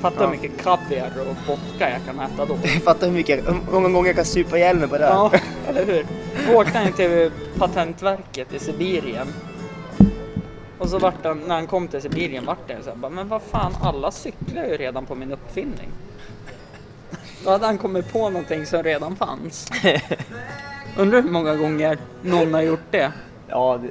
Fatta 0.00 0.16
Ja. 0.18 0.26
hur 0.26 0.30
mycket 0.36 0.62
kaviar 0.62 1.10
och 1.20 1.48
vodka 1.48 1.90
jag 1.90 2.00
kan 2.06 2.20
äta 2.20 2.44
då. 2.46 2.56
Fattar 2.84 3.06
hur 3.06 3.14
mycket, 3.14 3.48
hur 3.48 3.72
många 3.72 3.88
gånger 3.88 4.08
jag 4.08 4.16
kan 4.16 4.24
supa 4.24 4.56
ihjäl 4.58 4.76
mig 4.76 4.88
på 4.88 4.98
det. 4.98 5.04
Ja, 5.04 5.32
eller 5.68 5.84
hur? 5.86 6.06
Då 6.48 6.58
åkte 6.60 6.78
han 6.78 6.92
till 6.92 7.30
Patentverket 7.58 8.54
i 8.54 8.58
Sibirien. 8.58 9.26
Och 10.78 10.88
så 10.88 10.98
vart 10.98 11.24
han, 11.24 11.38
när 11.38 11.54
han 11.54 11.66
kom 11.66 11.88
till 11.88 12.02
Sibirien 12.02 12.44
vart 12.46 12.68
det 12.68 12.76
så 12.82 12.90
här, 12.90 12.96
bara, 12.96 13.10
men 13.10 13.28
vad 13.28 13.42
fan, 13.42 13.72
alla 13.82 14.10
cyklar 14.10 14.64
ju 14.64 14.76
redan 14.76 15.06
på 15.06 15.14
min 15.14 15.32
uppfinning. 15.32 15.88
Då 17.44 17.50
hade 17.50 17.66
han 17.66 17.78
kommit 17.78 18.12
på 18.12 18.30
någonting 18.30 18.66
som 18.66 18.82
redan 18.82 19.16
fanns. 19.16 19.70
Undrar 20.96 21.22
hur 21.22 21.30
många 21.30 21.56
gånger 21.56 21.98
någon 22.22 22.54
har 22.54 22.62
gjort 22.62 22.90
det. 22.90 23.12
Ja, 23.48 23.78
det... 23.82 23.88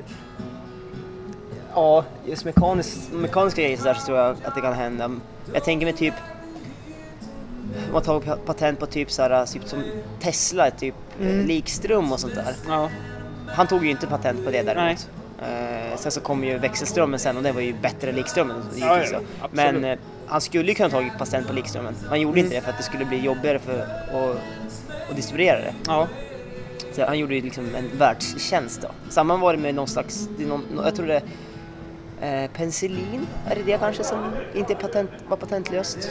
ja 1.74 2.06
just 2.26 2.46
mekanisk, 2.46 2.98
mekaniska 3.12 3.62
grejer 3.62 3.78
så, 3.78 3.84
där 3.84 3.94
så 3.94 4.06
tror 4.06 4.18
jag 4.18 4.38
att 4.44 4.56
det 4.56 4.62
kan 4.62 4.74
hända. 4.74 5.12
Jag 5.54 5.64
tänker 5.64 5.86
mig 5.86 5.94
typ 5.94 6.14
man 7.94 8.02
tar 8.02 8.20
patent 8.36 8.80
på 8.80 8.86
typ, 8.86 9.12
så 9.12 9.22
här, 9.22 9.46
typ 9.46 9.68
som 9.68 9.84
Tesla, 10.20 10.72
typ 10.72 10.96
mm. 11.22 11.46
likström 11.46 12.12
och 12.12 12.20
sånt 12.20 12.36
där. 12.36 12.56
Ja. 12.68 12.90
Han 13.48 13.68
tog 13.68 13.86
ju 13.86 13.92
inte 13.92 14.08
patent 14.08 14.46
på 14.46 14.52
det 14.52 14.62
däremot. 14.62 15.10
Eh, 15.42 15.98
sen 15.98 16.12
så 16.12 16.22
kom 16.22 16.44
ju 16.44 16.58
växelströmmen 16.58 17.20
sen 17.20 17.38
och 17.38 17.44
det 17.44 17.52
var 17.52 17.62
ju 17.62 17.74
bättre 17.74 18.10
än 18.10 18.16
likströmmen. 18.16 18.64
Ja, 18.76 19.04
ja, 19.04 19.20
Men 19.52 19.86
eh, 19.86 20.00
han 20.30 20.42
skulle 20.42 20.70
ju 20.70 20.76
kunna 20.76 20.90
tagit 20.90 21.18
patent 21.18 21.48
på 21.48 21.54
likströmmen. 21.54 21.96
Han 22.10 22.22
gjorde 22.22 22.40
mm. 22.40 22.46
inte 22.46 22.56
det 22.56 22.62
för 22.62 22.72
att 22.72 22.78
det 22.78 22.84
skulle 22.84 23.06
bli 23.06 23.20
jobbigare 23.20 23.60
för 23.60 23.80
att, 23.80 25.10
att 25.10 25.16
distribuera 25.16 25.60
det. 25.60 25.74
Ja. 25.88 26.08
Så 26.92 27.06
han 27.06 27.20
gjorde 27.20 27.36
ju 27.36 27.42
liksom 27.42 27.76
en 27.76 27.98
världstjänst 27.98 28.82
då. 28.82 28.88
Samma 29.10 29.38
var 29.38 29.54
det 29.54 29.60
med 29.60 29.76
någon 29.76 29.88
slags, 29.88 30.30
någon, 30.38 30.64
jag 30.84 30.96
tror 30.96 31.08
det 31.08 31.22
eh, 32.22 32.52
penicillin, 32.52 33.28
är 33.48 33.56
det 33.56 33.64
det 33.64 33.78
kanske 33.78 34.04
som 34.04 34.32
inte 34.56 34.76
patent, 34.76 35.10
var 35.28 35.38
patentlöst? 35.38 36.10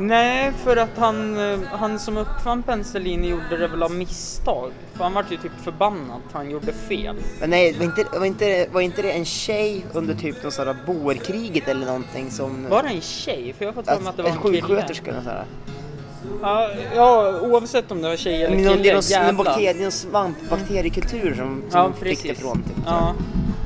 Nej, 0.00 0.52
för 0.64 0.76
att 0.76 0.98
han, 0.98 1.52
eh, 1.52 1.58
han 1.70 1.98
som 1.98 2.16
uppfann 2.16 2.62
penicillin 2.62 3.24
gjorde 3.24 3.56
det 3.56 3.68
väl 3.68 3.82
av 3.82 3.90
misstag. 3.90 4.72
För 4.94 5.04
han 5.04 5.12
var 5.12 5.24
ju 5.30 5.36
typ 5.36 5.52
förbannad 5.62 6.20
för 6.30 6.38
han 6.38 6.50
gjorde 6.50 6.72
fel. 6.72 7.16
Men 7.40 7.50
nej, 7.50 7.72
var 7.78 7.84
inte, 7.84 8.04
var 8.18 8.26
inte, 8.26 8.68
var 8.72 8.80
inte 8.80 9.02
det 9.02 9.12
en 9.12 9.24
tjej 9.24 9.84
under 9.92 10.14
typ 10.14 10.42
någon 10.42 10.52
sån 10.52 10.66
här 10.66 10.76
boerkriget 10.86 11.68
eller 11.68 11.86
någonting 11.86 12.30
som... 12.30 12.68
Var 12.68 12.82
det 12.82 12.88
en 12.88 13.00
tjej? 13.00 13.54
För 13.58 13.64
jag 13.64 13.72
har 13.72 13.74
fått 13.74 13.86
för 13.86 14.00
mig 14.00 14.10
att 14.10 14.16
det 14.16 14.22
var 14.22 14.30
en, 14.30 14.38
kille. 14.38 14.58
En 14.58 14.62
sjuksköterska 14.62 15.10
eller 15.10 15.22
sådär. 15.22 15.44
Ja, 16.42 16.70
ja, 16.94 17.40
oavsett 17.40 17.90
om 17.90 18.02
det 18.02 18.08
var 18.08 18.16
tjej 18.16 18.42
eller 18.42 18.56
kille, 18.56 18.82
Det 18.82 19.14
är 19.14 19.26
någon, 19.26 19.36
bakterie, 19.36 19.82
någon 19.82 19.92
svampbakterikultur 19.92 21.34
som, 21.34 21.62
som 21.70 21.80
ja, 21.80 21.92
fick 21.92 22.22
det 22.22 22.34
från. 22.34 22.62
Typ, 22.62 22.76
ja, 22.86 23.14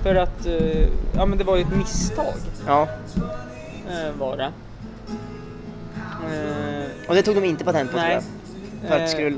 för 0.03 0.15
att, 0.15 0.47
uh, 0.47 0.89
ja 1.15 1.27
men 1.27 1.39
det 1.39 1.45
var 1.45 1.57
ju 1.57 1.63
ett 1.63 1.77
misstag. 1.77 2.35
Ja. 2.67 2.89
Uh, 3.89 4.19
var 4.19 4.37
det. 4.37 4.53
Uh, 6.25 7.09
och 7.09 7.15
det 7.15 7.23
tog 7.23 7.35
de 7.35 7.45
inte 7.45 7.65
patent 7.65 7.91
på 7.91 7.99
tror 7.99 8.11
jag. 8.11 8.23
För 8.89 8.95
att 8.95 9.01
det 9.01 9.09
skulle... 9.09 9.37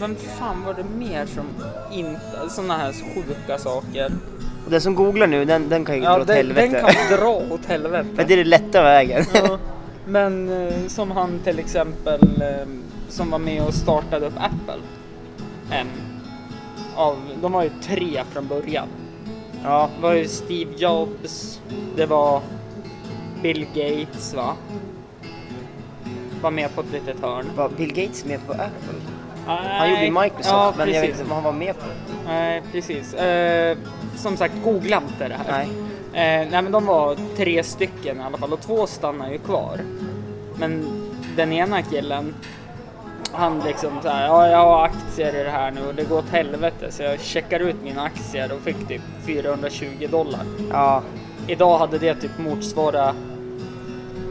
Vem 0.00 0.16
fan 0.38 0.64
var 0.64 0.74
det 0.74 0.84
mer 0.98 1.26
som 1.26 1.44
inte, 1.92 2.50
sådana 2.50 2.76
här 2.76 2.92
sjuka 2.92 3.58
saker. 3.58 4.12
Och 4.64 4.70
den 4.70 4.80
som 4.80 4.94
googlar 4.94 5.26
nu, 5.26 5.44
den, 5.44 5.68
den 5.68 5.84
kan 5.84 5.96
ju 5.96 6.02
ja, 6.02 6.14
dra 6.14 6.22
åt 6.22 6.30
helvete. 6.30 6.80
den 6.82 6.94
kan 6.94 7.18
dra 7.18 7.42
åt 7.50 7.66
helvete. 7.66 8.08
Men 8.16 8.26
det 8.26 8.34
är 8.34 8.36
den 8.36 8.48
lätta 8.48 8.82
vägen. 8.82 9.24
Ja. 9.34 9.58
Men 10.06 10.48
eh, 10.48 10.86
som 10.88 11.10
han 11.10 11.38
till 11.44 11.58
exempel 11.58 12.20
eh, 12.42 12.66
som 13.08 13.30
var 13.30 13.38
med 13.38 13.62
och 13.62 13.74
startade 13.74 14.26
upp 14.26 14.36
Apple. 14.36 14.82
En 15.70 15.86
av, 16.96 17.16
de 17.42 17.52
var 17.52 17.62
ju 17.62 17.70
tre 17.82 18.22
från 18.32 18.48
början. 18.48 18.88
Ja, 19.64 19.90
det 19.96 20.02
var 20.02 20.12
ju 20.12 20.28
Steve 20.28 20.70
Jobs, 20.76 21.60
det 21.96 22.06
var 22.06 22.42
Bill 23.42 23.66
Gates 23.74 24.34
va? 24.34 24.56
Var 26.42 26.50
med 26.50 26.74
på 26.74 26.80
ett 26.80 26.92
litet 26.92 27.20
hörn. 27.20 27.46
Var 27.56 27.68
Bill 27.68 27.94
Gates 27.94 28.24
med 28.24 28.46
på 28.46 28.52
Apple? 28.52 29.00
Nej. 29.46 29.78
Han 29.78 29.90
gjorde 29.90 30.04
ju 30.04 30.10
Microsoft 30.10 30.50
ja, 30.50 30.74
men 30.78 30.92
jag 30.92 31.00
vet 31.00 31.10
inte 31.10 31.24
vad 31.24 31.34
han 31.34 31.44
var 31.44 31.52
med 31.52 31.74
på. 31.74 31.86
Nej 32.26 32.62
precis. 32.72 33.14
Eh, 33.14 33.76
som 34.16 34.36
sagt, 34.36 34.54
googla 34.64 34.96
inte 34.96 35.28
det 35.28 35.36
här. 35.46 35.66
Nej. 36.12 36.42
Eh, 36.42 36.50
nej 36.50 36.62
men 36.62 36.72
de 36.72 36.86
var 36.86 37.16
tre 37.36 37.62
stycken 37.62 38.20
i 38.20 38.22
alla 38.22 38.38
fall 38.38 38.52
och 38.52 38.60
två 38.60 38.86
stannar 38.86 39.30
ju 39.30 39.38
kvar. 39.38 39.80
Men 40.58 40.86
den 41.36 41.52
ena 41.52 41.82
killen, 41.82 42.34
han 43.32 43.60
liksom 43.66 43.92
så 44.02 44.08
här, 44.08 44.26
ja 44.26 44.48
jag 44.48 44.58
har 44.58 44.84
aktier 44.84 45.40
i 45.40 45.42
det 45.42 45.50
här 45.50 45.70
nu 45.70 45.80
och 45.80 45.94
det 45.94 46.04
går 46.04 46.18
åt 46.18 46.28
helvete 46.28 46.92
så 46.92 47.02
jag 47.02 47.20
checkar 47.20 47.60
ut 47.60 47.76
mina 47.82 48.02
aktier 48.02 48.52
och 48.52 48.60
fick 48.60 48.88
typ 48.88 49.02
420 49.26 50.08
dollar. 50.10 50.40
Ja. 50.70 51.02
Idag 51.46 51.78
hade 51.78 51.98
det 51.98 52.14
typ 52.14 52.38
motsvarat, 52.38 53.14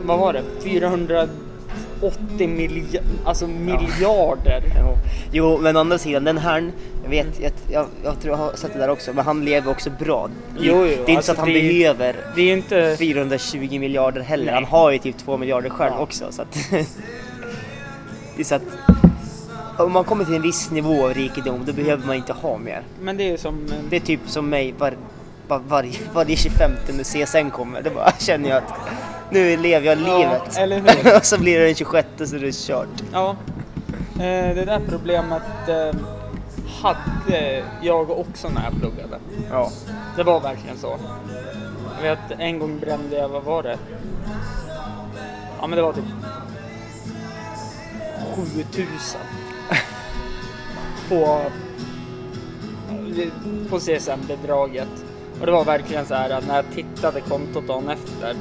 vad 0.10 0.20
var 0.20 0.34
det, 0.34 0.44
400 0.64 1.28
80 2.02 2.48
milja 2.48 3.02
alltså 3.26 3.48
miljarder. 3.48 4.64
Ja. 4.76 4.96
Jo, 5.32 5.58
men 5.58 5.76
å 5.76 5.80
andra 5.80 5.98
sidan, 5.98 6.24
den 6.24 6.38
här, 6.38 6.72
jag 7.04 7.10
vet, 7.10 7.40
jag, 7.40 7.52
jag, 7.70 7.86
jag, 8.04 8.22
tror 8.22 8.38
jag 8.38 8.46
har 8.46 8.54
sett 8.54 8.74
det 8.74 8.80
där 8.80 8.90
också, 8.90 9.14
men 9.14 9.26
han 9.26 9.46
lever 9.46 9.72
också 9.72 9.90
bra. 10.00 10.30
Jo, 10.60 10.74
jo, 10.76 10.84
det 10.84 10.94
är 10.94 11.00
inte 11.00 11.12
alltså 11.12 11.26
så 11.26 11.32
att 11.32 11.38
han 11.38 11.48
det, 11.48 11.54
behöver 11.54 12.16
det 12.36 12.42
är 12.42 12.54
inte... 12.54 12.96
420 13.00 13.80
miljarder 13.80 14.22
heller. 14.22 14.46
Nej. 14.46 14.54
Han 14.54 14.66
har 14.66 14.92
ju 14.92 14.98
typ 14.98 15.18
2 15.18 15.38
miljarder 15.38 15.70
själv 15.70 15.94
ja. 15.96 16.02
också. 16.02 16.32
Så 16.32 16.42
att 16.42 16.58
det 18.36 18.42
är 18.42 18.44
så 18.44 18.56
att 18.56 18.64
om 19.78 19.92
man 19.92 20.04
kommer 20.04 20.26
till 20.26 20.36
en 20.36 20.42
viss 20.42 20.72
nivå 20.72 21.06
av 21.06 21.14
rikedom, 21.14 21.64
då 21.66 21.74
behöver 21.74 22.08
man 22.08 22.16
inte 22.16 22.34
ha 22.34 22.58
mer. 22.58 22.82
Men 23.02 23.18
det 23.18 23.30
är 23.30 23.38
som... 23.38 23.68
Det 23.90 23.96
är 23.96 24.00
typ 24.00 24.20
som 24.26 24.50
mig, 24.50 24.74
var, 24.78 24.94
var, 25.48 25.60
varje, 25.68 25.98
varje 26.14 26.36
25 26.36 26.72
när 26.88 27.04
CSN 27.04 27.50
kommer, 27.50 27.82
då 27.82 27.90
bara 27.90 28.12
känner 28.20 28.50
jag 28.50 28.58
att 28.58 28.74
nu 29.32 29.58
lever 29.58 29.88
jag 29.88 29.98
livet. 29.98 30.42
Ja, 30.56 30.62
eller 30.62 30.80
hur? 30.80 31.16
och 31.18 31.26
så 31.26 31.40
blir 31.40 31.60
det 31.60 31.66
den 31.66 31.76
26 31.76 32.08
så 32.18 32.36
är 32.36 32.40
det 32.40 32.56
kört. 32.56 33.04
Ja. 33.14 33.36
Eh, 34.14 34.56
det 34.56 34.66
där 34.66 34.82
problemet 34.90 35.70
eh, 35.70 36.00
hade 36.82 37.64
jag 37.82 38.10
också 38.10 38.50
när 38.50 38.64
jag 38.64 38.80
pluggade. 38.80 39.20
Ja. 39.52 39.72
Det 40.16 40.24
var 40.24 40.40
verkligen 40.40 40.78
så. 40.78 40.98
Jag 41.96 42.10
vet 42.10 42.40
en 42.40 42.60
gång 42.60 42.80
brände 42.80 43.16
jag, 43.16 43.30
vad 43.30 43.44
var 43.44 43.64
det? 43.64 43.78
Ja 45.62 45.68
men 45.68 45.78
det 45.78 45.82
var 45.82 45.94
typ 45.94 46.04
7000 48.36 49.22
på, 51.10 51.42
på 53.70 53.80
CSN-bidraget. 53.80 55.06
Och 55.40 55.46
det 55.46 55.52
var 55.52 55.66
verkligen 55.66 56.06
så 56.06 56.14
här 56.14 56.30
att 56.30 56.48
när 56.48 56.56
jag 56.56 56.66
tittade 56.76 57.22
kontot 57.22 57.68
dagen 57.68 57.90
efter 57.90 58.36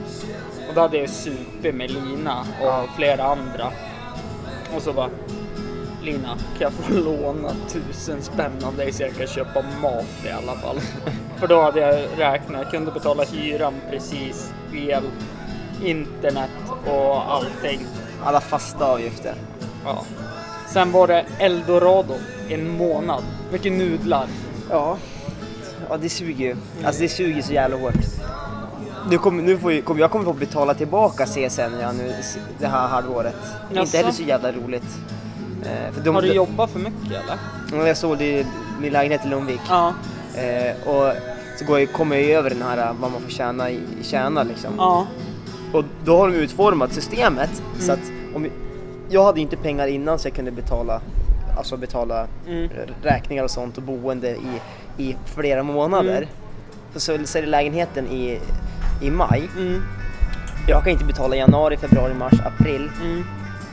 och 0.69 0.75
då 0.75 0.81
hade 0.81 0.97
jag 0.97 1.11
supit 1.11 1.75
med 1.75 1.91
Lina 1.91 2.41
och 2.41 2.97
flera 2.97 3.25
andra. 3.25 3.73
Och 4.77 4.83
så 4.83 4.93
bara 4.93 5.11
Lina, 6.03 6.29
kan 6.29 6.61
jag 6.61 6.73
få 6.73 6.93
låna 6.95 7.51
tusen 7.69 8.23
spänn 8.23 8.65
av 8.65 8.77
dig 8.77 8.93
så 8.93 9.03
jag 9.03 9.17
kan 9.17 9.27
köpa 9.27 9.63
mat 9.83 10.25
i 10.27 10.31
alla 10.31 10.55
fall? 10.55 10.81
För 11.37 11.47
då 11.47 11.63
hade 11.63 11.81
jag 11.81 12.01
räknat, 12.19 12.63
jag 12.63 12.71
kunde 12.71 12.91
betala 12.91 13.25
hyran 13.25 13.75
precis, 13.91 14.53
el, 14.75 15.03
internet 15.85 16.51
och 16.87 17.33
allting. 17.33 17.87
Alla 18.25 18.41
fasta 18.41 18.85
avgifter. 18.85 19.35
Ja. 19.85 20.05
Sen 20.69 20.93
var 20.93 21.07
det 21.07 21.25
eldorado 21.39 22.15
en 22.49 22.69
månad. 22.69 23.23
Mycket 23.53 23.73
nudlar. 23.73 24.27
Ja. 24.71 24.99
Ja, 25.89 25.97
det 25.97 26.09
suger 26.09 26.45
ju. 26.45 26.57
Alltså 26.85 27.03
det 27.03 27.09
suger 27.09 27.43
så 27.43 27.53
jävla 27.53 27.77
hårt. 27.77 27.95
Nu 29.11 29.19
kommer, 29.19 29.43
nu 29.43 29.59
får, 29.59 29.81
kommer 29.81 30.01
jag 30.01 30.11
kommer 30.11 30.25
få 30.25 30.33
betala 30.33 30.75
tillbaka 30.75 31.27
CSN 31.27 31.61
ja, 31.81 31.93
nu, 31.93 32.13
det 32.59 32.67
här 32.67 32.89
halvåret. 32.89 33.37
Jaså? 33.69 33.81
Inte 33.81 33.97
heller 33.97 34.13
så 34.13 34.23
jävla 34.23 34.53
roligt. 34.53 34.99
Eh, 35.63 35.95
för 35.95 36.01
de, 36.01 36.15
har 36.15 36.23
du 36.23 36.33
jobbat 36.33 36.71
för 36.71 36.79
mycket 36.79 37.11
eller? 37.11 37.87
Jag 37.87 37.97
sålde 37.97 38.47
min 38.81 38.93
lägenhet 38.93 39.27
i 39.27 39.29
Lundvik. 39.29 39.61
Ja. 39.69 39.95
Eh, 40.35 40.89
och 40.89 41.13
så 41.59 41.65
går 41.65 41.81
jag, 41.81 41.93
kommer 41.93 42.17
jag 42.17 42.31
över 42.31 42.51
den 42.51 42.63
här 42.63 42.95
vad 43.01 43.11
man 43.11 43.21
får 43.21 43.31
tjäna, 43.31 43.69
tjäna 44.03 44.43
liksom. 44.43 44.71
Ja. 44.79 45.07
Och 45.73 45.85
då 46.05 46.17
har 46.19 46.29
de 46.29 46.35
utformat 46.35 46.93
systemet 46.93 47.51
mm. 47.75 47.87
så 47.87 47.93
att 47.93 48.13
om 48.35 48.47
jag 49.09 49.25
hade 49.25 49.41
inte 49.41 49.57
pengar 49.57 49.87
innan 49.87 50.19
så 50.19 50.29
jag 50.29 50.35
kunde 50.35 50.51
betala 50.51 51.01
alltså 51.59 51.77
betala 51.77 52.27
mm. 52.49 52.69
räkningar 53.03 53.45
och 53.45 53.51
sånt 53.51 53.77
och 53.77 53.83
boende 53.83 54.31
i, 54.31 54.61
i 54.97 55.17
flera 55.25 55.63
månader. 55.63 56.17
Mm. 56.17 56.29
Så 56.97 57.19
säljer 57.25 57.51
lägenheten 57.51 58.07
i 58.07 58.41
i 59.01 59.11
maj. 59.11 59.51
Mm. 59.57 59.83
Jag 60.67 60.83
kan 60.83 60.93
inte 60.93 61.05
betala 61.05 61.37
januari, 61.37 61.77
februari, 61.77 62.15
mars, 62.15 62.41
april 62.45 62.91
mm. 63.01 63.25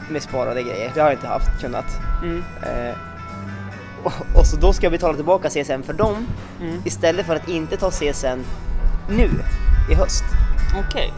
med 0.09 0.23
sparade 0.23 0.63
grejer. 0.63 0.91
Det 0.93 0.99
har 0.99 1.07
jag 1.07 1.17
inte 1.17 1.27
haft 1.27 1.61
kunnat. 1.61 1.99
Mm. 2.23 2.43
Eh, 2.63 2.95
och, 4.03 4.39
och, 4.39 4.45
så 4.47 4.57
då 4.57 4.73
ska 4.73 4.85
jag 4.85 4.91
betala 4.91 5.15
tillbaka 5.15 5.49
CSN 5.49 5.83
för 5.83 5.93
dem 5.93 6.27
mm. 6.61 6.81
istället 6.85 7.25
för 7.25 7.35
att 7.35 7.49
inte 7.49 7.77
ta 7.77 7.91
CSN 7.91 8.39
nu 9.09 9.29
i 9.91 9.95
höst. 9.95 10.23
Okej. 10.69 10.83
Okay. 10.87 11.11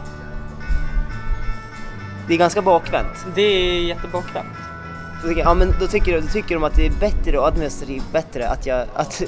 Det 2.28 2.34
är 2.34 2.38
ganska 2.38 2.62
bakvänt. 2.62 3.26
Det 3.34 3.42
är 3.42 3.80
jättebakvänt. 3.80 4.56
Då 5.22 5.28
tycker, 5.28 5.42
ja, 5.42 5.54
men 5.54 5.74
då 5.80 5.86
tycker, 5.86 6.20
då 6.20 6.26
tycker 6.26 6.54
de 6.54 6.64
att 6.64 6.74
det 6.74 6.86
är 6.86 6.90
bättre 6.90 7.38
och 7.38 7.48
administrativt 7.48 8.12
bättre 8.12 8.48
att 8.48 8.66
jag 8.66 8.86
att 8.94 9.22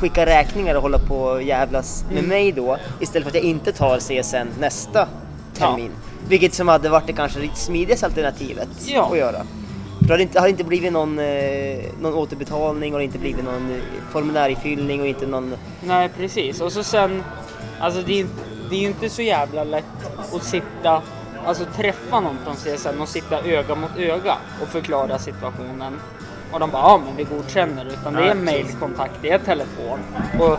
skicka 0.00 0.26
räkningar 0.26 0.74
och 0.74 0.82
hålla 0.82 0.98
på 0.98 1.22
och 1.22 1.42
jävlas 1.42 2.04
med 2.08 2.18
mm. 2.18 2.28
mig 2.28 2.52
då 2.52 2.76
istället 3.00 3.24
för 3.24 3.30
att 3.30 3.44
jag 3.44 3.44
inte 3.44 3.72
tar 3.72 3.98
CSN 3.98 4.60
nästa 4.60 5.08
termin. 5.54 5.90
Ja. 5.94 6.28
Vilket 6.28 6.54
som 6.54 6.68
hade 6.68 6.88
varit 6.88 7.06
det 7.06 7.12
kanske 7.12 7.50
smidigaste 7.54 8.06
alternativet 8.06 8.68
ja. 8.86 9.08
att 9.10 9.18
göra. 9.18 9.46
För 10.00 10.06
det 10.06 10.14
har 10.14 10.18
inte, 10.18 10.48
inte 10.48 10.64
blivit 10.64 10.92
någon, 10.92 11.18
eh, 11.18 11.78
någon 12.00 12.14
återbetalning 12.14 12.92
och 12.92 12.98
det 12.98 13.04
inte 13.04 13.18
blivit 13.18 13.44
någon 13.44 13.70
eh, 13.70 13.80
formuläryfyllning 14.10 15.00
och 15.00 15.06
inte 15.06 15.26
någon... 15.26 15.54
Nej 15.84 16.08
precis 16.16 16.60
och 16.60 16.72
så 16.72 16.82
sen, 16.82 17.22
alltså 17.80 18.02
det 18.06 18.20
är, 18.20 18.26
det 18.70 18.76
är 18.76 18.88
inte 18.88 19.08
så 19.08 19.22
jävla 19.22 19.64
lätt 19.64 19.84
att 20.34 20.44
sitta, 20.44 21.02
alltså 21.46 21.64
träffa 21.76 22.20
någon 22.20 22.36
från 22.44 22.56
CSN 22.56 23.00
och 23.00 23.08
sitta 23.08 23.40
öga 23.40 23.74
mot 23.74 23.98
öga 23.98 24.36
och 24.62 24.68
förklara 24.68 25.18
situationen. 25.18 26.00
Och 26.52 26.60
de 26.60 26.70
bara, 26.70 26.82
ja 26.82 27.00
men 27.06 27.16
vi 27.16 27.24
godkänner 27.24 27.86
utan 27.86 28.14
det 28.14 28.28
är 28.28 28.34
mailkontakt, 28.34 29.14
det 29.22 29.30
är 29.30 29.38
telefon. 29.38 29.98
Och 30.40 30.58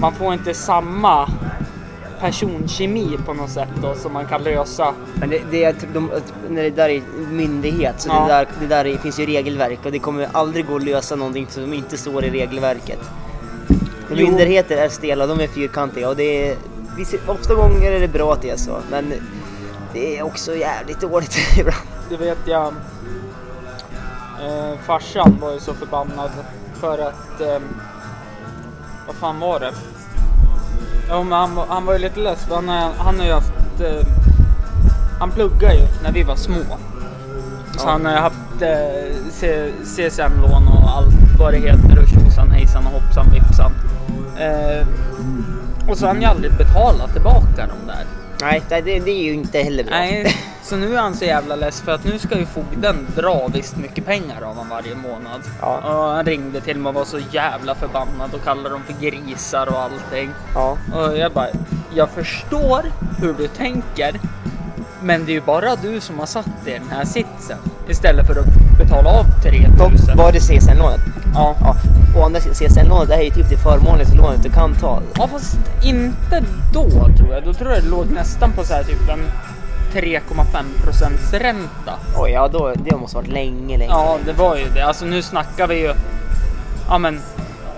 man 0.00 0.12
får 0.12 0.32
inte 0.32 0.54
samma 0.54 1.28
personkemi 2.20 3.18
på 3.26 3.34
något 3.34 3.50
sätt 3.50 3.68
då 3.82 3.94
som 3.94 4.12
man 4.12 4.26
kan 4.26 4.42
lösa. 4.42 4.94
Men 5.14 5.30
det, 5.30 5.42
det, 5.50 5.64
är, 5.64 5.74
de, 5.94 6.10
när 6.48 6.62
det 6.62 6.70
där 6.70 6.88
är 6.88 7.02
myndighet 7.30 8.00
så 8.00 8.08
Ja. 8.08 8.20
det, 8.20 8.32
där, 8.32 8.48
det 8.60 8.66
där 8.66 8.86
är, 8.86 8.98
finns 8.98 9.18
ju 9.20 9.26
regelverk 9.26 9.78
och 9.84 9.92
det 9.92 9.98
kommer 9.98 10.28
aldrig 10.32 10.66
gå 10.66 10.76
att 10.76 10.84
lösa 10.84 11.16
någonting 11.16 11.46
som 11.50 11.72
inte 11.72 11.96
står 11.96 12.24
i 12.24 12.30
regelverket. 12.30 13.00
Jo. 14.10 14.16
Myndigheter 14.16 14.76
är 14.76 14.88
stela, 14.88 15.26
de 15.26 15.40
är 15.40 15.46
fyrkantiga 15.46 16.08
och 16.08 16.16
det 16.16 16.50
är, 16.50 16.56
ofta 17.26 17.54
gånger 17.54 17.92
är 17.92 18.00
det 18.00 18.08
bra 18.08 18.32
att 18.32 18.42
det 18.42 18.50
är 18.50 18.56
så 18.56 18.78
men 18.90 19.12
det 19.92 20.18
är 20.18 20.22
också 20.22 20.56
jävligt 20.56 21.00
dåligt 21.00 21.36
ibland. 21.58 21.82
Det 22.08 22.16
vet 22.16 22.38
jag. 22.46 22.74
Eh, 24.44 24.78
farsan 24.86 25.38
var 25.40 25.52
ju 25.52 25.60
så 25.60 25.74
förbannad 25.74 26.30
för 26.80 26.98
att... 26.98 27.40
Eh, 27.40 27.58
vad 29.06 29.16
fan 29.16 29.40
var 29.40 29.60
det? 29.60 29.70
Jo 31.10 31.22
men 31.22 31.32
han, 31.38 31.58
han 31.68 31.86
var 31.86 31.92
ju 31.92 31.98
lite 31.98 32.20
less 32.20 32.44
för 32.44 32.54
han, 32.54 32.68
han 32.98 33.18
har 33.18 33.26
ju 33.26 33.32
haft... 33.32 33.80
Eh, 33.80 34.06
han 35.18 35.30
pluggar 35.30 35.72
ju 35.72 35.86
när 36.02 36.12
vi 36.12 36.22
var 36.22 36.36
små. 36.36 36.62
Så 37.76 37.84
Ja. 37.86 37.90
han 37.90 38.04
har 38.04 38.12
ju 38.12 38.18
haft 38.18 38.62
eh, 38.62 39.82
CSN-lån 39.84 40.68
och 40.68 40.90
allt 40.96 41.14
vad 41.38 41.52
det 41.52 41.58
heter 41.58 41.98
och 42.02 42.08
tjosan 42.08 42.50
hejsan 42.50 42.86
och 42.86 42.92
hoppsan 42.92 43.26
vipsan. 43.32 43.72
Eh, 44.38 44.86
och 45.88 45.98
så 45.98 46.06
har 46.06 46.12
han 46.12 46.22
ju 46.22 46.28
aldrig 46.28 46.52
betalat 46.56 47.12
tillbaka 47.12 47.66
de 47.66 47.86
där. 47.86 48.04
Nej, 48.40 48.62
det, 48.68 48.80
det 48.80 49.00
det 49.00 49.10
är 49.10 49.24
ju 49.24 49.32
inte 49.34 49.58
heller 49.58 49.84
bra. 49.84 49.94
Nej, 49.96 50.36
så 50.64 50.76
nu 50.76 50.94
är 50.94 51.00
han 51.00 51.14
så 51.14 51.24
jävla 51.24 51.56
less 51.56 51.80
för 51.80 51.92
att 51.92 52.04
nu 52.04 52.18
ska 52.18 52.38
ju 52.38 52.46
fogden 52.46 53.06
dra 53.16 53.48
visst 53.48 53.76
mycket 53.76 54.06
pengar 54.06 54.42
av 54.42 54.48
honom 54.48 54.68
varje 54.68 54.94
månad. 54.94 55.40
Ja. 55.60 55.76
Och 55.76 56.14
han 56.16 56.24
ringde 56.24 56.60
till 56.60 56.78
mig 56.78 56.88
och 56.88 56.94
var 56.94 57.04
så 57.04 57.18
jävla 57.30 57.74
förbannad 57.74 58.34
och 58.34 58.44
kallade 58.44 58.68
dem 58.68 58.82
för 58.86 59.06
grisar 59.06 59.68
och 59.68 59.78
allting. 59.78 60.30
Ja. 60.54 60.76
Och 60.94 61.18
jag 61.18 61.32
bara, 61.32 61.48
jag 61.94 62.10
förstår 62.10 62.82
hur 63.20 63.34
du 63.34 63.48
tänker. 63.48 64.20
Men 65.02 65.24
det 65.24 65.32
är 65.32 65.34
ju 65.34 65.40
bara 65.40 65.76
du 65.76 66.00
som 66.00 66.18
har 66.18 66.26
satt 66.26 66.64
dig 66.64 66.74
i 66.74 66.78
den 66.78 66.88
här 66.88 67.04
sitsen. 67.04 67.58
Istället 67.88 68.26
för 68.26 68.40
att 68.40 68.78
betala 68.78 69.10
av 69.10 69.24
3000. 69.42 70.16
Var 70.16 70.32
det 70.32 70.40
CSN-lånet? 70.40 71.00
Ja. 71.34 71.56
Ja. 71.60 71.76
Och 72.16 72.24
andra 72.26 72.40
CSN-lånet 72.40 73.10
är 73.10 73.22
ju 73.22 73.30
typ 73.30 73.50
det 73.50 73.56
förmånligaste 73.56 74.16
lånet 74.16 74.42
du 74.42 74.50
kan 74.50 74.74
ta. 74.74 75.02
ja, 75.18 75.28
fast 75.28 75.58
inte 75.84 76.44
då 76.72 76.90
tror 76.90 77.34
jag. 77.34 77.44
Då 77.44 77.54
tror 77.54 77.72
jag 77.72 77.82
det 77.82 77.88
låg 77.88 78.10
nästan 78.10 78.52
på 78.52 78.64
så 78.64 78.74
här 78.74 78.82
typ 78.82 79.08
en 79.08 79.20
3,5 79.94 80.82
procents 80.84 81.32
ränta. 81.32 81.98
Oj, 82.16 82.30
ja 82.30 82.48
då, 82.48 82.72
det 82.84 82.96
måste 82.96 83.16
varit 83.16 83.28
länge, 83.28 83.78
länge. 83.78 83.90
Ja, 83.92 84.18
det 84.26 84.32
var 84.32 84.56
ju 84.56 84.64
det. 84.74 84.82
Alltså 84.84 85.04
nu 85.04 85.22
snackar 85.22 85.66
vi 85.68 85.74
ju, 85.80 85.94
ja 86.88 86.98
men 86.98 87.20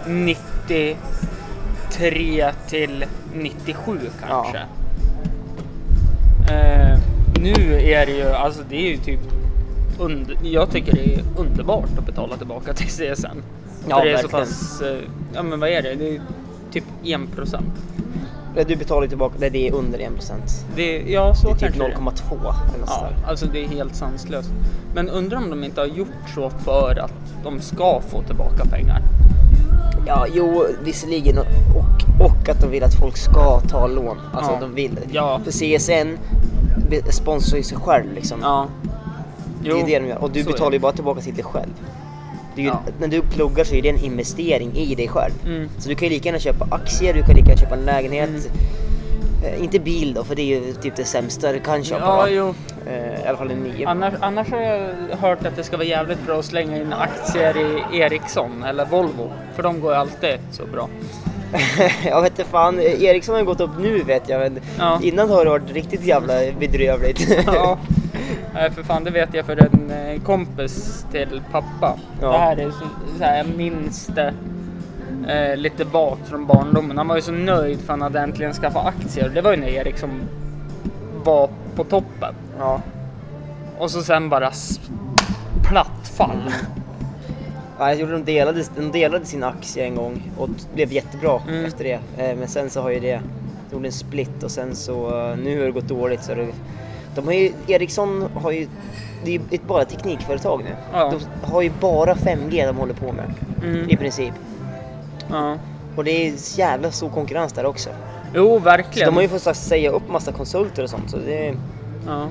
93 0.06 0.96
till 2.68 3.04
97 3.34 3.98
kanske. 4.28 4.58
Eh, 6.50 6.98
nu 7.40 7.80
är 7.80 8.06
det 8.06 8.12
ju, 8.12 8.28
alltså 8.28 8.62
det 8.68 8.76
är 8.76 8.90
ju 8.90 8.96
typ, 8.96 9.20
under, 9.98 10.36
jag 10.42 10.70
tycker 10.70 10.92
det 10.92 11.14
är 11.14 11.22
underbart 11.36 11.98
att 11.98 12.06
betala 12.06 12.36
tillbaka 12.36 12.72
till 12.74 12.86
CSN. 12.88 13.26
Ja, 13.88 13.98
För 13.98 14.04
det 14.04 14.12
är 14.12 14.16
så 14.16 14.22
verkligen. 14.22 14.46
pass, 14.46 14.82
eh, 14.82 14.96
ja 15.34 15.42
men 15.42 15.60
vad 15.60 15.68
är 15.68 15.82
det? 15.82 15.94
Det 15.94 16.16
är 16.16 16.20
typ 16.72 16.84
1 17.04 17.20
procent. 17.36 17.74
Du 18.64 18.76
betalar 18.76 19.06
tillbaka, 19.06 19.34
nej, 19.38 19.50
det 19.50 19.68
är 19.68 19.72
under 19.74 19.98
1%. 19.98 20.32
Det, 20.76 21.02
ja, 21.12 21.34
så 21.34 21.46
Det 21.46 21.50
är 21.50 21.52
typ 21.52 21.60
kanske 21.60 21.80
det 21.82 21.92
är. 21.92 21.96
0,2 21.96 22.54
eller 22.74 22.86
Ja, 22.86 23.08
alltså 23.26 23.46
det 23.46 23.64
är 23.64 23.68
helt 23.68 23.94
sanslöst. 23.96 24.50
Men 24.94 25.08
undrar 25.08 25.38
om 25.38 25.50
de 25.50 25.64
inte 25.64 25.80
har 25.80 25.86
gjort 25.88 26.08
så 26.34 26.50
för 26.50 26.98
att 27.04 27.12
de 27.44 27.60
ska 27.60 28.00
få 28.08 28.22
tillbaka 28.22 28.64
pengar. 28.64 29.02
Ja, 30.06 30.26
jo, 30.34 30.64
visserligen. 30.84 31.38
Och, 31.38 32.24
och 32.26 32.48
att 32.48 32.60
de 32.60 32.70
vill 32.70 32.84
att 32.84 32.94
folk 32.94 33.16
ska 33.16 33.60
ta 33.60 33.86
lån. 33.86 34.16
Alltså 34.32 34.52
Ja. 34.52 34.58
de 34.60 34.74
vill. 34.74 34.98
Ja. 35.12 35.40
För 35.44 35.50
CSN 35.50 36.18
sponsrar 37.10 37.56
ju 37.56 37.62
sig 37.62 37.78
själv 37.78 38.12
liksom. 38.14 38.38
Ja. 38.42 38.66
det 39.62 39.70
är 39.70 39.86
det 39.86 39.98
de 39.98 40.06
gör. 40.08 40.18
Och 40.22 40.30
du 40.30 40.44
betalar 40.44 40.72
ju 40.72 40.78
bara 40.78 40.92
tillbaka 40.92 41.20
till 41.20 41.34
dig 41.34 41.44
själv. 41.44 41.70
Ju, 42.56 42.66
Ja. 42.66 42.82
När 43.00 43.08
du 43.08 43.20
pluggar 43.22 43.64
så 43.64 43.74
är 43.74 43.82
det 43.82 43.88
en 43.88 44.04
investering 44.04 44.76
i 44.76 44.94
dig 44.94 45.08
själv. 45.08 45.32
Mm. 45.46 45.68
Så 45.78 45.88
du 45.88 45.94
kan 45.94 46.08
ju 46.08 46.14
lika 46.14 46.28
gärna 46.28 46.38
köpa 46.38 46.66
aktier, 46.70 47.14
du 47.14 47.22
kan 47.22 47.34
lika 47.34 47.48
gärna 47.48 47.60
köpa 47.60 47.74
en 47.74 47.84
lägenhet. 47.84 48.28
Mm. 48.28 48.42
Eh, 49.44 49.62
inte 49.64 49.78
bil 49.78 50.14
då, 50.14 50.24
för 50.24 50.34
det 50.34 50.42
är 50.42 50.46
ju 50.60 50.72
typ 50.72 50.96
det 50.96 51.04
sämsta 51.04 51.52
du 51.52 51.60
kan 51.60 51.84
köpa. 51.84 52.04
Ja, 52.04 52.16
va? 52.16 52.28
jo. 52.28 52.54
Eh, 52.86 53.24
I 53.24 53.26
alla 53.28 53.38
fall 53.38 53.50
en 53.50 53.58
ny. 53.62 53.84
Annars, 53.84 54.14
annars 54.20 54.50
har 54.50 54.60
jag 54.60 54.88
hört 55.20 55.46
att 55.46 55.56
det 55.56 55.64
ska 55.64 55.76
vara 55.76 55.86
jävligt 55.86 56.26
bra 56.26 56.38
att 56.38 56.44
slänga 56.44 56.76
in 56.76 56.92
aktier 56.92 57.56
i 57.92 57.98
Ericsson 57.98 58.62
eller 58.64 58.84
Volvo. 58.86 59.32
För 59.56 59.62
de 59.62 59.80
går 59.80 59.92
ju 59.92 59.98
alltid 59.98 60.38
så 60.52 60.66
bra. 60.66 60.88
jag 62.04 62.22
vet 62.22 62.38
inte 62.38 62.50
fan, 62.50 62.80
Ericsson 62.80 63.34
har 63.34 63.42
gått 63.42 63.60
upp 63.60 63.70
nu 63.80 64.02
vet 64.02 64.28
jag 64.28 64.40
men 64.40 64.60
Ja. 64.78 65.00
innan 65.02 65.30
har 65.30 65.44
det 65.44 65.50
varit 65.50 65.70
riktigt 65.72 66.04
jävla 66.04 66.34
bedrövligt. 66.60 67.28
Ja. 67.46 67.78
Nej, 68.56 68.70
för 68.70 68.82
fan 68.82 69.04
det 69.04 69.10
vet 69.10 69.34
jag 69.34 69.46
för 69.46 69.56
en 69.56 69.90
eh, 69.90 70.22
kompis 70.22 71.06
till 71.12 71.42
pappa. 71.52 71.98
Ja. 72.20 72.32
Det 72.32 72.38
här 72.38 72.56
är 72.56 72.70
så, 72.70 72.84
så 73.18 73.24
här, 73.24 73.36
jag 73.36 73.46
minns 73.56 74.06
det 74.06 74.34
eh, 75.28 75.56
lite 75.56 75.84
vagt 75.84 76.28
från 76.28 76.46
barndomen. 76.46 76.98
Han 76.98 77.08
var 77.08 77.16
ju 77.16 77.22
så 77.22 77.32
nöjd 77.32 77.80
för 77.80 77.92
han 77.92 78.02
hade 78.02 78.20
äntligen 78.20 78.52
skaffat 78.52 78.86
aktier. 78.86 79.28
Det 79.34 79.40
var 79.40 79.50
ju 79.50 79.56
när 79.56 79.68
Ericsson 79.68 80.20
var 81.24 81.48
på 81.76 81.84
toppen. 81.84 82.34
ja. 82.58 82.80
Och 83.78 83.90
så 83.90 84.02
sen 84.02 84.28
bara 84.28 84.50
platt 85.64 86.08
fall. 86.16 86.50
Ja, 87.78 87.88
jag 87.88 88.00
gjorde 88.00 88.12
de, 88.12 88.24
delade, 88.24 88.64
de 88.76 88.92
delade 88.92 89.24
sin 89.24 89.44
aktie 89.44 89.84
en 89.84 89.94
gång 89.94 90.22
och 90.38 90.48
blev 90.74 90.92
jättebra 90.92 91.40
Mm. 91.48 91.64
efter 91.64 91.84
det. 91.84 91.98
Eh, 92.24 92.36
Men 92.36 92.48
sen 92.48 92.70
så 92.70 92.80
har 92.82 92.90
ju 92.90 93.00
det, 93.00 93.20
de 93.70 93.76
gjorde 93.76 93.88
en 93.88 93.92
split 93.92 94.42
och 94.42 94.50
sen 94.50 94.74
så, 94.76 95.06
eh, 95.30 95.36
nu 95.36 95.58
har 95.58 95.66
det 95.66 95.70
gått 95.72 95.88
dåligt 95.88 96.22
så 96.24 96.34
det, 96.34 96.46
de 97.16 97.26
har 97.26 97.32
ju, 97.34 97.52
Ericsson 97.66 98.28
har 98.34 98.50
ju, 98.50 98.68
det 99.24 99.30
är 99.30 99.40
ju 99.50 99.58
bara 99.66 99.84
teknikföretag 99.84 100.64
nu. 100.64 100.70
Ja. 100.92 101.12
De 101.42 101.50
har 101.52 101.62
ju 101.62 101.70
bara 101.80 102.14
5G 102.14 102.66
de 102.66 102.76
håller 102.76 102.94
på 102.94 103.12
med 103.12 103.34
Mm. 103.62 103.90
i 103.90 103.96
princip. 103.96 104.34
Ja. 105.30 105.56
Och 105.96 106.04
det 106.04 106.10
är 106.28 106.58
jävla 106.58 106.90
stor 106.90 107.08
konkurrens 107.10 107.52
där 107.52 107.66
också. 107.66 107.90
Jo, 108.34 108.58
Så 108.58 108.64
verkligen. 108.64 109.08
de 109.08 109.14
har 109.14 109.22
ju 109.22 109.28
fått 109.28 109.56
säga 109.56 109.90
upp 109.90 110.08
massa 110.10 110.32
konsulter 110.32 110.82
och 110.82 110.90
sånt 110.90 111.10
så 111.10 111.16
det, 111.16 111.54
Ja. 112.06 112.28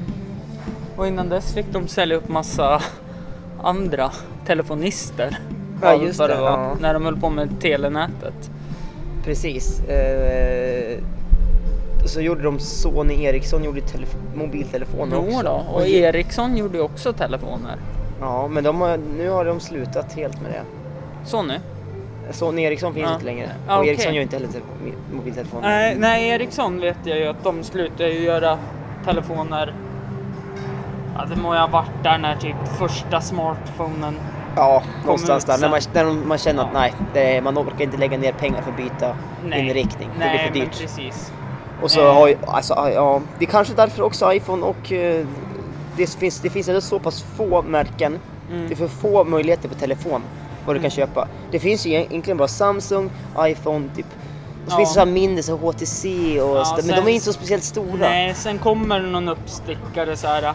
Och 0.97 1.07
innan 1.07 1.29
dess 1.29 1.53
fick 1.53 1.65
de 1.71 1.88
sälja 1.88 2.15
upp 2.17 2.27
massa 2.29 2.81
andra 3.63 4.11
telefonister. 4.45 5.38
Ja, 5.81 5.95
just 5.95 6.19
det, 6.19 6.27
var, 6.27 6.36
ja. 6.36 6.75
När 6.81 6.93
de 6.93 7.05
höll 7.05 7.19
på 7.19 7.29
med 7.29 7.61
telenätet. 7.61 8.49
precis. 9.23 9.79
Eh, 9.79 10.97
så 12.06 12.22
gjorde 12.22 12.43
de 12.43 12.60
Sony 12.60 13.24
Ericsson 13.24 13.64
gjorde 13.64 13.82
telef- 13.82 14.36
mobiltelefoner 14.36 15.16
Jo 15.16 15.28
också. 15.28 15.43
då. 15.43 15.64
Och 15.74 15.88
Ericsson 15.88 16.58
gjorde 16.58 16.82
också 16.82 17.14
telefoner. 17.14 17.76
Ja, 18.22 18.47
men 18.47 18.66
har, 18.66 18.97
nu 19.18 19.30
har 19.30 19.45
de 19.45 19.60
slutat 19.60 20.14
helt 20.14 20.41
med 20.41 20.51
det. 20.51 20.62
Sony? 21.30 21.53
Sony 22.32 22.62
Ericsson 22.64 22.93
finns 22.93 23.08
Ja. 23.08 23.14
inte 23.14 23.26
längre. 23.26 23.49
Ja, 23.68 23.74
och 23.74 23.80
okej. 23.80 23.91
Ericsson 23.93 24.14
gör 24.14 24.22
inte 24.22 24.36
heller 24.36 24.49
tele- 24.49 24.64
mobiltelefoner. 25.14 25.68
Nej, 25.70 25.95
nej, 25.99 26.30
Ericsson 26.30 26.80
vet 26.82 26.97
jag 27.03 27.18
ju 27.18 27.28
att 27.28 27.43
de 27.43 27.64
slutade 27.64 28.10
ju 28.12 28.20
göra 28.20 28.58
telefoner. 29.06 29.74
Ja, 31.18 31.26
det 31.26 31.36
må 31.41 31.53
ju 31.53 31.60
ha 31.60 31.68
varit 31.68 32.03
där 32.03 32.18
när 32.18 32.36
typ 32.36 32.56
första 32.80 33.22
smartphonen. 33.22 34.16
Ja, 34.56 34.84
någonstans 35.06 35.45
där. 35.45 35.58
När 35.58 35.70
man, 35.70 35.80
när 35.93 36.26
man 36.28 36.38
känner 36.38 36.62
att 36.64 36.70
Ja. 36.74 36.80
nej, 36.80 36.93
det, 37.14 37.41
man 37.41 37.58
orkar 37.58 37.82
inte 37.84 37.97
lägga 37.97 38.18
ner 38.18 38.32
pengar 38.32 38.62
för 38.62 38.72
att 38.72 38.78
byta 38.78 39.16
Nej. 39.45 39.60
inriktning. 39.68 40.10
det 40.14 40.20
Nej, 40.20 40.30
blir 40.30 40.39
för 40.47 40.60
men 40.60 40.70
dyrt. 40.70 40.82
precis. 40.82 41.32
Och 41.84 41.91
så 41.91 41.99
Eh. 42.01 42.13
har 42.13 42.28
ju, 42.28 42.38
alltså, 42.47 42.73
ja, 42.73 43.21
det 43.39 43.45
är 43.45 43.49
kanske 43.49 43.73
därför 43.73 44.03
också 44.03 44.34
iPhone 44.34 44.65
och 44.65 44.91
eh, 44.91 45.26
det 45.97 46.07
finns, 46.15 46.39
det 46.39 46.49
finns 46.49 46.67
ändå 46.67 46.82
så 46.82 46.99
pass 46.99 47.21
få 47.38 47.61
märken. 47.61 48.19
Mm. 48.51 48.67
Det 48.67 48.73
är 48.73 48.76
för 48.76 48.88
få 48.88 49.23
möjligheter 49.23 49.69
på 49.69 49.76
telefon 49.76 50.21
vad 50.65 50.76
du 50.76 50.80
kan 50.82 50.89
köpa. 50.91 51.28
Det 51.51 51.59
finns 51.59 51.86
ju 51.86 51.91
egentligen 51.93 52.38
bara 52.38 52.47
Samsung, 52.47 53.09
iPhone, 53.39 53.89
typ. 53.95 54.05
Och 54.65 54.71
så 54.71 54.73
Ja. 54.73 54.78
finns 54.78 54.89
det 54.89 54.93
så 54.93 54.99
här 54.99 55.05
mindre, 55.13 55.43
så 55.43 55.55
HTC 55.57 56.07
och 56.41 56.57
Ja, 56.57 56.65
så, 56.65 56.76
men 56.76 56.84
sen- 56.84 56.95
de 57.05 57.11
är 57.11 57.13
inte 57.13 57.26
så 57.26 57.34
speciellt 57.34 57.63
stora. 57.63 57.97
Nej, 57.99 58.34
sen 58.36 58.57
kommer 58.59 58.99
det 58.99 59.07
någon 59.07 59.30
uppstickare 59.30 60.17
så 60.17 60.28
här. 60.28 60.53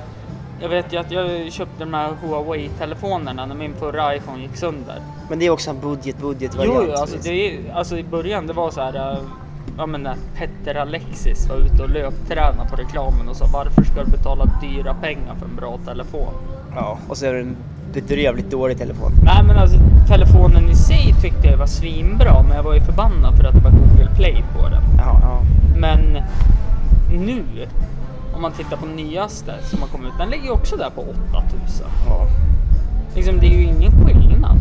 Jag 0.62 0.68
vet 0.68 0.92
ju 0.92 0.96
att 0.96 1.10
jag 1.10 1.52
köpte 1.52 1.84
de 1.84 1.94
här 1.94 2.10
Huawei-telefonerna 2.22 3.46
när 3.46 3.54
min 3.54 3.74
förra 3.78 4.16
iPhone 4.16 4.42
gick 4.42 4.56
sönder. 4.56 5.02
Men 5.28 5.38
det 5.38 5.46
är 5.46 5.50
också 5.50 5.70
en 5.70 5.80
budget, 5.80 6.18
budget 6.18 6.54
variant. 6.54 6.84
jo, 6.88 6.92
alltså, 6.94 7.16
det 7.22 7.30
är, 7.30 7.74
alltså 7.74 7.98
i 7.98 8.02
början 8.04 8.46
det 8.46 8.52
var 8.52 8.70
så 8.70 8.80
här. 8.80 9.16
Ja 9.78 9.86
men 9.86 10.02
när 10.02 10.16
Petter 10.36 10.74
Alexis 10.74 11.48
var 11.48 11.56
ute 11.56 11.82
och 11.82 11.90
löptränade 11.90 12.70
på 12.70 12.76
reklamen 12.76 13.28
och 13.28 13.36
sa 13.36 13.46
varför 13.52 13.84
ska 13.84 14.04
du 14.04 14.10
betala 14.10 14.44
dyra 14.60 14.94
pengar 14.94 15.34
för 15.38 15.46
en 15.46 15.56
bra 15.56 15.78
telefon? 15.86 16.32
Ja, 16.74 16.98
och 17.08 17.16
så 17.16 17.26
är 17.26 17.32
det 17.32 17.40
en 17.40 17.56
bedrövligt 17.92 18.50
dålig 18.50 18.78
telefon. 18.78 19.12
Nej 19.24 19.42
men 19.46 19.56
alltså 19.56 19.78
telefonen 20.08 20.70
i 20.70 20.74
sig 20.74 21.14
tyckte 21.22 21.48
jag 21.48 21.58
var 21.58 21.66
svinbra 21.66 22.42
men 22.42 22.56
jag 22.56 22.62
var 22.62 22.74
ju 22.74 22.80
förbannad 22.80 23.36
för 23.36 23.44
att 23.44 23.54
det 23.54 23.60
var 23.60 23.70
Google 23.70 24.10
Play 24.16 24.44
på 24.54 24.68
den. 24.68 24.82
Ja, 24.98 25.20
ja. 25.22 25.40
Men 25.76 26.18
nu, 27.10 27.44
om 28.34 28.42
man 28.42 28.52
tittar 28.52 28.76
på 28.76 28.86
nyaste 28.86 29.54
som 29.62 29.80
har 29.80 29.88
kommit 29.88 30.08
ut, 30.08 30.18
den 30.18 30.30
ligger 30.30 30.50
också 30.52 30.76
där 30.76 30.90
på 30.90 31.00
8000. 31.00 31.86
ja. 32.06 32.26
Liksom, 33.14 33.38
det 33.40 33.46
är 33.46 33.50
ju 33.58 33.62
ingen 33.62 33.92
skillnad. 34.06 34.56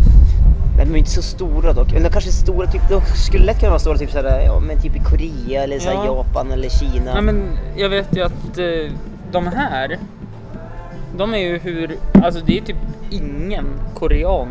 Men 0.77 0.87
de 0.87 0.93
är 0.93 0.97
inte 0.99 1.09
så 1.11 1.21
stora 1.21 1.73
dock. 1.73 1.93
Eller 1.93 2.09
kanske 2.09 2.31
stora, 2.31 2.67
typ, 2.67 2.81
de 2.89 3.01
skulle 3.01 3.45
lätt 3.45 3.59
kunna 3.59 3.69
vara 3.69 3.79
stora 3.79 3.97
typ, 3.97 4.11
såhär, 4.11 4.41
ja, 4.45 4.59
men 4.59 4.81
typ 4.81 4.95
i 4.95 4.99
Korea 4.99 5.63
eller 5.63 5.79
såhär, 5.79 5.95
Ja. 5.95 6.05
Japan 6.05 6.51
eller 6.51 6.69
Kina. 6.69 7.13
Nej, 7.13 7.21
men 7.21 7.43
jag 7.75 7.89
vet 7.89 8.17
ju 8.17 8.23
att 8.23 8.57
eh, 8.57 8.91
de 9.31 9.47
här, 9.47 9.97
de 11.17 11.33
är 11.33 11.37
ju 11.37 11.59
hur, 11.59 11.95
alltså 12.23 12.41
det 12.45 12.57
är 12.57 12.61
typ 12.61 12.77
ingen 13.09 13.65
korean 13.95 14.47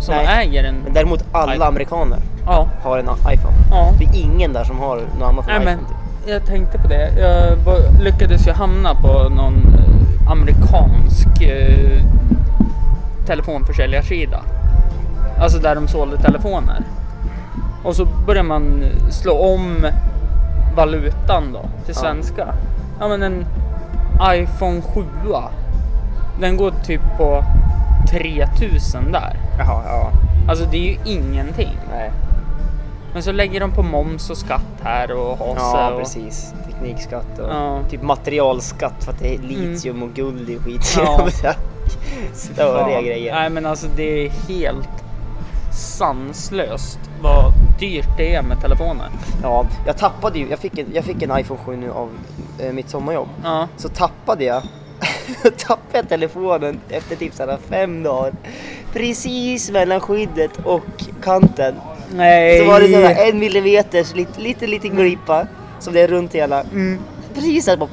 som 0.00 0.14
Nej. 0.14 0.46
äger 0.48 0.64
en. 0.64 0.74
Men 0.84 0.92
däremot 0.92 1.24
alla 1.32 1.52
iPhone. 1.54 1.68
amerikaner 1.68 2.18
Ja, 2.46 2.68
har 2.82 2.98
en 2.98 3.04
iPhone. 3.34 3.54
ja. 3.70 3.92
Det 3.98 4.04
är 4.04 4.22
ingen 4.22 4.52
där 4.52 4.64
som 4.64 4.78
har 4.78 4.96
något 4.96 5.28
annat 5.28 5.48
än 5.48 5.54
Nej, 5.56 5.64
men 5.64 5.74
iPhone. 5.78 5.88
Typ. 5.88 6.30
jag 6.32 6.46
tänkte 6.46 6.78
på 6.78 6.88
det. 6.88 7.10
Jag 7.20 8.02
lyckades 8.04 8.46
ju 8.46 8.52
hamna 8.52 8.94
på 8.94 9.28
någon 9.28 9.54
eh, 9.78 10.30
amerikansk 10.30 11.42
eh, 11.42 12.02
telefonförsäljarsida. 13.26 14.40
Alltså 15.40 15.58
där 15.58 15.74
de 15.74 15.88
sålde 15.88 16.16
telefoner. 16.18 16.82
Och 17.84 17.96
så 17.96 18.04
börjar 18.26 18.42
man 18.42 18.84
slå 19.10 19.38
om 19.38 19.86
valutan 20.76 21.52
då 21.52 21.60
till 21.60 21.94
Ja. 21.94 22.00
svenska. 22.00 22.54
Ja 23.00 23.08
men 23.08 23.22
en 23.22 23.46
iPhone 24.34 24.82
7 24.94 25.04
Den 26.40 26.56
går 26.56 26.72
typ 26.84 27.00
på 27.18 27.44
3000 28.10 29.12
där. 29.12 29.36
Jaha, 29.58 29.82
ja. 29.86 30.10
Alltså 30.48 30.64
det 30.70 30.76
är 30.76 30.90
ju 30.92 30.96
ingenting. 31.04 31.78
Nej. 31.90 32.10
Men 33.12 33.22
så 33.22 33.32
lägger 33.32 33.60
de 33.60 33.70
på 33.72 33.82
moms 33.82 34.30
och 34.30 34.36
skatt 34.36 34.80
här 34.82 35.12
och 35.12 35.38
hase 35.38 35.60
Ja, 35.78 35.90
och... 35.90 35.98
precis. 35.98 36.54
Teknikskatt 36.66 37.38
och 37.38 37.48
Ja. 37.50 37.78
typ 37.90 38.02
materialskatt 38.02 39.04
för 39.04 39.12
att 39.12 39.18
det 39.18 39.34
är 39.34 39.38
litium 39.38 40.02
och 40.02 40.10
guld 40.14 40.50
i 40.50 40.58
skit. 40.58 40.94
Ja. 40.98 41.28
Störiga 42.34 43.02
grejer. 43.02 43.34
Nej 43.34 43.50
men 43.50 43.66
alltså 43.66 43.86
det 43.96 44.26
är 44.26 44.30
helt 44.30 44.88
sanslöst 45.72 46.98
vad 47.20 47.52
dyrt 47.80 48.08
det 48.16 48.34
är 48.34 48.42
med 48.42 48.60
telefoner. 48.60 49.08
Ja, 49.42 49.66
jag 49.86 49.98
tappade 49.98 50.38
ju, 50.38 50.48
jag 50.48 50.58
fick 50.58 50.78
en, 50.78 50.86
jag 50.94 51.04
fick 51.04 51.22
en 51.22 51.38
iPhone 51.38 51.60
7 51.64 51.76
nu 51.76 51.90
av 51.90 52.08
eh, 52.58 52.72
mitt 52.72 52.90
sommarjobb. 52.90 53.28
Ja. 53.44 53.68
Så 53.76 53.88
tappade 53.88 54.44
jag, 54.44 54.62
tappade 55.58 55.98
jag 55.98 56.08
telefonen 56.08 56.80
efter 56.88 57.16
typ 57.16 57.34
såhär 57.34 57.58
fem 57.68 58.02
dagar. 58.02 58.32
Precis 58.92 59.70
mellan 59.70 60.00
skyddet 60.00 60.50
och 60.64 61.04
kanten. 61.22 61.74
Nej. 62.14 62.58
Så 62.58 62.64
var 62.64 62.80
det 62.80 62.92
såhär 62.92 63.28
en 63.28 63.38
millimeters 63.38 64.14
lite, 64.14 64.40
lite 64.40 64.66
liten 64.66 64.90
glipa 64.90 65.46
som 65.78 65.94
det 65.94 66.00
är 66.00 66.08
runt 66.08 66.34
hela. 66.34 66.60
Mm. 66.60 66.98
Precis 67.34 67.64
där 67.64 67.76
bara 67.76 67.88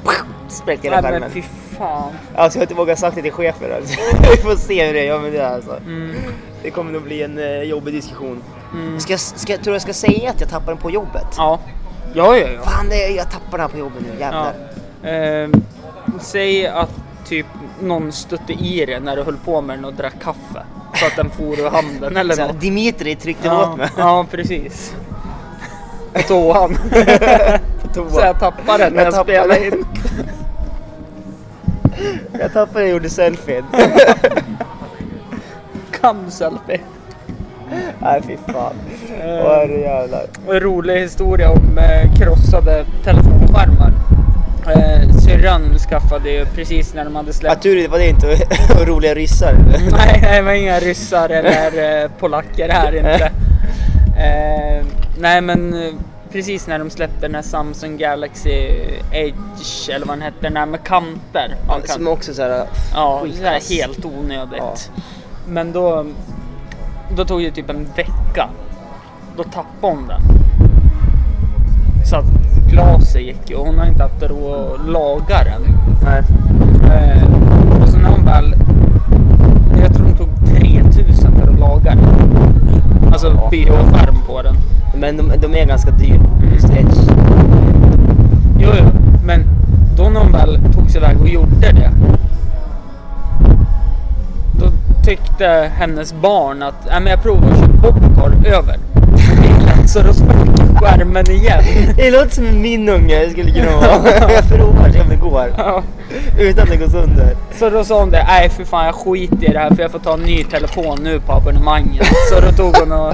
spräckte 0.47 0.87
hela 0.87 1.01
skärmen. 1.01 1.31
Fan. 1.79 2.11
Alltså 2.35 2.57
jag 2.57 2.61
har 2.61 2.65
inte 2.65 2.73
vågat 2.73 2.99
sagt 2.99 3.15
det 3.15 3.21
till 3.21 3.31
chefen 3.31 3.71
alltså. 3.75 3.99
Vi 4.31 4.37
får 4.37 4.55
se 4.55 4.85
hur 4.85 4.93
det 4.93 5.07
är 5.07 5.19
med 5.19 5.33
det 5.33 5.41
här, 5.41 5.55
alltså. 5.55 5.77
Mm. 5.85 6.15
Det 6.63 6.69
kommer 6.71 6.91
nog 6.91 7.01
bli 7.03 7.23
en 7.23 7.37
eh, 7.37 7.61
jobbig 7.63 7.93
diskussion. 7.93 8.43
Mm. 8.73 8.99
Ska, 8.99 9.13
jag- 9.13 9.19
ska, 9.19 9.53
tror 9.57 9.63
du 9.65 9.71
jag 9.71 9.81
ska 9.81 9.93
säga 9.93 10.29
att 10.29 10.41
jag 10.41 10.49
tappar 10.49 10.67
den 10.71 10.77
på 10.77 10.91
jobbet? 10.91 11.27
Ja. 11.37 11.59
Ja, 12.13 12.37
ja, 12.37 12.47
ja. 12.47 12.61
Fan, 12.69 12.89
det, 12.89 13.07
jag 13.07 13.31
tappar 13.31 13.51
den 13.51 13.61
här 13.61 13.67
på 13.67 13.77
jobbet 13.77 14.01
nu, 14.01 14.07
ja. 14.19 14.25
jävlar. 14.25 15.43
Eh, 15.43 15.49
säg 16.21 16.67
att 16.67 16.91
typ 17.25 17.45
någon 17.81 18.11
stötte 18.11 18.53
i 18.53 18.85
det 18.85 18.99
när 18.99 19.15
du 19.15 19.23
höll 19.23 19.37
på 19.45 19.61
med 19.61 19.77
den 19.77 19.85
och 19.85 19.93
drack 19.93 20.13
kaffe. 20.23 20.63
Så 20.95 21.05
att 21.05 21.15
den 21.15 21.29
for 21.29 21.59
ur 21.59 21.69
handen 21.69 22.17
eller 22.17 22.35
Så 22.35 22.47
något. 22.47 22.61
Dimitri 22.61 23.15
tryckte 23.15 23.47
Ja, 23.47 23.71
åt 23.71 23.77
mig 23.77 23.89
ja, 23.97 24.25
precis. 24.31 24.95
På 26.13 26.21
toan. 26.21 26.75
på 27.81 27.93
toa. 27.93 28.09
Så 28.09 28.19
jag 28.19 28.39
tappade 28.39 28.83
den 28.83 28.93
när 28.93 29.03
jag, 29.03 29.13
tappade 29.13 29.39
spelade 29.39 29.65
in. 29.67 29.85
Jag 32.39 32.53
tappade 32.53 32.85
och 32.85 32.91
gjorde 32.91 33.09
selfien. 33.09 33.63
Kam-selfie. 36.01 36.79
Nej 38.01 38.21
fy 38.27 38.37
fan. 38.53 38.73
Åh. 39.23 39.65
Och 40.47 40.55
en 40.55 40.59
rolig 40.59 41.01
historia 41.01 41.49
om 41.51 41.77
eh, 41.77 42.13
krossade 42.15 42.85
telefonskärmar. 43.03 43.91
Eh, 44.67 45.15
syrran 45.25 45.61
skaffade 45.89 46.29
ju 46.31 46.45
precis 46.45 46.93
när 46.93 47.05
de 47.05 47.15
hade 47.15 47.27
Ja, 47.29 47.33
släppt... 47.33 47.63
tur 47.63 47.75
det 47.75 47.87
var 47.87 47.97
det 47.97 48.07
inte 48.09 48.27
roliga 48.85 49.13
ryssar 49.13 49.53
nej, 49.91 50.19
det 50.35 50.41
var 50.41 50.51
inga 50.51 50.79
ryssar 50.79 51.29
eller 51.29 52.01
eh, 52.03 52.09
polacker 52.19 52.69
här 52.69 52.95
inte. 52.95 53.31
Eh, 54.17 54.85
nej, 55.17 55.41
men 55.41 55.73
eh, 55.73 55.93
precis 56.31 56.67
när 56.67 56.79
de 56.79 56.89
släppte 56.89 57.19
den 57.21 57.35
här 57.35 57.41
Samsung 57.41 57.97
Galaxy 57.97 58.49
Edge 59.11 59.89
eller 59.89 60.05
vad 60.05 60.15
den 60.17 60.21
hette, 60.21 60.37
den 60.41 60.57
här 60.57 60.65
med 60.65 60.83
kanter. 60.83 61.55
Man 61.67 61.81
kan- 61.81 61.87
Som 61.95 62.07
också 62.07 62.33
såhär... 62.33 62.63
Ja, 62.93 63.19
Skitkass. 63.23 63.67
det 63.69 63.79
är 63.81 63.87
helt 63.87 64.05
onödigt. 64.05 64.57
Ja. 64.57 64.73
Men 65.47 65.71
då, 65.71 66.05
då 67.15 67.25
tog 67.25 67.41
det 67.41 67.51
typ 67.51 67.69
en 67.69 67.87
vecka. 67.95 68.49
Då 69.37 69.43
tappade 69.43 69.93
hon 69.95 70.07
den. 70.07 70.21
Så 72.05 72.15
att 72.15 72.25
glaset 72.71 73.21
gick 73.21 73.49
ju 73.49 73.55
och 73.55 73.65
hon 73.67 73.77
har 73.79 73.85
inte 73.85 74.03
haft 74.03 74.23
råd 74.23 74.71
att 74.79 74.89
laga 74.89 75.43
den. 75.43 75.61
Nej. 76.03 76.23
Eh, 76.93 77.81
och 77.83 77.89
så 77.89 77.97
när 77.97 78.09
hon 78.09 78.25
väl... 78.25 78.53
Jag 79.81 79.93
tror 79.95 80.05
hon 80.05 80.17
tog 80.17 80.29
3000 80.59 81.31
för 81.39 81.51
att 81.53 81.59
laga 81.59 81.91
den. 81.95 82.05
Alltså 83.13 83.31
på 83.31 83.49
den. 83.51 84.15
Men 84.99 85.17
de, 85.17 85.31
de 85.41 85.55
är 85.55 85.65
ganska 85.65 85.91
dyra, 85.91 86.21
just 86.53 86.69
Edge. 86.69 86.97
Jo, 88.59 88.69
jo, 88.79 88.85
men 89.25 89.43
då 89.97 90.09
när 90.09 90.19
hon 90.19 90.31
väl 90.31 90.59
tog 90.73 90.91
sig 90.91 91.01
iväg 91.01 91.21
och 91.21 91.29
gjorde 91.29 91.71
det. 91.71 91.91
Då 94.59 94.65
tyckte 95.05 95.71
hennes 95.75 96.13
barn 96.13 96.63
att 96.63 96.89
äh, 96.89 96.99
men 96.99 97.07
jag 97.07 97.23
provar 97.23 97.51
att 97.51 97.59
köra 97.59 97.67
bobcar 97.67 98.55
över 98.57 98.77
bilen 99.41 99.87
så 99.87 99.99
då 99.99 100.13
sprack 100.13 100.49
skärmen 100.81 101.31
igen. 101.31 101.63
Det 101.95 102.11
låter 102.11 102.29
som 102.29 102.61
min 102.61 102.89
unge 102.89 103.29
skulle 103.29 103.51
kunna 103.51 103.71
vara. 103.71 104.11
jag 104.33 104.43
provar 104.43 104.89
se 104.89 105.01
om 105.01 105.09
det 105.09 105.15
går. 105.15 105.53
Ja. 105.57 105.83
Utan 106.39 106.63
att 106.63 106.69
det 106.69 106.77
går 106.77 106.87
sönder. 106.87 107.35
Så 107.59 107.69
då 107.69 107.83
sa 107.83 107.99
hon 107.99 108.11
det, 108.11 108.25
nej 108.27 108.49
för 108.49 108.63
fan 108.63 108.85
jag 108.85 108.95
skiter 108.95 109.49
i 109.49 109.53
det 109.53 109.59
här 109.59 109.75
för 109.75 109.81
jag 109.81 109.91
får 109.91 109.99
ta 109.99 110.13
en 110.13 110.19
ny 110.19 110.43
telefon 110.43 110.97
nu 111.03 111.19
på 111.19 111.33
abonnemanget. 111.33 112.07
Så 112.29 112.39
då 112.39 112.51
tog 112.51 112.77
hon 112.77 112.91
och, 112.91 113.13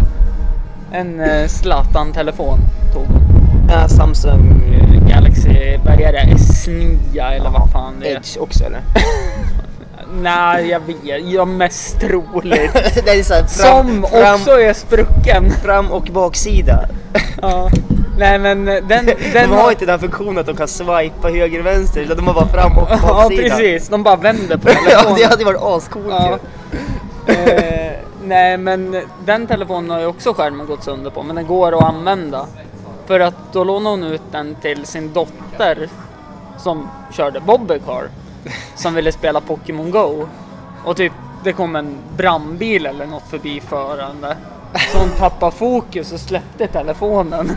en 0.95 1.19
eh, 1.19 1.47
Zlatan-telefon. 1.47 2.59
Tog 2.93 3.01
hon. 3.07 3.21
Ja, 3.69 3.87
Samsung 3.87 4.61
Eh, 4.75 5.09
Galaxy, 5.09 5.77
vad 5.85 5.99
är 6.01 6.11
det, 6.13 6.33
S9 6.35 7.31
eller 7.31 7.49
vad 7.49 7.71
fan 7.71 7.93
det 8.01 8.11
är. 8.11 8.15
Edge 8.17 8.37
också 8.39 8.63
eller? 8.63 8.81
Nej, 10.21 10.67
jag 10.69 10.79
vet. 10.79 11.25
Jag 11.25 11.47
mest 11.47 11.99
troligt. 11.99 12.73
det 13.05 13.11
är 13.11 13.23
så 13.23 13.33
här, 13.33 13.43
fram, 13.43 13.87
Som 14.01 14.05
fram, 14.11 14.33
också 14.35 14.51
är 14.61 14.73
sprucken. 14.73 15.51
fram 15.63 15.91
och 15.91 16.03
baksida. 16.13 16.85
Ja. 17.41 17.69
Nej 18.19 18.39
men 18.39 18.65
den... 18.65 18.85
den 19.33 19.49
de 19.49 19.55
har 19.55 19.71
inte 19.71 19.85
den 19.85 19.99
funktionen 19.99 20.37
att 20.37 20.45
de 20.45 20.55
kan 20.55 20.67
swipa 20.67 21.29
höger 21.29 21.59
och 21.59 21.65
vänster 21.65 22.01
utan 22.01 22.17
de 22.17 22.27
har 22.27 22.33
bara 22.33 22.47
fram 22.47 22.77
och 22.77 22.87
Ja 22.89 22.97
baksida. 23.07 23.41
precis, 23.55 23.89
de 23.89 24.03
bara 24.03 24.15
vänder 24.15 24.57
på 24.57 24.69
ja, 24.69 24.75
telefonen. 24.75 25.15
det 25.19 25.23
hade 25.25 25.45
varit 25.45 25.61
ascoolt 25.61 26.05
Ja. 26.09 26.37
ju. 27.27 27.84
Nej 28.25 28.57
men 28.57 29.01
den 29.25 29.47
telefonen 29.47 29.89
har 29.89 29.99
ju 29.99 30.05
också 30.05 30.33
skärmen 30.33 30.67
gått 30.67 30.83
sönder 30.83 31.11
på 31.11 31.23
men 31.23 31.35
den 31.35 31.47
går 31.47 31.77
att 31.77 31.83
använda. 31.83 32.47
För 33.05 33.19
att 33.19 33.53
då 33.53 33.63
lånade 33.63 33.95
hon 33.95 34.13
ut 34.13 34.21
den 34.31 34.55
till 34.55 34.85
sin 34.85 35.13
dotter 35.13 35.89
som 36.57 36.89
körde 37.13 37.39
Bobbycar. 37.39 38.09
Som 38.75 38.93
ville 38.93 39.11
spela 39.11 39.41
Pokémon 39.41 39.91
Go. 39.91 40.27
Och 40.83 40.97
typ 40.97 41.13
det 41.43 41.53
kom 41.53 41.75
en 41.75 41.97
brandbil 42.17 42.85
eller 42.85 43.05
något 43.05 43.27
förbi 43.29 43.59
förande. 43.59 44.37
Så 44.91 44.97
hon 44.97 45.09
tappade 45.09 45.51
fokus 45.51 46.11
och 46.11 46.19
släppte 46.19 46.67
telefonen. 46.67 47.51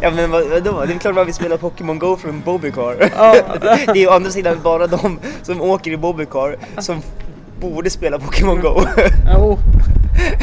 Ja 0.00 0.10
men 0.10 0.30
vad, 0.30 0.48
vadå? 0.48 0.84
Det 0.86 0.92
är 0.92 0.98
klart 0.98 1.14
man 1.14 1.24
vill 1.24 1.34
spela 1.34 1.58
Pokémon 1.58 1.98
Go 1.98 2.16
från 2.16 2.40
Bobbycar. 2.40 3.10
Ja. 3.16 3.36
det 3.60 3.68
är 3.68 3.96
ju 3.96 4.08
å 4.08 4.10
andra 4.10 4.30
sidan 4.30 4.60
bara 4.62 4.86
de 4.86 5.18
som 5.42 5.60
åker 5.60 5.90
i 5.90 5.96
Bobbycar 5.96 6.56
som 6.78 7.02
borde 7.62 7.90
spela 7.90 8.18
Pokémon 8.18 8.60
Go. 8.60 8.80
Jo, 9.34 9.58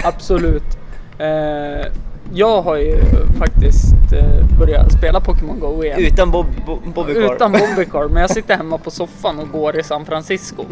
absolut. 0.03 0.78
Eh, 1.20 1.91
jag 2.34 2.61
har 2.61 2.78
ju 2.78 2.97
faktiskt 3.39 3.93
eh, 4.13 4.59
börjat 4.59 4.91
spela 4.91 5.20
Pokémon 5.22 5.59
Go 5.59 5.84
igen. 5.84 5.99
Utan 5.99 6.32
Bob, 6.32 6.45
Bo, 6.65 6.80
Bobbycar. 6.95 7.36
Utan 7.36 7.51
Bobbycar, 7.51 8.07
men 8.07 8.22
jag 8.22 8.30
sitter 8.30 8.57
hemma 8.57 8.78
på 8.78 8.91
soffan 8.91 9.39
och 9.39 9.51
går 9.51 9.80
i 9.80 9.84
San 9.84 10.05
Francisco. 10.05 10.65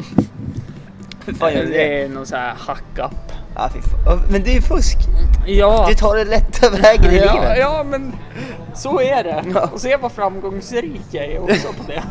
Hur 1.26 1.34
fan 1.34 1.54
gör 1.54 1.62
du 1.64 1.68
det? 1.68 1.78
det 1.78 2.04
är 2.04 2.10
någon 2.10 2.26
sån 2.26 2.38
här 2.38 2.54
hack-up. 2.58 3.12
Fan. 3.56 4.22
Men 4.32 4.44
det 4.44 4.50
är 4.50 4.56
ju 4.56 4.62
fusk. 4.62 4.98
Ja, 5.46 5.86
Du 5.90 5.96
tar 5.96 6.16
den 6.16 6.28
lätta 6.28 6.70
vägen 6.70 7.12
i 7.12 7.18
ja, 7.18 7.34
livet. 7.34 7.58
ja, 7.60 7.86
men 7.90 8.14
så 8.76 9.02
är 9.02 9.24
det. 9.24 9.44
Ja. 9.54 9.70
Och 9.74 9.82
se 9.82 9.98
vad 9.98 10.12
framgångsrik 10.12 11.02
jag 11.12 11.26
är 11.26 11.40
också 11.40 11.68
på 11.68 11.84
det. 11.88 12.04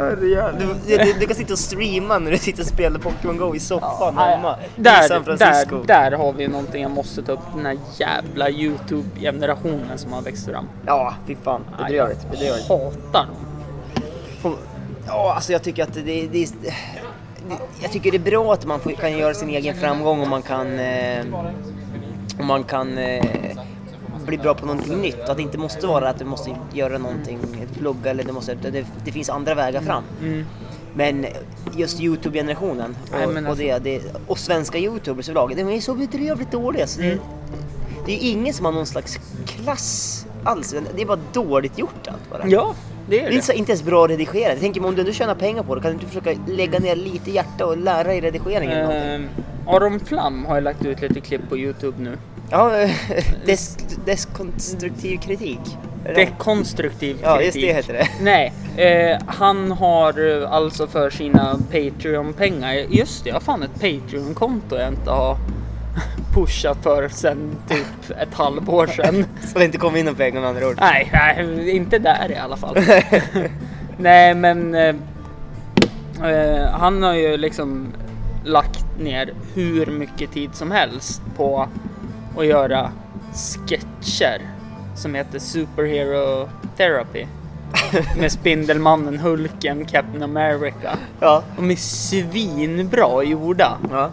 Du, 0.00 0.74
du, 0.86 1.12
du 1.20 1.26
kan 1.26 1.36
sitta 1.36 1.52
och 1.52 1.58
streama 1.58 2.18
när 2.18 2.30
du 2.30 2.38
sitter 2.38 2.62
och 2.62 2.68
spelar 2.68 2.98
Pokémon 2.98 3.36
Go 3.36 3.54
i 3.54 3.60
soffan 3.60 4.18
hemma 4.18 4.56
i 4.76 4.80
Där, 4.80 5.02
San 5.08 5.24
Francisco. 5.24 5.82
där, 5.86 6.10
där 6.10 6.16
har 6.18 6.32
vi 6.32 6.48
någonting 6.48 6.82
jag 6.82 6.90
måste 6.90 7.22
ta 7.22 7.32
upp. 7.32 7.40
Den 7.54 7.66
här 7.66 7.78
jävla 7.98 8.50
YouTube-generationen 8.50 9.98
som 9.98 10.12
har 10.12 10.22
växt 10.22 10.46
fram. 10.46 10.68
Ja, 10.86 11.14
fy 11.26 11.36
fan. 11.42 11.64
Bedrövligt. 11.78 12.18
Jag 12.22 12.30
bedrövligt. 12.30 12.68
hatar 12.68 13.26
dem. 14.42 14.56
Ja, 15.06 15.32
alltså 15.34 15.52
jag 15.52 15.62
tycker 15.62 15.82
att 15.82 15.94
det, 15.94 16.26
det, 16.26 16.48
jag 17.82 17.92
tycker 17.92 18.10
det 18.10 18.16
är 18.16 18.30
bra 18.30 18.52
att 18.52 18.66
man 18.66 18.80
kan 18.80 19.18
göra 19.18 19.34
sin 19.34 19.48
egen 19.48 19.74
framgång 19.76 20.20
om 20.22 20.30
man 20.30 20.42
kan, 20.42 20.78
eh, 20.78 21.24
om 22.40 22.46
man 22.46 22.64
kan 22.64 22.98
eh, 22.98 23.24
bli 24.26 24.38
bra 24.38 24.54
på 24.54 24.66
någonting 24.66 24.96
nytt. 25.00 25.28
Att 25.28 25.36
det 25.36 25.42
inte 25.42 25.58
måste 25.58 25.86
vara 25.86 26.08
att 26.08 26.18
du 26.18 26.24
måste 26.24 26.50
göra 26.72 26.98
någonting, 26.98 27.38
plugga 27.78 28.10
eller 28.10 28.24
det, 28.24 28.32
måste, 28.32 28.54
det, 28.54 28.84
det 29.04 29.12
finns 29.12 29.30
andra 29.30 29.54
vägar 29.54 29.80
fram. 29.80 30.02
Mm. 30.22 30.44
Men 30.94 31.26
just 31.76 32.00
Youtube-generationen 32.00 32.96
Nej, 33.12 33.26
och, 33.26 33.32
och, 33.32 33.38
alltså- 33.38 33.54
det, 33.64 33.78
det, 33.78 34.02
och 34.26 34.38
svenska 34.38 34.78
Youtubers 34.78 35.28
överlag, 35.28 35.56
de 35.56 35.68
är 35.76 35.80
så 35.80 35.94
bedrövligt 35.94 36.50
dåliga. 36.50 36.86
Så 36.86 37.00
det, 37.00 37.06
Mm. 37.06 37.18
det 38.06 38.12
är 38.12 38.30
ingen 38.30 38.54
som 38.54 38.64
har 38.66 38.72
någon 38.72 38.86
slags 38.86 39.18
klass 39.46 40.26
alls. 40.44 40.74
Det 40.96 41.02
är 41.02 41.06
bara 41.06 41.18
dåligt 41.32 41.78
gjort 41.78 42.08
allt 42.08 42.30
bara. 42.30 42.48
Ja, 42.48 42.74
det 43.10 43.16
Det 43.16 43.22
är 43.22 43.26
är 43.26 43.28
det. 43.28 43.34
inte, 43.34 43.46
så- 43.46 43.52
inte 43.52 43.72
ens 43.72 43.82
bra 43.82 44.06
redigerat. 44.08 44.52
Jag 44.52 44.60
tänker 44.60 44.84
om 44.86 44.94
du 44.94 45.00
ändå 45.00 45.12
tjänar 45.12 45.34
pengar 45.34 45.62
på 45.62 45.74
det, 45.74 45.80
kan 45.80 45.90
du 45.90 45.94
inte 45.94 46.06
försöka 46.06 46.40
lägga 46.46 46.78
ner 46.78 46.96
lite 46.96 47.30
hjärta 47.30 47.66
och 47.66 47.76
lära 47.76 48.04
dig 48.04 48.20
redigeringen? 48.20 48.90
Eh, 48.90 49.74
Aron 49.74 50.00
Flam 50.00 50.44
har 50.44 50.54
ju 50.54 50.60
lagt 50.60 50.84
ut 50.84 51.00
lite 51.00 51.20
klipp 51.20 51.48
på 51.48 51.58
Youtube 51.58 52.02
nu. 52.02 52.18
Ja, 52.50 52.70
des, 53.46 53.76
deskonstruktiv 54.06 55.18
kritik. 55.18 55.60
Är 56.04 56.14
det? 56.14 56.24
Dekonstruktiv 56.24 57.12
kritik. 57.12 57.26
Ja, 57.26 57.42
just 57.42 57.54
det 57.54 57.72
heter 57.74 57.92
det. 57.92 58.08
Nej, 58.22 58.52
eh, 58.76 59.18
han 59.26 59.72
har 59.72 60.40
eh, 60.42 60.52
alltså 60.52 60.86
för 60.86 61.10
sina 61.10 61.58
Patreon-pengar, 61.72 62.74
just 62.74 63.24
det, 63.24 63.28
jag 63.30 63.34
har 63.34 63.40
fan 63.40 63.62
ett 63.62 63.74
Patreon-konto 63.80 64.76
jag 64.76 64.88
inte 64.88 65.10
har 65.10 65.36
pushat 66.34 66.78
för 66.82 67.08
sen 67.08 67.56
typ 67.68 68.10
ett 68.18 68.34
halvår 68.34 68.86
sedan. 68.86 69.24
Så 69.52 69.58
det 69.58 69.64
inte 69.64 69.78
kommer 69.78 69.98
in 69.98 70.06
någon 70.06 70.14
pengar 70.14 70.40
med 70.40 70.50
andra 70.50 70.68
ord. 70.68 70.76
nej, 70.80 71.10
nej, 71.12 71.70
inte 71.70 71.98
där 71.98 72.30
i 72.30 72.36
alla 72.36 72.56
fall. 72.56 72.76
nej, 73.96 74.34
men 74.34 74.74
eh, 74.74 74.94
eh, 76.24 76.70
han 76.70 77.02
har 77.02 77.14
ju 77.14 77.36
liksom 77.36 77.86
lagt 78.44 78.98
ner 78.98 79.32
hur 79.54 79.86
mycket 79.86 80.32
tid 80.32 80.54
som 80.54 80.70
helst 80.70 81.22
på 81.36 81.68
att 82.38 82.46
göra 82.46 82.92
sketcher 83.32 84.40
som 84.96 85.14
heter 85.14 85.38
Superhero 85.38 86.48
Therapy. 86.76 87.26
Med 88.16 88.32
Spindelmannen, 88.32 89.18
Hulken, 89.18 89.84
Captain 89.84 90.22
America. 90.22 90.98
Ja. 91.20 91.42
De 91.56 91.70
är 91.70 91.76
svinbra 91.76 93.22
gjorda. 93.22 93.78
Ja, 93.90 94.10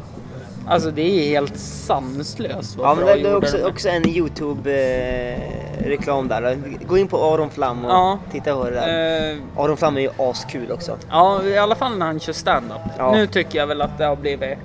Alltså 0.70 0.92
det 0.92 1.02
är 1.02 1.30
helt 1.30 1.58
sanslöst 1.60 2.76
vad 2.76 2.90
ja 2.90 2.96
men 2.96 3.06
bra 3.06 3.16
det 3.16 3.30
är 3.30 3.36
också, 3.36 3.58
de 3.58 3.64
också 3.64 3.90
en 3.90 4.10
Youtube-reklam 4.10 6.28
där. 6.28 6.58
Gå 6.88 6.98
in 6.98 7.08
på 7.08 7.24
Aron 7.34 7.50
Flam 7.50 7.86
och 7.86 7.92
Ja. 7.92 8.20
titta 8.32 8.56
på 8.56 8.64
det 8.64 8.72
där. 8.72 9.32
Eh, 9.32 9.38
Aron 9.58 9.78
Flam 9.78 9.98
är 9.98 10.02
ju 10.02 10.10
askul 10.18 10.72
också. 10.72 10.98
Ja, 11.10 11.44
i 11.44 11.58
alla 11.58 11.76
fall 11.76 11.98
när 11.98 12.06
han 12.06 12.20
kör 12.20 12.34
stand-up. 12.34 12.82
Ja. 12.98 13.12
Nu 13.12 13.28
tycker 13.28 13.60
jag 13.60 13.68
väl 13.68 13.82
att 13.82 13.98
det 13.98 14.06
har 14.06 14.16
blivit... 14.16 14.58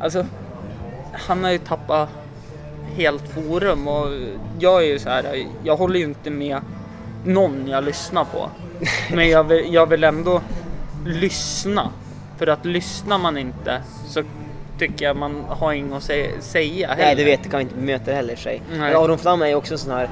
Alltså, 0.00 0.26
han 1.12 1.44
har 1.44 1.50
ju 1.50 1.58
tappat 1.58 2.08
helt 2.96 3.28
forum 3.34 3.88
och 3.88 4.06
jag 4.58 4.82
är 4.82 4.86
ju 4.86 4.98
så 4.98 5.08
här, 5.08 5.46
jag 5.64 5.76
håller 5.76 5.98
ju 5.98 6.04
inte 6.04 6.30
med 6.30 6.60
någon 7.24 7.68
jag 7.68 7.84
lyssnar 7.84 8.24
på. 8.24 8.48
Men 9.14 9.28
jag 9.28 9.44
vill, 9.44 9.74
jag 9.74 9.86
vill 9.86 10.04
ändå 10.04 10.40
lyssna. 11.06 11.88
För 12.38 12.46
att 12.46 12.64
lyssnar 12.64 13.18
man 13.18 13.38
inte 13.38 13.82
så 14.06 14.22
tycker 14.80 15.04
jag 15.04 15.16
man 15.16 15.44
har 15.48 15.72
inget 15.72 15.92
att 15.94 16.02
sä- 16.02 16.40
säga 16.40 16.88
heller. 16.88 17.04
Nej, 17.04 17.14
du 17.14 17.24
vet, 17.24 17.50
kan 17.50 17.58
vi 17.58 17.62
inte 17.62 17.74
bemöta 17.74 18.04
det 18.04 18.14
heller 18.16 18.36
sig. 18.36 18.62
Nej. 18.70 18.78
Men 18.78 18.96
Aron 18.96 19.18
Flam 19.18 19.42
är 19.42 19.46
ju 19.46 19.54
också 19.54 19.74
en 19.74 19.78
sån 19.78 19.92
här 19.92 20.08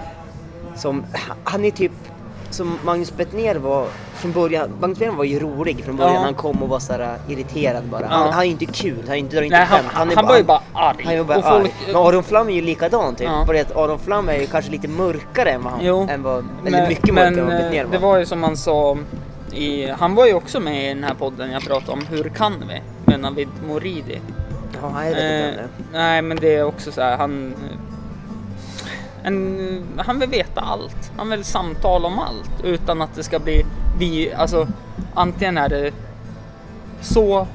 som, 0.76 1.04
han 1.44 1.64
är 1.64 1.70
typ 1.70 1.92
som 2.50 2.78
Magnus 2.84 3.16
Bettner 3.16 3.54
var 3.54 3.86
från 4.14 4.32
början. 4.32 4.70
Magnus 4.80 4.98
Bettner 4.98 5.16
var 5.16 5.24
ju 5.24 5.38
rolig 5.38 5.84
från 5.84 5.96
början. 5.96 6.14
Ja. 6.14 6.20
Han 6.20 6.34
kom 6.34 6.62
och 6.62 6.68
var 6.68 6.78
så 6.78 6.92
här 6.92 7.00
äh, 7.00 7.32
irriterad 7.32 7.84
bara. 7.84 8.00
Ja. 8.02 8.06
Han, 8.08 8.32
han 8.32 8.40
är 8.40 8.44
ju 8.44 8.50
inte 8.50 8.66
kul, 8.66 9.02
han 9.06 9.14
är 9.14 9.18
inte, 9.18 9.36
drar 9.36 9.42
inte 9.42 9.56
Nej, 9.58 9.66
han, 9.66 9.80
han, 9.86 10.10
är 10.10 10.16
han 10.16 10.26
var 10.26 10.36
ju 10.36 10.42
bara 10.44 10.60
arg. 10.74 11.02
Han 11.04 11.14
är 11.14 11.24
bara 11.24 11.38
arg. 11.38 11.60
folk- 11.62 11.74
Men 11.86 11.96
Aron 11.96 12.22
Flam 12.22 12.48
är 12.48 12.52
ju 12.52 12.60
likadan 12.62 13.14
typ. 13.14 13.26
Ja. 13.26 13.44
Bara 13.46 13.52
det 13.56 13.60
att 13.60 13.76
Aron 13.76 13.98
Flam 13.98 14.28
är 14.28 14.40
ju 14.40 14.46
kanske 14.46 14.70
lite 14.70 14.88
mörkare 14.88 15.50
än 15.50 15.62
vad 15.64 15.72
han, 15.72 15.80
Jo, 15.84 16.08
än 16.10 16.22
vad, 16.22 16.44
eller 16.66 16.88
mycket 16.88 17.14
mörkare 17.14 17.40
än 17.40 17.46
vad 17.46 17.54
eh, 17.54 17.60
Bettner 17.62 17.84
var. 17.84 17.92
det 17.92 17.98
var 17.98 18.18
ju 18.18 18.26
som 18.26 18.42
han 18.42 18.56
sa 18.56 18.96
i, 19.52 19.86
han 19.90 20.14
var 20.14 20.26
ju 20.26 20.34
också 20.34 20.60
med 20.60 20.84
i 20.84 20.88
den 20.94 21.04
här 21.04 21.14
podden 21.14 21.50
jag 21.50 21.62
pratade 21.62 21.92
om, 21.92 22.06
Hur 22.10 22.24
kan 22.28 22.52
vi? 22.68 22.80
Med 23.04 23.20
Navid 23.20 23.48
Moridi. 23.68 24.20
Ja, 24.82 24.88
vet 24.88 25.08
inte 25.08 25.22
Eh, 25.24 25.54
det. 25.56 25.68
nej 25.92 26.22
men 26.22 26.36
det 26.36 26.54
är 26.56 26.62
också 26.64 26.92
så 26.92 27.00
här, 27.00 27.16
han 27.16 27.54
en, 29.22 29.82
han 29.96 30.18
vill 30.20 30.28
veta 30.28 30.60
allt. 30.60 31.12
Han 31.16 31.30
vill 31.30 31.44
samtala 31.44 32.06
om 32.08 32.18
allt 32.18 32.64
utan 32.64 33.02
att 33.02 33.14
det 33.14 33.22
ska 33.22 33.38
bli 33.38 33.64
vi, 33.98 34.32
alltså 34.32 34.68
antingen 35.14 35.58
är 35.58 35.68
det 35.68 35.90
så 37.00 37.46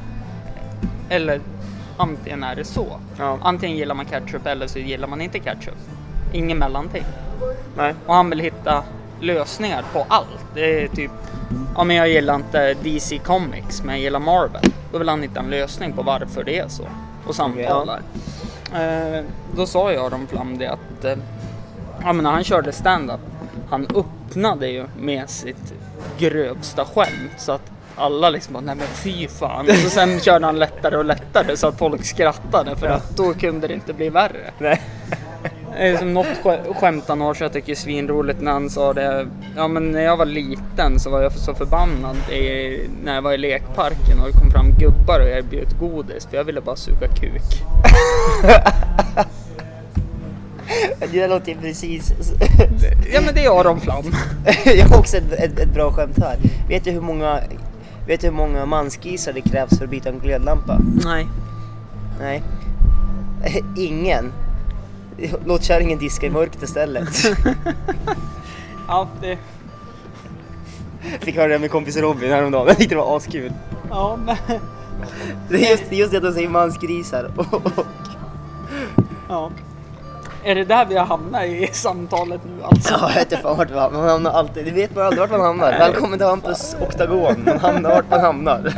eller 1.09 1.41
antingen 1.97 2.43
är 2.43 2.55
det 2.55 2.63
så. 2.65 2.99
Ja. 3.19 3.38
Antingen 3.41 3.78
gillar 3.78 3.95
man 3.95 4.05
ketchup 4.05 4.45
eller 4.45 4.67
så 4.67 4.80
gillar 4.80 5.07
man 5.07 5.21
inte 5.21 5.39
ketchup. 5.39 5.78
Ingen 6.34 6.57
mellanting. 6.57 7.03
Nej. 7.78 7.93
Och 8.05 8.13
han 8.15 8.30
vill 8.30 8.39
hitta 8.39 8.84
lösningar 9.21 9.84
på 9.93 10.05
allt. 10.09 10.45
Det 10.55 10.84
är 10.84 10.88
typ, 10.88 11.11
ja 11.76 11.84
men 11.84 11.95
jag 11.95 12.09
gillar 12.09 12.36
inte 12.36 12.74
DC 12.74 13.17
Comics 13.17 13.84
men 13.84 13.95
jag 13.95 14.03
gillar 14.03 14.19
Marvel. 14.19 14.61
Då 14.91 14.97
vill 14.97 15.09
han 15.09 15.21
hitta 15.21 15.39
en 15.39 15.49
lösning 15.49 15.93
på 15.93 16.01
varför 16.03 16.43
det 16.43 16.59
är 16.59 16.67
så. 16.67 16.84
Och 17.28 17.36
samtalar. 17.36 18.01
Eh, 18.76 19.24
då 19.55 19.65
sa 19.65 19.91
jag 19.91 20.05
Aron 20.05 20.28
Flam 20.28 20.57
det 20.57 20.67
att, 20.67 21.05
eh, 21.05 21.15
ja 22.01 22.13
men 22.13 22.24
när 22.24 22.32
han 22.32 22.43
körde 22.43 22.71
stand-up, 22.71 23.19
han 23.69 23.88
öppnade 23.95 24.67
ju 24.67 24.86
med 24.99 25.30
sitt 25.30 25.74
grövsta 26.19 26.86
skämt 26.86 27.32
så 27.38 27.51
att 27.51 27.71
alla 27.95 28.30
liksom 28.30 28.53
bara, 28.53 28.61
nej 28.61 28.76
men 28.76 28.88
fy 28.88 29.28
fan. 29.28 29.65
Och 29.69 29.76
så 29.76 29.89
sen 29.89 30.19
körde 30.21 30.45
han 30.45 30.59
lättare 30.59 30.97
och 30.97 31.05
lättare 31.05 31.57
så 31.57 31.67
att 31.67 31.78
folk 31.78 32.05
skrattade 32.05 32.76
för 32.76 32.88
att 32.88 33.17
då 33.17 33.34
kunde 33.34 33.67
det 33.67 33.74
inte 33.74 33.93
bli 33.93 34.09
värre. 34.09 34.51
Nej. 34.57 34.82
Som 35.99 36.13
något 36.13 36.26
sk- 36.43 36.74
skämt 36.74 37.03
han 37.07 37.21
har 37.21 37.34
så 37.34 37.43
jag 37.43 37.53
tycker 37.53 37.71
är 37.71 37.76
svinroligt 37.76 38.41
när 38.41 38.51
han 38.51 38.69
sa 38.69 38.93
det. 38.93 39.28
Ja 39.55 39.67
men 39.67 39.91
när 39.91 40.01
jag 40.01 40.17
var 40.17 40.26
liten 40.26 40.99
så 40.99 41.09
var 41.09 41.21
jag 41.21 41.32
så 41.32 41.53
förbannad 41.53 42.15
i, 42.32 42.80
när 43.03 43.15
jag 43.15 43.21
var 43.21 43.34
i 43.34 43.38
lekparken 43.38 44.19
och 44.19 44.28
det 44.28 44.34
kom 44.39 44.51
fram 44.51 44.71
gubbar 44.80 45.19
och 45.19 45.28
erbjöd 45.28 45.80
godis 45.80 46.26
för 46.26 46.38
jag 46.38 46.43
ville 46.43 46.61
bara 46.61 46.76
suga 46.76 47.07
kuk. 47.07 47.63
Det 51.11 51.28
låter 51.28 51.55
precis... 51.61 52.13
Ja 53.13 53.21
men 53.26 53.36
det 53.36 53.45
är 53.45 53.59
Aron 53.59 53.80
Flam. 53.80 54.03
jag 54.65 54.86
har 54.86 54.99
också 54.99 55.17
ett, 55.17 55.32
ett, 55.34 55.59
ett 55.59 55.74
bra 55.74 55.91
skämt 55.91 56.17
här. 56.17 56.38
Vet 56.69 56.84
du 56.84 56.91
hur 56.91 57.01
många, 57.01 57.39
vet 58.07 58.21
du 58.21 58.28
hur 58.28 58.34
många 58.34 58.65
mansgrisar 58.65 59.34
det 59.34 59.41
krävs 59.41 59.78
för 59.78 59.86
att 59.86 59.91
byta 59.91 60.09
en 60.09 60.19
glödlampa? 60.19 60.80
Nej. 61.05 61.28
Nej. 62.19 62.43
Ingen. 63.78 64.32
Låt 65.45 65.64
kärringen 65.64 65.99
diska 65.99 66.26
i 66.26 66.30
mörkret 66.30 66.64
istället. 66.64 67.09
Ja, 68.88 69.07
det... 69.22 69.38
Fick 71.20 71.36
höra 71.36 71.47
det 71.47 71.59
med 71.59 71.72
kompis 71.72 71.97
Robin 71.97 72.32
häromdagen. 72.32 72.68
Jag 72.68 72.78
tyckte 72.78 72.95
det 72.95 73.01
var 73.01 73.18
askul. 73.18 73.53
Ja, 73.89 74.20
men... 74.26 74.36
Det 75.49 75.55
är 75.55 75.72
just, 75.72 75.84
det 75.89 75.95
är 75.95 75.99
just 75.99 76.11
det 76.11 76.18
att 76.18 76.24
de 76.24 76.34
säger 76.34 76.49
mansgrisar. 76.49 77.32
Ja. 79.30 79.51
Är 80.43 80.55
det 80.55 80.66
där 80.66 80.86
vi 80.86 80.95
har 80.95 81.05
hamnat 81.05 81.45
i 81.45 81.70
samtalet 81.72 82.41
nu 82.45 82.64
alltså? 82.64 82.93
Ja, 82.93 83.09
jag 83.09 83.16
vet 83.16 83.32
inte 83.32 83.43
fan 83.43 83.57
vart 83.57 83.70
man 83.70 83.93
man 83.93 84.09
hamnar 84.09 84.32
alltid. 84.32 84.66
Det 84.66 84.72
vet 84.72 84.95
man 84.95 85.05
aldrig 85.05 85.20
vart 85.20 85.32
man 85.32 85.41
hamnar. 85.41 85.72
Välkommen 85.72 86.20
till 86.20 86.28
Hampus 86.28 86.76
oktagon. 86.82 87.43
Man 87.45 87.59
hamnar 87.59 87.89
vart 87.89 88.09
man 88.09 88.20
hamnar. 88.20 88.74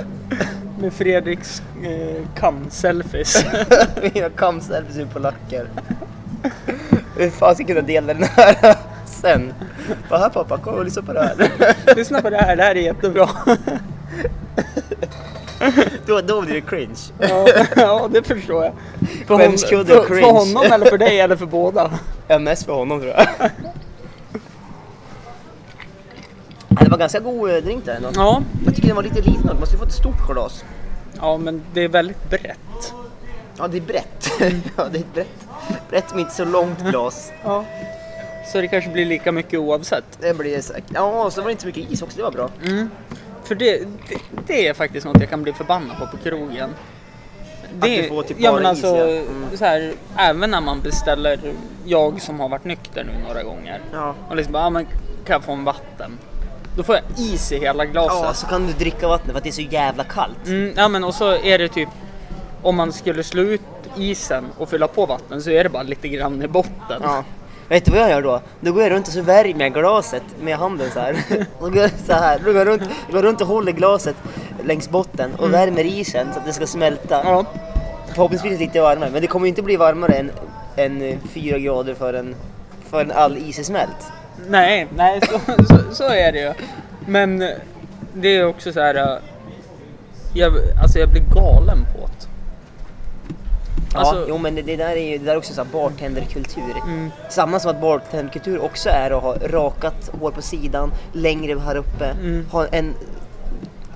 Med 0.80 0.94
Fredriks 0.94 1.62
eh, 1.84 2.24
kam-selfies. 2.36 3.46
Mina 4.14 4.30
kamselfies 4.30 4.98
ur 4.98 5.06
på 5.06 5.20
lacker. 5.20 5.68
Hur 7.18 7.30
fan 7.30 7.56
ska 7.56 7.64
jag 7.64 7.68
kunna 7.68 7.82
dela 7.82 8.14
den 8.14 8.24
här 8.24 8.76
sen? 9.06 9.54
Bara 10.10 10.20
här 10.20 10.30
pappa, 10.30 10.58
kom 10.58 10.74
och 10.74 10.86
lyssna 10.86 11.02
på 11.02 11.14
det 11.14 11.22
här. 11.22 11.96
Lyssna 11.96 12.22
på 12.22 12.30
det 12.30 12.38
här, 12.38 12.56
det 12.56 12.64
här 12.64 12.76
är 12.76 12.80
jättebra. 12.82 13.30
Då, 16.06 16.22
då 16.22 16.42
blir 16.42 16.54
det 16.54 16.62
cringe. 16.62 16.96
Ja, 17.20 17.48
ja 17.76 18.10
det 18.12 18.24
förstår 18.24 18.64
jag. 18.64 18.74
För, 19.28 19.38
Skämskudde 19.38 19.86
för, 19.86 20.00
och 20.00 20.06
för 20.06 20.16
cringe. 20.16 20.32
honom 20.32 20.72
eller 20.72 20.86
för 20.86 20.98
dig 20.98 21.20
eller 21.20 21.36
för 21.36 21.46
båda? 21.46 21.92
Ja, 22.28 22.40
mest 22.40 22.66
för 22.66 22.74
honom 22.74 23.00
tror 23.02 23.14
jag. 23.14 23.28
Det 26.70 26.90
var 26.90 26.98
ganska 26.98 27.20
god 27.20 27.50
eh, 27.50 27.56
drink 27.56 27.86
där 27.86 27.96
ändå. 27.96 28.10
Ja. 28.16 28.42
Jag 28.66 28.76
tycker 28.76 28.88
den 28.88 28.96
var 28.96 29.04
lite 29.04 29.22
liten. 29.22 29.46
Man 29.46 29.60
måste 29.60 29.76
ju 29.76 29.80
få 29.80 29.86
ett 29.86 29.94
stort 29.94 30.28
glas. 30.32 30.64
Ja, 31.22 31.38
men 31.38 31.62
det 31.74 31.84
är 31.84 31.88
väldigt 31.88 32.30
brett. 32.30 32.94
Ja, 33.58 33.68
det 33.68 33.78
är 33.78 33.82
brett. 33.82 34.32
ja, 34.78 34.86
det 34.92 34.98
är 34.98 35.02
ett 35.02 35.14
brett. 35.14 35.45
Brett 35.90 36.16
inte 36.18 36.34
så 36.34 36.46
långt 36.46 36.82
glas. 36.82 37.32
Ja. 37.44 37.66
Så 38.46 38.62
det 38.62 38.68
kanske 38.68 38.90
blir 38.90 39.06
lika 39.06 39.32
mycket 39.32 39.60
oavsett. 39.60 40.04
Det 40.20 40.38
blir 40.38 40.62
säkert. 40.62 40.92
Ja, 40.94 41.32
så 41.32 41.42
var 41.42 41.48
det 41.48 41.52
inte 41.52 41.62
så 41.62 41.68
mycket 41.68 41.92
is 41.92 42.02
också. 42.02 42.18
Det 42.18 42.24
var 42.24 42.32
bra. 42.32 42.50
Mm. 42.66 42.90
För 43.44 43.56
det, 43.56 43.80
det, 43.80 44.18
det 44.48 44.68
är 44.68 44.74
faktiskt 44.74 45.06
något 45.06 45.20
jag 45.20 45.30
kan 45.30 45.44
bli 45.44 45.54
förbannad 45.54 45.98
på 45.98 46.08
på 46.08 46.18
krogen. 46.18 46.70
Det, 47.74 48.02
du 48.02 48.08
får 48.08 48.24
typ 48.24 48.38
ja, 48.40 48.52
bara 48.52 48.62
men 48.62 48.74
is, 48.74 48.84
alltså, 48.84 49.08
ja. 49.08 49.08
Mm. 49.08 49.58
så 49.58 49.66
här, 49.66 49.94
även 50.18 50.52
när 50.52 50.62
man 50.62 50.82
beställer, 50.82 51.40
jag 51.86 52.22
som 52.22 52.40
har 52.40 52.50
varit 52.50 52.66
nykter 52.66 53.04
nu 53.04 53.28
några 53.28 53.44
gånger. 53.44 53.82
Ja. 53.94 54.16
Och 54.30 54.36
liksom 54.36 54.54
bara, 54.54 54.64
ja, 54.64 54.70
men 54.70 54.86
kan 55.26 55.34
jag 55.34 55.44
få 55.44 55.52
en 55.52 55.64
vatten? 55.64 56.20
Då 56.78 56.84
får 56.84 56.96
jag 56.96 57.04
is 57.18 57.52
i 57.52 57.60
hela 57.60 57.86
glaset. 57.86 58.24
Ja, 58.24 58.34
så 58.34 58.48
kan 58.48 58.68
du 58.68 58.74
dricka 58.74 59.08
vattnet 59.08 59.32
för 59.32 59.38
att 59.38 59.44
det 59.44 59.50
är 59.50 59.52
så 59.52 59.62
jävla 59.62 60.04
kallt. 60.04 60.48
Mm, 60.48 60.74
ja 60.76 60.88
men 60.88 61.04
och 61.04 61.14
så 61.14 61.32
är 61.32 61.58
det 61.58 61.68
typ 61.68 61.90
om 62.66 62.76
man 62.76 62.92
skulle 62.94 63.24
slå 63.24 63.42
ut 63.42 63.62
isen 63.98 64.46
och 64.58 64.70
fylla 64.70 64.88
på 64.88 65.06
vatten 65.06 65.42
så 65.42 65.50
är 65.50 65.64
det 65.64 65.70
bara 65.70 65.84
lite 65.84 66.08
grann 66.08 66.42
i 66.42 66.48
botten. 66.48 67.02
Ja. 67.04 67.24
Vet 67.70 67.86
du 67.86 67.92
vad 67.92 68.00
jag 68.02 68.10
gör 68.10 68.22
då? 68.22 68.42
Då 68.62 68.72
går 68.72 68.84
jag 68.84 68.92
runt 68.92 69.08
och 69.08 69.14
så 69.14 69.22
värmer 69.22 69.62
jag 69.66 69.74
glaset 69.74 70.24
med 70.42 70.58
handen 70.58 70.92
så 70.94 71.00
här. 71.00 71.16
Då 71.60 71.70
går 71.70 71.78
jag 71.82 71.92
så 72.06 72.14
här. 72.14 72.40
Då 72.40 72.46
går 72.46 72.56
jag 72.56 72.68
runt, 72.68 72.84
går 73.12 73.22
runt 73.22 73.42
och 73.42 73.48
håller 73.48 73.72
glaset 73.72 74.16
längs 74.64 74.90
botten 74.90 75.36
och 75.36 75.54
värmer 75.54 75.84
isen 75.84 76.28
så 76.34 76.40
att 76.40 76.46
det 76.46 76.54
ska 76.54 76.68
smälta. 76.68 77.22
Mm. 77.22 77.34
Ja. 77.34 77.46
Förhoppningsvis 78.08 78.60
lite 78.60 78.82
varmare, 78.82 79.10
men 79.10 79.22
det 79.22 79.28
kommer 79.28 79.46
ju 79.46 79.50
inte 79.50 79.62
bli 79.62 79.76
varmare 79.76 80.14
än, 80.14 80.32
än 80.76 81.02
eh, 81.02 81.18
fyra 81.34 81.58
grader 81.60 81.94
förrän, 81.94 82.36
förrän 82.90 83.12
all 83.12 83.38
is 83.38 83.60
är 83.60 83.64
smält. 83.64 84.12
Nej, 84.48 84.88
nej 84.96 85.22
så, 85.22 85.40
så, 85.68 85.96
så 85.96 86.04
är 86.04 86.32
det 86.32 86.40
ju. 86.40 86.54
Men 87.08 87.40
det 88.14 88.28
är 88.38 88.46
också 88.48 88.72
så 88.74 88.80
här. 88.82 88.96
eh, 88.96 89.18
Jag, 90.34 90.54
alltså 90.82 91.00
jag 91.00 91.10
blir 91.10 91.22
galen 91.36 91.78
på 91.94 92.08
det. 92.08 92.25
Ja, 93.96 94.00
Alltså- 94.00 94.26
jo 94.30 94.38
men 94.38 94.56
det, 94.56 94.62
det 94.62 94.76
där 94.76 94.90
är 94.96 95.12
ju 95.12 95.18
det 95.18 95.26
där 95.26 95.32
är 95.34 95.38
också 95.38 95.54
så 95.54 95.64
här 95.64 95.70
bartenderkultur. 95.72 96.76
Mm. 96.88 97.12
Samma 97.30 97.60
som 97.60 97.72
att 97.72 97.82
bartenderkultur 97.82 98.60
också 98.62 98.90
är 98.90 99.12
att 99.12 99.24
ha 99.24 99.36
rakat 99.48 100.10
hår 100.20 100.32
på 100.32 100.42
sidan, 100.42 100.92
längre 101.14 101.54
här 101.60 101.76
uppe, 101.76 102.06
Mm. 102.06 102.46
ha 102.52 102.68
en 102.68 102.94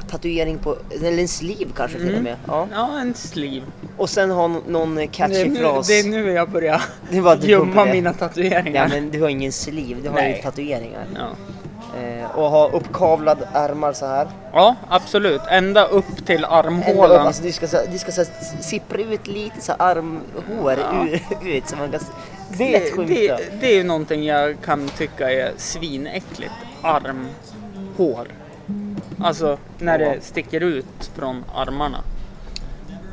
tatuering 0.10 0.58
på, 0.58 0.76
eller 1.04 1.18
en 1.22 1.28
sleeve 1.28 1.72
kanske 1.76 1.98
till 1.98 2.16
och 2.18 2.24
med. 2.24 2.36
Ja. 2.48 2.68
Ja, 2.74 3.00
en 3.00 3.14
sleeve. 3.14 3.66
Och 3.98 4.10
sen 4.10 4.32
ha 4.32 4.48
någon 4.68 4.96
Det 4.96 5.08
catchy 5.08 5.50
nu, 5.50 5.60
fras. 5.60 5.88
det 5.88 6.00
är 6.00 6.04
nu 6.04 6.32
jag 6.32 6.50
börjar 6.50 6.82
Det 7.10 7.22
gömma 7.48 7.86
det. 7.86 7.92
mina 7.94 8.10
Ja 8.10 8.14
tatueringar. 8.14 8.88
men 8.90 9.10
du 9.10 9.22
har 9.22 9.30
ingen 9.30 9.52
sleeve, 9.52 10.02
du 10.04 10.10
har 10.10 10.16
Nej. 10.16 10.36
ju 10.36 10.42
tatueringar. 10.42 11.06
Ja. 11.16 11.28
Eh, 11.98 12.36
och 12.36 12.50
ha 12.50 12.70
uppkavlad 12.70 13.38
ärmar 13.54 13.94
så 13.94 14.06
här. 14.06 14.28
ja, 14.54 14.76
absolut. 14.90 15.42
Ända 15.50 15.86
upp 15.86 16.26
till 16.26 16.36
Ända 16.36 16.48
upp, 16.48 16.66
armhålan. 16.66 17.28
alltså 17.28 17.44
du 17.44 17.52
ska, 17.52 17.68
du 17.92 17.98
ska 17.98 18.12
så, 18.12 18.24
sippra 18.60 19.02
ut 19.02 19.28
lite 19.28 19.62
så 19.62 19.74
armhår 19.80 20.76
Ja. 20.92 21.06
ut 21.50 21.68
så 21.70 21.76
man 21.76 21.92
kan 21.92 22.00
Det, 22.58 22.72
lätt 22.72 22.94
skymta. 22.96 23.14
det, 23.14 23.40
det 23.60 23.72
är 23.72 23.76
ju 23.76 23.84
någonting 23.84 24.24
jag 24.26 24.62
kan 24.66 24.88
tycka 24.90 25.32
är 25.32 25.52
svinäckligt. 25.58 26.52
Armhår. 26.82 28.28
Alltså 29.22 29.58
när 29.78 30.00
Ja. 30.00 30.10
det 30.10 30.22
sticker 30.22 30.62
ut 30.64 31.12
från 31.16 31.46
armarna. 31.56 31.98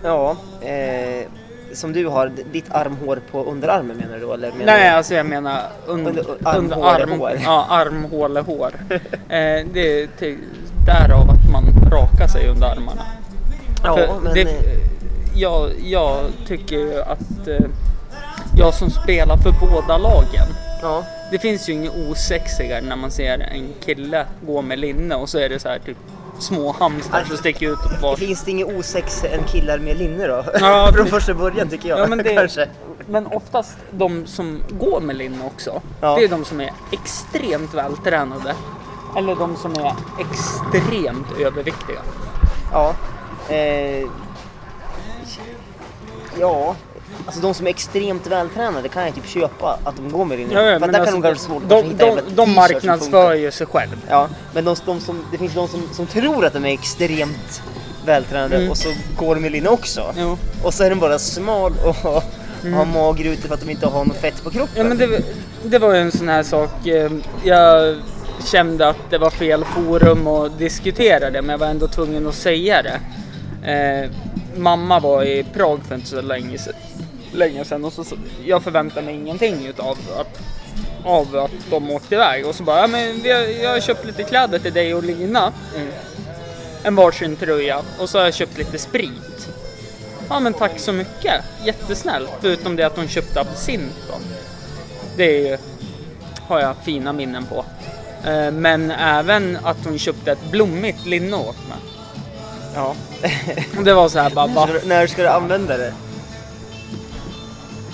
Ja, 0.05 0.37
eh, 0.61 1.27
som 1.73 1.93
du 1.93 2.07
har, 2.07 2.33
ditt 2.53 2.65
armhår 2.71 3.21
på 3.31 3.45
underarmen 3.45 3.97
menar 3.97 4.19
du? 4.19 4.33
Eller 4.35 4.53
menar 4.53 4.65
Nej, 4.67 4.91
du? 4.91 4.97
alltså 4.97 5.15
jag 5.15 5.27
menar 5.27 5.63
under, 5.87 6.11
Under- 6.11 6.57
under, 6.59 6.77
arm, 6.77 6.83
armhålehår. 6.83 7.41
ja, 7.45 7.67
armhålehår. 7.71 8.73
eh, 8.91 8.99
det 9.73 10.03
är 10.03 10.07
till, 10.19 10.39
därav 10.87 11.31
att 11.31 11.51
man 11.53 11.65
rakar 11.91 12.27
sig 12.29 12.49
under 12.49 12.67
armarna. 12.67 13.03
Ja, 13.85 13.97
För 13.97 14.21
men... 14.23 14.35
det, 14.35 14.49
jag, 15.35 15.71
jag 15.85 16.19
tycker 16.47 16.77
ju 16.77 17.01
att 17.03 17.49
eh, 17.49 17.67
jag 18.59 18.75
som 18.75 18.91
spelar 18.91 19.37
för 19.37 19.53
båda 19.61 19.99
lagen. 19.99 20.47
ja. 20.83 21.05
Det 21.31 21.39
finns 21.39 21.69
ju 21.69 21.73
inget 21.73 21.93
osexigare 22.11 22.81
när 22.81 22.97
man 22.97 23.11
ser 23.11 23.39
en 23.55 23.69
kille 23.85 24.27
gå 24.47 24.63
med 24.63 24.79
linne 24.79 25.15
och 25.15 25.29
så 25.29 25.39
är 25.39 25.49
det 25.49 25.59
så 25.59 25.69
här 25.69 25.79
typ 25.79 25.97
små 26.39 26.73
hamstrar 26.73 27.25
som 27.25 27.37
sticker 27.37 27.73
ut 27.73 27.79
och 27.85 28.03
var. 28.03 28.17
Finns 28.17 28.45
det 28.45 28.51
inget 28.51 28.67
osex 28.67 29.25
än 29.25 29.45
killar 29.45 29.79
med 29.79 29.97
linne 29.99 30.27
då? 30.27 30.45
Ja, 30.61 30.91
Från 30.95 31.07
första 31.07 31.35
början 31.35 31.69
tycker 31.69 31.89
jag. 31.89 31.99
Ja, 31.99 32.07
men, 32.07 32.19
det, 32.19 32.69
men 33.07 33.27
oftast 33.27 33.77
de 33.91 34.27
som 34.27 34.63
går 34.71 35.01
med 35.01 35.17
linne 35.17 35.45
också. 35.47 35.83
Ja. 36.01 36.17
Det 36.17 36.25
är 36.25 36.29
de 36.29 36.45
som 36.45 36.61
är 36.61 36.73
extremt 36.91 37.75
vältränade. 37.75 38.55
Eller 39.17 39.35
de 39.35 39.57
som 39.57 39.73
är 39.73 39.93
extremt 40.19 41.27
överviktiga. 41.41 42.01
Ja. 42.73 42.95
Eh, 43.49 44.07
ja. 46.41 46.77
Alltså 47.27 47.41
de 47.41 47.55
som 47.55 47.67
är 47.67 47.71
extremt 47.71 48.27
vältränade 48.27 48.89
kan 48.89 49.05
jag 49.05 49.15
typ 49.15 49.27
köpa 49.29 49.79
att 49.85 49.97
de 49.97 50.11
går 50.13 50.25
med 50.25 50.39
linne. 50.39 50.55
Ja, 50.55 50.63
ja, 50.63 50.79
För 50.79 50.89
där 50.89 51.01
alltså, 51.01 51.13
kan 51.15 51.23
de 51.23 51.29
kanske 51.29 51.45
svårt 51.47 51.63
de, 51.69 51.97
de, 51.97 52.21
de 52.35 52.55
marknadsför 52.55 53.35
ju 53.35 53.51
sig 53.51 53.67
själv. 53.67 53.97
Ja, 54.09 54.29
men 54.55 54.65
de, 54.65 54.77
de 54.87 55.01
som, 55.01 55.25
det 55.33 55.39
finns 55.39 55.55
de 55.55 55.69
som, 55.69 55.83
som 55.93 56.07
tror 56.07 56.47
att 56.47 56.53
de 56.53 56.65
är 56.65 56.73
extremt 56.73 57.63
vältränade 58.07 58.57
Mm. 58.57 58.71
och 58.71 58.77
så 58.77 58.89
går 59.19 59.35
de 59.35 59.41
med 59.41 59.53
linne 59.53 59.69
också. 59.69 60.15
Jo. 60.17 60.39
Och 60.63 60.75
så 60.75 60.85
är 60.85 60.91
de 60.91 60.99
bara 60.99 61.19
smal 61.19 61.73
och 61.85 61.95
har 62.75 62.85
magrutor 62.85 63.49
för 63.49 63.55
att 63.55 63.61
de 63.61 63.71
inte 63.71 63.87
har 63.87 64.05
något 64.05 64.17
fett 64.17 64.45
på 64.45 64.51
kroppen. 64.51 64.73
Ja 64.77 64.85
men 64.85 64.99
det, 64.99 65.23
det 65.65 65.79
var 65.79 65.95
ju 65.95 66.01
en 66.01 66.13
sån 66.13 66.29
här 66.29 66.43
sak. 66.43 66.87
eh, 66.87 67.11
Jag 67.45 67.97
kände 68.45 68.89
att 68.89 69.11
det 69.11 69.19
var 69.19 69.31
fel 69.31 69.65
forum 69.65 70.27
att 70.27 70.59
diskutera 70.59 71.31
det 71.31 71.43
men 71.43 71.51
jag 71.51 71.59
var 71.59 71.67
ändå 71.67 71.89
tvungen 71.89 72.27
att 72.29 72.35
säga 72.35 72.83
det. 72.83 73.01
Eh, 73.73 74.11
mamma 74.57 75.01
var 75.01 75.23
i 75.23 75.45
Prag 75.55 75.81
för 75.89 75.95
inte 75.95 76.07
så 76.07 76.21
länge, 76.21 76.59
se- 76.59 76.71
länge 77.37 77.65
sedan 77.65 77.85
och 77.85 77.93
så, 77.93 78.05
så 78.05 78.17
jag 78.45 78.63
förväntade 78.63 79.07
mig 79.07 79.15
ingenting 79.15 79.67
utav 79.67 79.99
att, 80.21 80.41
av 81.05 81.37
att 81.37 81.51
de 81.71 81.91
åkte 81.91 82.15
iväg 82.15 82.47
och 82.47 82.55
så 82.55 82.63
bara, 82.63 82.81
ja, 82.81 82.87
men 82.87 83.23
vi 83.23 83.33
har, 83.33 83.41
jag 83.41 83.71
har 83.71 83.81
köpt 83.81 84.05
lite 84.05 84.23
kläder 84.23 84.59
till 84.59 84.73
dig 84.73 84.95
och 84.95 85.03
Lina. 85.03 85.53
En 86.83 86.95
varsin 86.95 87.37
tröja 87.37 87.83
och 88.01 88.09
så 88.11 88.19
har 88.19 88.25
jag 88.25 88.35
köpt 88.35 88.59
lite 88.59 88.79
sprit. 88.79 89.49
Ja 90.29 90.41
men 90.41 90.55
tack 90.55 90.79
så 90.79 90.93
mycket, 90.93 91.45
jättesnällt. 91.65 92.31
Förutom 92.41 92.77
det 92.77 92.83
att 92.83 92.97
hon 92.97 93.09
köpte 93.09 93.41
absint 93.41 93.95
då. 94.09 94.15
Det 95.17 95.49
är 95.49 95.59
har 96.49 96.61
jag 96.61 96.77
fina 96.85 97.13
minnen 97.13 97.47
på. 97.47 97.65
Eh, 98.31 98.51
Men 98.51 98.91
även 98.91 99.59
att 99.63 99.77
hon 99.85 99.99
köpte 99.99 100.33
ett 100.33 100.51
blommigt 100.51 101.07
linne 101.07 101.37
åt 101.37 101.69
mig. 101.69 101.79
Ja. 102.75 102.95
Det 103.85 103.95
var 103.95 104.09
så 104.09 104.19
här 104.19 104.31
bara? 104.31 104.47
När, 104.47 104.87
när 104.87 105.07
ska 105.07 105.23
du 105.23 105.29
använda 105.29 105.77
det? 105.77 105.95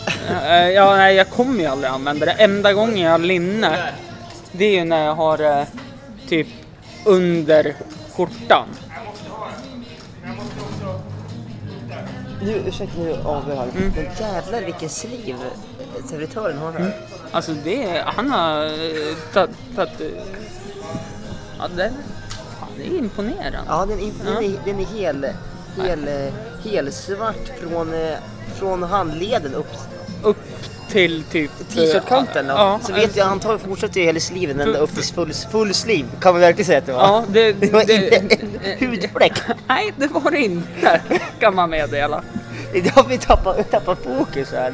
Eh, 0.07 0.68
Ja, 0.70 0.96
nej, 0.96 1.16
jag 1.16 1.30
kommer 1.30 1.61
ju 1.61 1.66
aldrig 1.66 1.90
använda 1.92 2.26
det. 2.26 2.32
Enda 2.32 2.72
gången 2.72 2.98
jag 2.98 3.11
har 3.11 3.18
linne, 3.18 3.78
det 4.53 4.64
är 4.64 4.70
ju 4.78 4.84
när 4.84 5.05
jag 5.07 5.14
har 5.14 5.38
det 5.38 5.66
typ 6.28 6.46
under 7.07 7.74
skjortan. 8.16 8.68
Nu, 12.42 12.62
ursäkta 12.66 12.98
nu 13.00 13.16
avbryter 13.24 13.57
här. 13.61 13.68
Mm. 13.76 13.92
Men 13.96 14.05
jävlar 14.20 14.62
vilken 14.62 14.88
sliv 14.88 15.36
servitören 16.11 16.59
har 16.59 16.72
här. 16.72 16.92
Alltså 17.32 17.53
det 17.64 17.84
är, 17.84 18.03
han 18.05 18.30
har 18.30 18.64
eh, 18.64 19.16
tagit, 19.32 19.57
tagit, 19.76 20.00
eh, 20.00 20.07
ja 21.59 21.68
det, 21.76 21.90
fan, 22.61 22.68
det 22.76 22.86
är 22.94 22.98
imponerande. 22.98 23.59
Ja, 23.68 23.86
den, 23.88 23.98
är- 23.98 24.12
den, 24.24 24.44
är, 24.44 24.57
den 24.64 24.80
är 24.80 24.84
hel, 24.84 25.26
hel, 25.82 26.09
eh, 26.09 26.32
hel 26.64 26.92
svart 26.92 27.50
från, 27.61 27.94
eh, 27.94 28.16
från 28.59 28.82
handleden 28.82 29.55
upp 29.55 29.72
Upp 30.23 30.37
till 30.91 31.23
typ... 31.23 31.51
t-shirtkanten. 31.75 32.47
då. 32.47 32.55
Ja, 32.55 32.81
så 32.83 32.93
vet 32.93 33.16
jag, 33.16 33.25
han 33.25 33.41
tar 33.41 33.59
fortsätter 33.59 34.01
ju 34.01 34.07
hela 34.07 34.20
sliven 34.20 34.61
ända 34.61 34.79
upp 34.79 34.95
till 34.95 35.05
full, 35.05 35.33
full 35.51 35.75
sleeve. 35.75 36.09
Kan 36.20 36.33
man 36.35 36.41
verkligen 36.41 36.66
säga 36.66 36.79
att 36.79 36.87
det 36.87 36.93
var. 36.93 37.01
Ja, 37.01 37.25
det, 37.29 37.53
Det 37.61 37.73
var 37.73 37.85
det- 37.85 37.95
inte 38.16 38.16
en 38.16 38.89
hudfläck. 38.91 39.33
Nej, 39.68 39.93
det 39.97 40.07
var 40.07 40.31
det 40.31 40.39
inte, 40.39 41.01
kan 41.41 41.55
man 41.55 41.70
meddela. 41.70 42.23
Idag 42.75 42.91
har 42.93 43.05
vi 43.09 43.18
tappat, 43.18 43.70
tappat 43.70 43.99
fokus 44.05 44.53
här. 44.53 44.73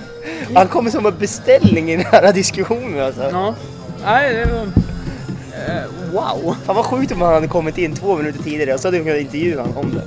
Han 0.55 0.69
kommer 0.69 0.91
som 0.91 1.07
en 1.07 1.19
beställning 1.19 1.91
i 1.91 1.97
den 1.97 2.07
här 2.07 2.33
diskussionen 2.33 3.05
alltså. 3.07 3.23
Ja. 3.33 3.55
Nej, 4.05 4.35
det 4.35 4.53
var... 4.53 4.61
Eh, 5.67 5.83
wow, 6.13 6.57
Fan 6.67 6.77
vad 6.77 6.85
sjukt 6.85 7.13
om 7.13 7.21
han 7.21 7.35
hade 7.35 7.49
kommit 7.49 7.79
in 7.79 7.95
två 7.97 8.17
minuter 8.17 8.43
tidigare 8.43 8.75
och 8.75 8.81
så 8.81 8.89
hade 8.89 8.99
vi 8.99 9.05
kunnat 9.05 9.21
intervjua 9.21 9.61
honom 9.63 9.77
om 9.79 9.95
det. 9.95 10.03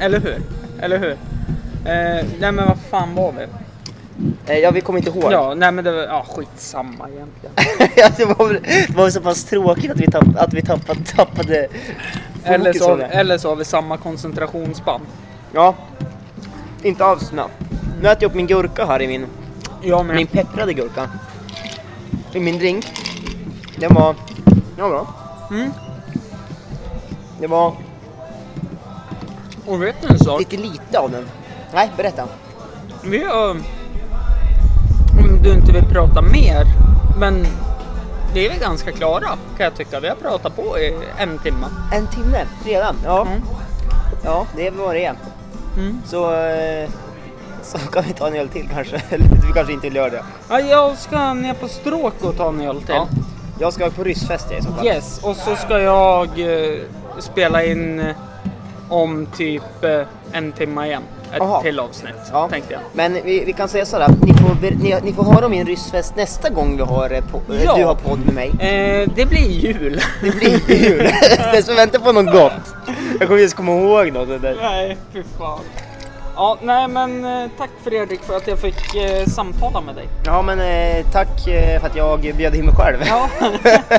eller 0.00 0.20
hur? 0.20 0.42
Eller 0.80 0.98
hur? 0.98 1.10
Eh, 1.12 2.24
nej 2.40 2.52
men 2.52 2.56
vad 2.56 2.78
fan 2.90 3.14
var 3.14 3.32
vi? 3.32 3.46
Eh, 4.46 4.58
ja, 4.58 4.70
vi 4.70 4.80
kommer 4.80 4.98
inte 4.98 5.10
ihåg. 5.10 5.32
Ja, 5.32 5.54
nej 5.54 5.72
men 5.72 5.84
det 5.84 5.92
var, 5.92 6.02
ja 6.02 6.26
skitsamma 6.28 7.08
egentligen. 7.08 7.54
Ja, 7.96 8.08
det, 8.16 8.24
var, 8.24 8.52
det 8.88 8.96
var 8.96 9.10
så 9.10 9.20
pass 9.20 9.44
tråkigt 9.44 9.90
att 9.90 10.00
vi, 10.00 10.06
tapp, 10.10 10.24
att 10.36 10.54
vi 10.54 10.62
tappade, 10.62 11.00
tappade 11.04 11.68
Eller 12.44 12.72
så, 12.72 12.96
eller 12.96 13.38
så 13.38 13.48
har 13.48 13.56
vi 13.56 13.64
samma 13.64 13.96
koncentrationsspann. 13.96 15.00
Ja, 15.52 15.74
inte 16.82 17.04
alls 17.04 17.22
snabbt. 17.28 17.52
Nu 18.02 18.08
äter 18.08 18.22
jag 18.22 18.28
upp 18.28 18.34
min 18.34 18.46
gurka 18.46 18.86
här 18.86 19.02
i 19.02 19.06
min, 19.08 19.26
Jag 19.82 20.06
med. 20.06 20.16
min 20.16 20.26
pepprade 20.26 20.72
gurka. 20.74 21.10
I 22.32 22.40
min 22.40 22.58
drink. 22.58 22.86
Den 23.76 23.94
var, 23.94 24.14
ja 24.78 24.88
bra. 24.88 25.06
Mm. 25.50 25.70
Det 27.40 27.46
var 27.46 27.74
Och 29.66 29.82
vet 29.82 29.94
du 30.02 30.08
en 30.08 30.18
sak? 30.18 30.38
lite 30.40 30.56
lite 30.56 30.98
av 30.98 31.10
den. 31.10 31.26
Nej, 31.74 31.90
berätta. 31.96 32.28
Vi 33.04 33.24
har... 33.24 33.50
Om 33.50 33.62
du 35.44 35.52
inte 35.52 35.72
vill 35.72 35.84
prata 35.84 36.22
mer, 36.22 36.64
men 37.18 37.46
vi 38.34 38.46
är 38.46 38.50
väl 38.50 38.58
ganska 38.58 38.92
klara 38.92 39.26
kan 39.26 39.64
jag 39.64 39.74
tycka. 39.74 40.00
Vi 40.00 40.08
har 40.08 40.16
pratat 40.16 40.56
på 40.56 40.78
i 40.78 40.94
en 41.18 41.38
timme. 41.38 41.66
En 41.92 42.06
timme 42.06 42.46
redan? 42.64 42.96
Ja. 43.04 43.26
Mm. 43.26 43.40
Ja, 44.24 44.46
det 44.56 44.66
är 44.66 44.70
vad 44.70 44.94
det 44.94 45.04
är. 45.04 45.14
Mm. 45.76 46.02
Så, 46.06 46.34
eh, 46.34 46.88
så 47.62 47.78
kan 47.78 48.04
vi 48.04 48.12
ta 48.12 48.26
en 48.26 48.34
öl 48.34 48.48
till 48.48 48.68
kanske. 48.72 48.96
Eller 49.10 49.24
vi 49.24 49.52
kanske 49.54 49.72
inte 49.72 49.86
vill 49.86 49.96
göra 49.96 50.10
det. 50.10 50.24
Ja, 50.48 50.60
jag 50.60 50.98
ska 50.98 51.34
ner 51.34 51.54
på 51.54 51.68
stråk 51.68 52.14
och 52.24 52.36
ta 52.36 52.48
en 52.48 52.60
öl 52.60 52.82
till. 52.82 52.94
Ja. 52.94 53.08
Jag 53.58 53.72
ska 53.72 53.90
på 53.90 54.04
ryssfest 54.04 54.52
i 54.52 54.62
så 54.62 54.70
fall. 54.70 54.86
Yes, 54.86 55.20
och 55.24 55.36
så 55.36 55.56
ska 55.56 55.78
jag 55.80 56.28
eh, 56.40 56.78
spela 57.18 57.64
in 57.64 58.00
eh, 58.00 58.16
om 58.88 59.26
typ 59.26 59.84
en 60.32 60.52
timme 60.52 60.86
igen. 60.86 61.02
Ett 61.34 61.38
Jaha. 61.40 61.60
till 61.62 61.80
avsnitt, 61.80 62.14
Ja. 62.32 62.48
tänkte 62.48 62.72
jag. 62.72 62.80
Men 62.92 63.12
vi, 63.24 63.44
vi 63.44 63.52
kan 63.52 63.68
säga 63.68 63.86
så 63.86 63.96
här, 63.98 64.04
att 64.04 64.20
ni 64.22 64.34
får, 64.34 64.56
ni, 64.82 64.96
ni 65.02 65.12
får 65.12 65.24
höra 65.24 65.44
om 65.44 65.50
min 65.50 65.66
ryssfest 65.66 66.16
nästa 66.16 66.48
gång 66.50 66.76
vi 66.76 66.82
har, 66.82 67.10
eh, 67.10 67.20
po- 67.20 67.54
eh, 67.56 67.64
Ja. 67.64 67.74
du 67.76 67.84
har 67.84 67.94
podd 67.94 68.18
med 68.24 68.34
mig. 68.34 68.48
Eh, 68.48 69.08
det 69.16 69.26
blir 69.26 69.50
jul. 69.50 70.00
Det 70.22 70.30
blir 70.30 70.70
jul. 70.80 70.98
det 71.52 71.62
som 71.62 71.74
väntar 71.76 71.98
på 71.98 72.12
något 72.12 72.32
gott. 72.32 72.74
Jag 73.18 73.28
kommer 73.28 73.40
just 73.40 73.56
komma 73.56 73.72
ihåg 73.72 74.12
något. 74.12 74.28
Det 74.28 74.38
där. 74.38 74.56
Nej, 74.62 74.96
fy 75.12 75.22
fan. 75.38 75.60
Ja, 76.36 76.58
nej 76.62 76.88
men 76.88 77.24
eh, 77.24 77.50
tack 77.58 77.70
Fredrik 77.84 78.20
för 78.22 78.36
att 78.36 78.46
jag 78.48 78.58
fick 78.58 78.94
eh, 78.94 79.26
samtala 79.26 79.80
med 79.80 79.94
dig. 79.94 80.08
Ja 80.24 80.42
men 80.42 80.60
eh, 80.60 81.06
tack 81.12 81.40
för 81.80 81.86
att 81.86 81.96
jag 81.96 82.20
bjöd 82.36 82.54
in 82.54 82.64
mig 82.66 82.74
själv. 82.74 82.96
Ja. 83.06 83.28